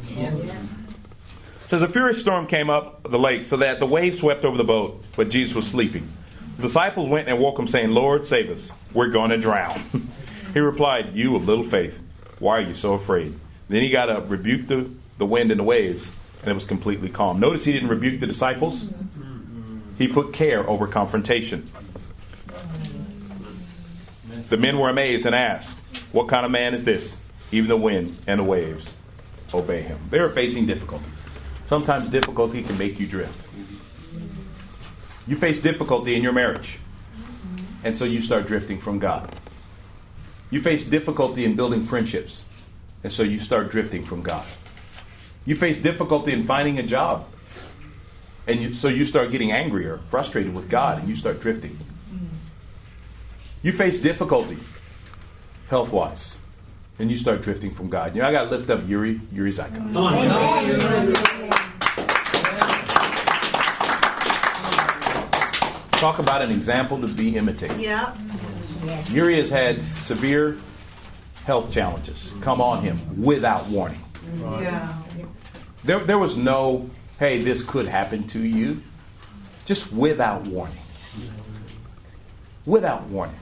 [1.72, 4.64] Says a furious storm came up the lake so that the waves swept over the
[4.65, 6.06] boat, but Jesus was sleeping.
[6.57, 8.69] The disciples went and woke him, saying, Lord, save us.
[8.91, 9.81] We're going to drown.
[10.53, 11.98] he replied, You of little faith,
[12.39, 13.39] why are you so afraid?
[13.69, 16.11] Then he got up, rebuked the, the wind and the waves,
[16.41, 17.39] and it was completely calm.
[17.39, 18.91] Notice he didn't rebuke the disciples,
[19.98, 21.72] he put care over confrontation.
[24.49, 25.80] The men were amazed and asked,
[26.11, 27.15] What kind of man is this?
[27.53, 28.93] Even the wind and the waves
[29.53, 29.99] obey him.
[30.10, 31.06] They were facing difficulty.
[31.72, 33.48] Sometimes difficulty can make you drift.
[35.26, 36.80] You face difficulty in your marriage,
[37.85, 39.34] and so you start drifting from God.
[40.49, 42.43] You face difficulty in building friendships,
[43.06, 44.45] and so you start drifting from God.
[45.45, 47.30] You face difficulty in finding a job,
[48.48, 51.77] and you, so you start getting angrier, frustrated with God, and you start drifting.
[53.64, 54.57] You face difficulty
[55.69, 56.39] health wise,
[56.99, 58.14] and you start drifting from God.
[58.14, 61.60] You know, I got to lift up Yuri, Yuri Zyka.
[66.01, 67.79] Talk about an example to be imitated.
[67.79, 68.15] Yeah.
[69.09, 70.57] Yuri has had severe
[71.45, 74.01] health challenges come on him without warning.
[74.39, 74.97] Yeah.
[75.83, 78.81] There, there was no, hey, this could happen to you,
[79.65, 80.81] just without warning.
[82.65, 83.37] Without warning.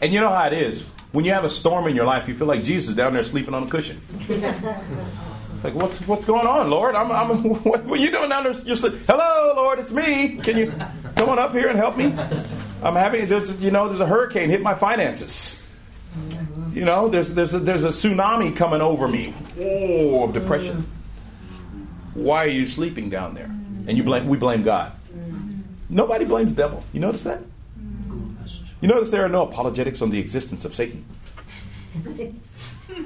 [0.00, 0.84] And you know how it is.
[1.12, 3.52] When you have a storm in your life, you feel like Jesus down there sleeping
[3.52, 4.00] on a cushion.
[5.66, 6.94] Like, what's, what's going on, Lord?
[6.94, 8.52] I'm, I'm, what, what are you doing down there?
[8.52, 10.36] You're sleep- Hello, Lord, it's me.
[10.36, 10.72] Can you
[11.16, 12.04] come on up here and help me?
[12.84, 15.60] I'm having, there's, you know, there's a hurricane hit my finances.
[16.72, 19.34] You know, there's, there's, a, there's a tsunami coming over me.
[19.58, 20.88] Oh, of depression.
[22.14, 23.50] Why are you sleeping down there?
[23.88, 24.92] And you blame, we blame God.
[25.90, 26.84] Nobody blames devil.
[26.92, 27.40] You notice that?
[28.80, 31.04] You notice there are no apologetics on the existence of Satan.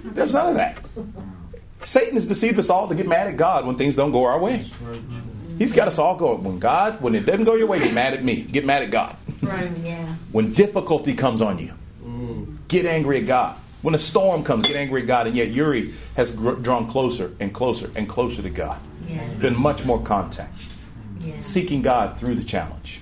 [0.04, 0.76] There's none of that.
[1.82, 4.38] Satan has deceived us all to get mad at God when things don't go our
[4.38, 4.64] way.
[5.58, 6.42] He's got us all going.
[6.42, 8.42] When God, when it doesn't go your way, get mad at me.
[8.42, 9.16] Get mad at God.
[9.42, 9.70] Right.
[9.78, 10.04] Yeah.
[10.32, 11.72] When difficulty comes on you,
[12.68, 13.56] get angry at God.
[13.80, 15.26] When a storm comes, get angry at God.
[15.26, 18.78] And yet Yuri has gr- drawn closer and closer and closer to God.
[19.08, 19.38] Yes.
[19.38, 20.54] Been much more contact.
[21.20, 21.46] Yes.
[21.46, 23.00] Seeking God through the challenge.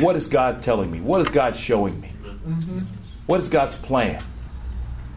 [0.00, 1.00] What is God telling me?
[1.00, 2.10] What is God showing me?
[2.24, 2.80] Mm-hmm.
[3.26, 4.22] What is God's plan?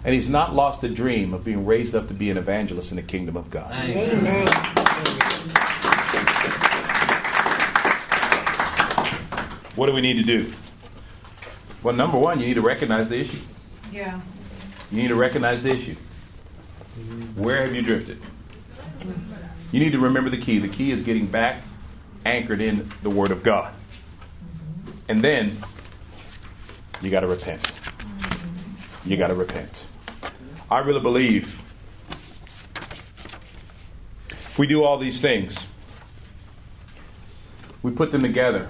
[0.04, 2.96] And he's not lost the dream of being raised up to be an evangelist in
[2.96, 3.72] the kingdom of God.
[3.74, 4.48] Amen.
[9.76, 10.52] What do we need to do?
[11.84, 13.40] Well, number one, you need to recognize the issue.
[13.92, 14.20] Yeah.
[14.92, 15.96] You need to recognize the issue.
[17.36, 18.20] Where have you drifted?
[19.72, 20.60] You need to remember the key.
[20.60, 21.62] The key is getting back
[22.26, 23.74] anchored in the Word of God.
[25.08, 25.58] And then
[27.02, 27.72] you got to repent.
[29.06, 29.86] You got to repent.
[30.72, 31.60] I really believe
[34.30, 35.58] if we do all these things,
[37.82, 38.68] we put them together,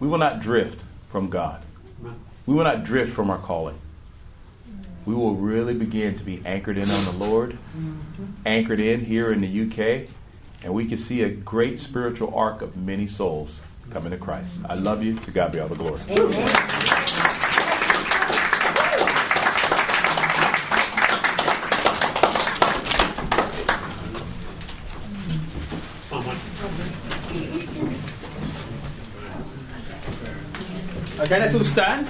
[0.00, 1.62] we will not drift from God.
[2.46, 3.78] We will not drift from our calling.
[5.06, 7.56] We will really begin to be anchored in on the Lord,
[8.44, 10.08] anchored in here in the UK,
[10.64, 13.60] and we can see a great spiritual arc of many souls
[13.90, 14.58] coming to Christ.
[14.68, 15.14] I love you.
[15.14, 16.00] To God be all the glory.
[31.30, 32.08] Okay, let's all stand.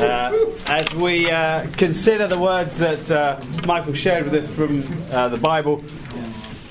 [0.00, 0.32] Uh,
[0.66, 4.82] as we uh, consider the words that uh, Michael shared with us from
[5.12, 5.84] uh, the Bible,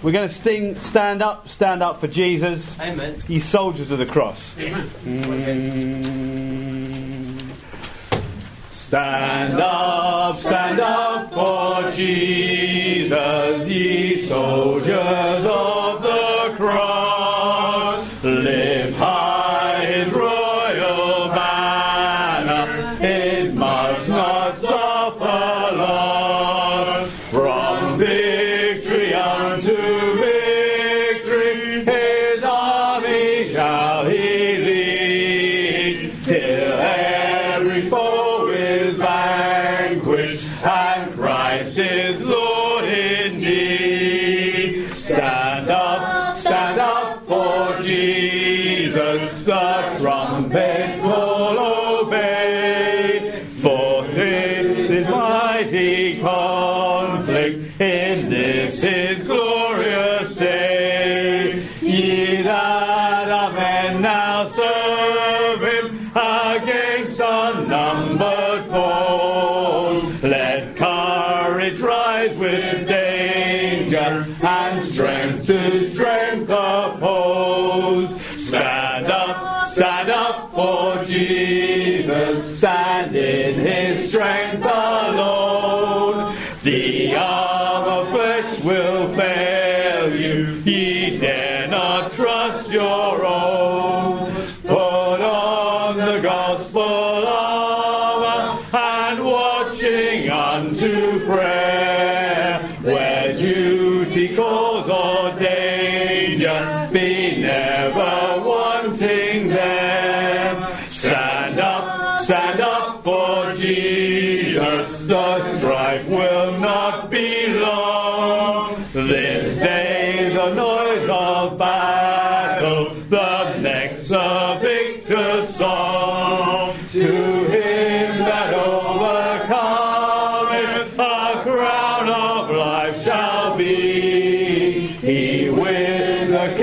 [0.01, 2.75] we're going to sting, stand up, stand up for Jesus.
[2.79, 3.21] Amen.
[3.27, 4.55] Ye soldiers of the cross.
[8.71, 15.92] Stand up, stand up for Jesus, ye soldiers of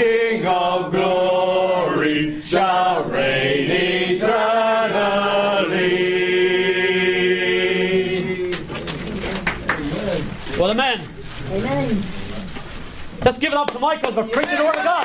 [0.00, 4.40] King of glory shall reign eternally.
[10.58, 11.06] Well, amen.
[11.50, 12.02] Amen.
[13.26, 15.04] Let's give it up to Michael for preaching the Word of God.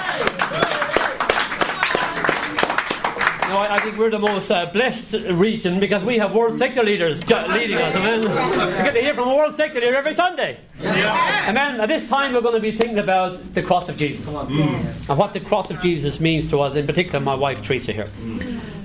[3.50, 6.84] No, I I think we're the most uh, blessed region because we have world sector
[6.84, 7.94] leaders leading us.
[7.96, 8.22] Amen.
[8.22, 10.58] We get to hear from a world sector leader every Sunday.
[11.00, 11.80] Amen.
[11.82, 15.34] At this time, we're going to be thinking about the cross of Jesus and what
[15.34, 16.76] the cross of Jesus means to us.
[16.76, 18.08] In particular, my wife Teresa here,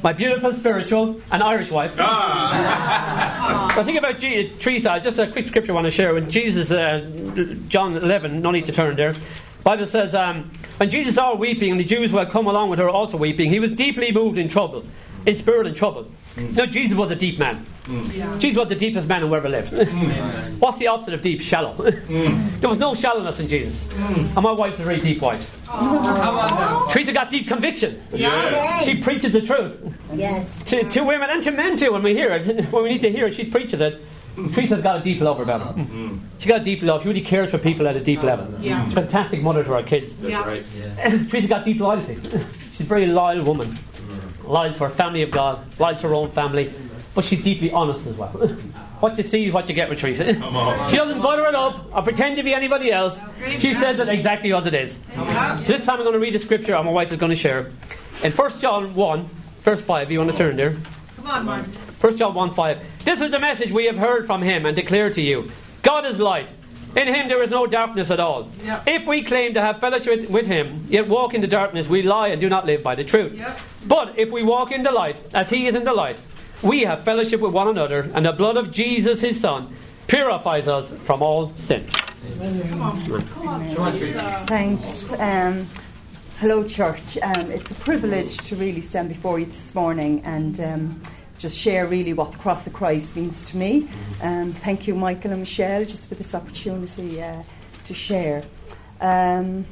[0.02, 1.92] my beautiful spiritual and Irish wife.
[1.98, 5.00] I think about Je- Teresa.
[5.02, 6.12] Just a quick scripture I want to share.
[6.14, 7.00] When Jesus, uh,
[7.68, 9.14] John 11, no need to turn there.
[9.62, 12.70] Bible says, um, when Jesus saw her weeping, and the Jews who had come along
[12.70, 14.84] with her also weeping, he was deeply moved in trouble,
[15.26, 16.09] in spirit and trouble.
[16.36, 16.56] Mm.
[16.56, 17.66] Now, Jesus was a deep man.
[17.84, 18.38] Mm.
[18.38, 19.72] Jesus was the deepest man who ever lived.
[19.72, 20.59] Mm.
[20.59, 21.40] What's the opposite of deep?
[21.40, 21.74] Shallow.
[21.82, 23.86] there was no shallowness in Jesus.
[23.94, 25.56] And my wife's a very deep wife.
[26.90, 28.01] Teresa got deep conviction.
[28.12, 28.84] Yes.
[28.84, 29.94] She preaches the truth.
[30.14, 30.52] Yes.
[30.66, 33.10] To, to women and to men too, when we hear it, when we need to
[33.10, 34.01] hear it, she preaches it.
[34.52, 35.86] Teresa's got a deep love about her.
[36.38, 37.02] She got a deep love.
[37.02, 38.48] She really cares for people at a deep level.
[38.60, 38.84] Yeah.
[38.84, 40.14] She's a fantastic mother to her kids.
[40.22, 40.47] Yeah.
[40.47, 40.64] Right.
[41.28, 42.16] Teresa got deep loyalty.
[42.72, 43.76] She's a very loyal woman.
[44.44, 46.72] Loyal to her family of God, loyal to her own family,
[47.14, 48.28] but she's deeply honest as well.
[49.00, 50.24] what you see is what you get with Teresa.
[50.88, 53.20] she doesn't butter it up or pretend to be anybody else.
[53.58, 54.98] She says it exactly as it is.
[55.66, 57.70] This time I'm going to read the scripture and my wife is going to share.
[58.22, 59.24] In 1 John 1,
[59.62, 60.76] verse 5, you want to turn there?
[61.16, 61.66] Come on, Mark.
[62.00, 62.86] 1 John 1 5.
[63.04, 65.50] This is the message we have heard from him and declare to you
[65.82, 66.50] God is light.
[66.96, 68.50] In him there is no darkness at all.
[68.64, 68.82] Yep.
[68.86, 72.28] If we claim to have fellowship with him, yet walk in the darkness, we lie
[72.28, 73.34] and do not live by the truth.
[73.34, 73.58] Yep.
[73.86, 76.18] But if we walk in the light, as he is in the light,
[76.62, 79.74] we have fellowship with one another, and the blood of Jesus his Son
[80.08, 81.86] purifies us from all sin.
[82.38, 83.22] Come on.
[83.30, 84.46] Come on.
[84.46, 85.12] Thanks.
[85.12, 85.68] Um,
[86.38, 87.16] hello, church.
[87.22, 91.02] Um, it's a privilege to really stand before you this morning and um,
[91.40, 93.88] just share really what the cross of Christ means to me.
[94.22, 97.42] Um, thank you, Michael and Michelle, just for this opportunity uh,
[97.84, 98.44] to share.
[99.00, 99.64] Um,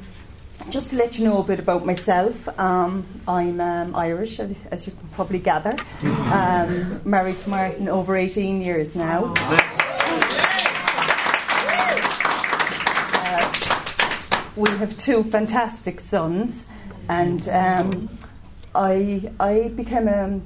[0.71, 4.93] just to let you know a bit about myself, um, I'm um, Irish, as you
[4.93, 5.77] can probably gather.
[6.29, 9.33] Um, married to Martin over 18 years now.
[14.55, 16.65] we have two fantastic sons,
[17.07, 18.09] and um,
[18.75, 20.39] I I became a,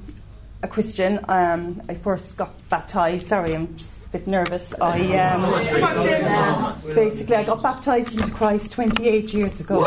[0.63, 1.19] a Christian.
[1.27, 3.27] Um, I first got baptized.
[3.27, 4.73] Sorry, I'm just a bit nervous.
[4.81, 9.83] I um, basically I got baptized into Christ 28 years ago.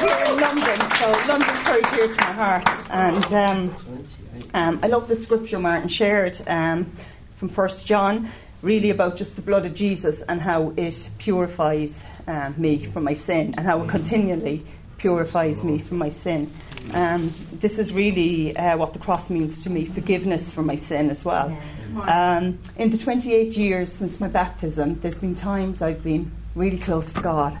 [0.00, 3.74] Here in London, so London's very dear to my heart, and um,
[4.54, 6.92] um, I love the scripture Martin shared um,
[7.38, 8.28] from First John,
[8.60, 13.14] really about just the blood of Jesus and how it purifies um, me from my
[13.14, 14.62] sin and how it continually
[15.02, 16.48] purifies me from my sin.
[16.92, 21.10] Um, this is really uh, what the cross means to me forgiveness for my sin
[21.10, 21.56] as well.
[22.02, 27.14] Um, in the 28 years since my baptism, there's been times I've been really close
[27.14, 27.58] to God,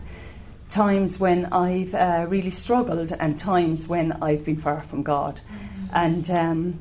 [0.68, 5.40] times when I've uh, really struggled and times when I've been far from God.
[5.92, 6.78] And, um,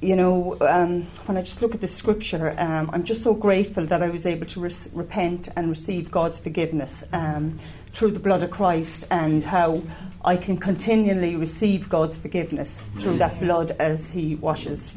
[0.00, 3.86] you know, um, when I just look at the scripture, um, I'm just so grateful
[3.86, 7.58] that I was able to res- repent and receive God's forgiveness um,
[7.92, 9.82] through the blood of Christ and how
[10.24, 14.94] I can continually receive God's forgiveness through that blood as He washes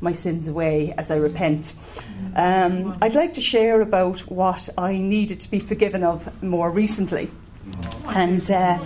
[0.00, 1.72] my sins away as I repent.
[2.36, 7.30] Um, I'd like to share about what I needed to be forgiven of more recently.
[8.08, 8.78] And uh,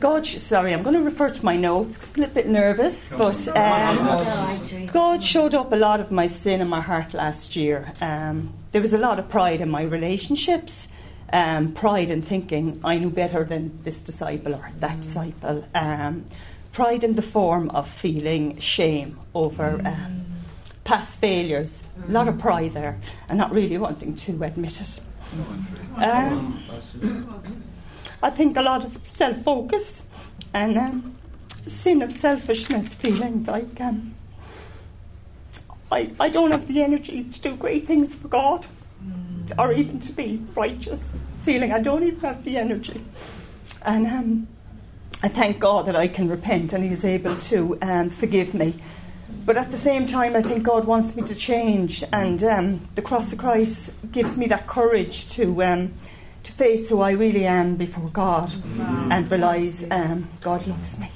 [0.00, 3.08] God, sorry, I'm going to refer to my notes 'cause I'm a little bit nervous,
[3.16, 7.92] but um, God showed up a lot of my sin in my heart last year.
[8.02, 10.88] Um, there was a lot of pride in my relationships,
[11.32, 16.26] um, pride in thinking I knew better than this disciple or that disciple, um,
[16.72, 20.24] pride in the form of feeling shame over um,
[20.84, 25.00] past failures, a lot of pride there, and not really wanting to admit it.
[25.96, 26.62] Um,
[28.22, 30.02] I think a lot of self focus
[30.54, 31.16] and um,
[31.66, 34.14] sin of selfishness, feeling like um,
[35.90, 38.66] I, I don't have the energy to do great things for God
[39.58, 41.10] or even to be righteous,
[41.42, 43.02] feeling I don't even have the energy.
[43.82, 44.48] And um,
[45.22, 48.74] I thank God that I can repent and He is able to um, forgive me.
[49.44, 53.02] But at the same time, I think God wants me to change, and um, the
[53.02, 55.92] cross of Christ gives me that courage to um,
[56.42, 58.52] to face who I really am before God,
[59.10, 61.10] and realise um, God loves me.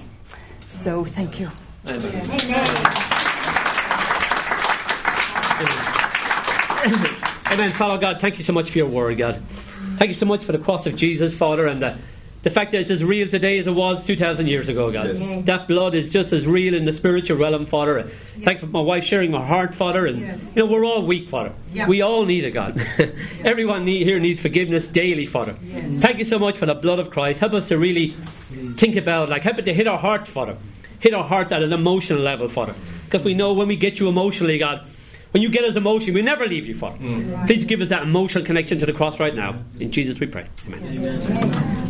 [0.69, 1.51] So thank you.
[1.87, 3.17] Amen.
[7.51, 9.43] Father God, thank you so much for your word, God.
[9.99, 11.97] Thank you so much for the cross of Jesus, Father, and the,
[12.43, 15.19] the fact that it's as real today as it was 2,000 years ago, God.
[15.19, 15.45] Yes.
[15.47, 18.05] That blood is just as real in the spiritual realm, Father.
[18.45, 20.07] Thank you for my wife sharing her heart, Father.
[20.07, 20.21] And,
[20.55, 21.53] you know, we're all weak, Father.
[21.73, 21.89] Yeah.
[21.89, 22.81] We all need it, God.
[23.45, 25.55] Everyone need, here needs forgiveness daily, Father.
[25.55, 27.41] Thank you so much for the blood of Christ.
[27.41, 28.15] Help us to really
[28.77, 30.57] think about, like, help it to hit our heart, Father.
[31.01, 32.75] Hit our heart at an emotional level, Father.
[33.07, 34.87] Because we know when we get you emotionally, God,
[35.33, 36.99] when you get us emotionally, we never leave you, Father.
[36.99, 37.47] Mm.
[37.47, 39.57] Please give us that emotional connection to the cross right now.
[39.79, 40.47] In Jesus we pray.
[40.67, 41.87] Amen.
[41.87, 41.90] O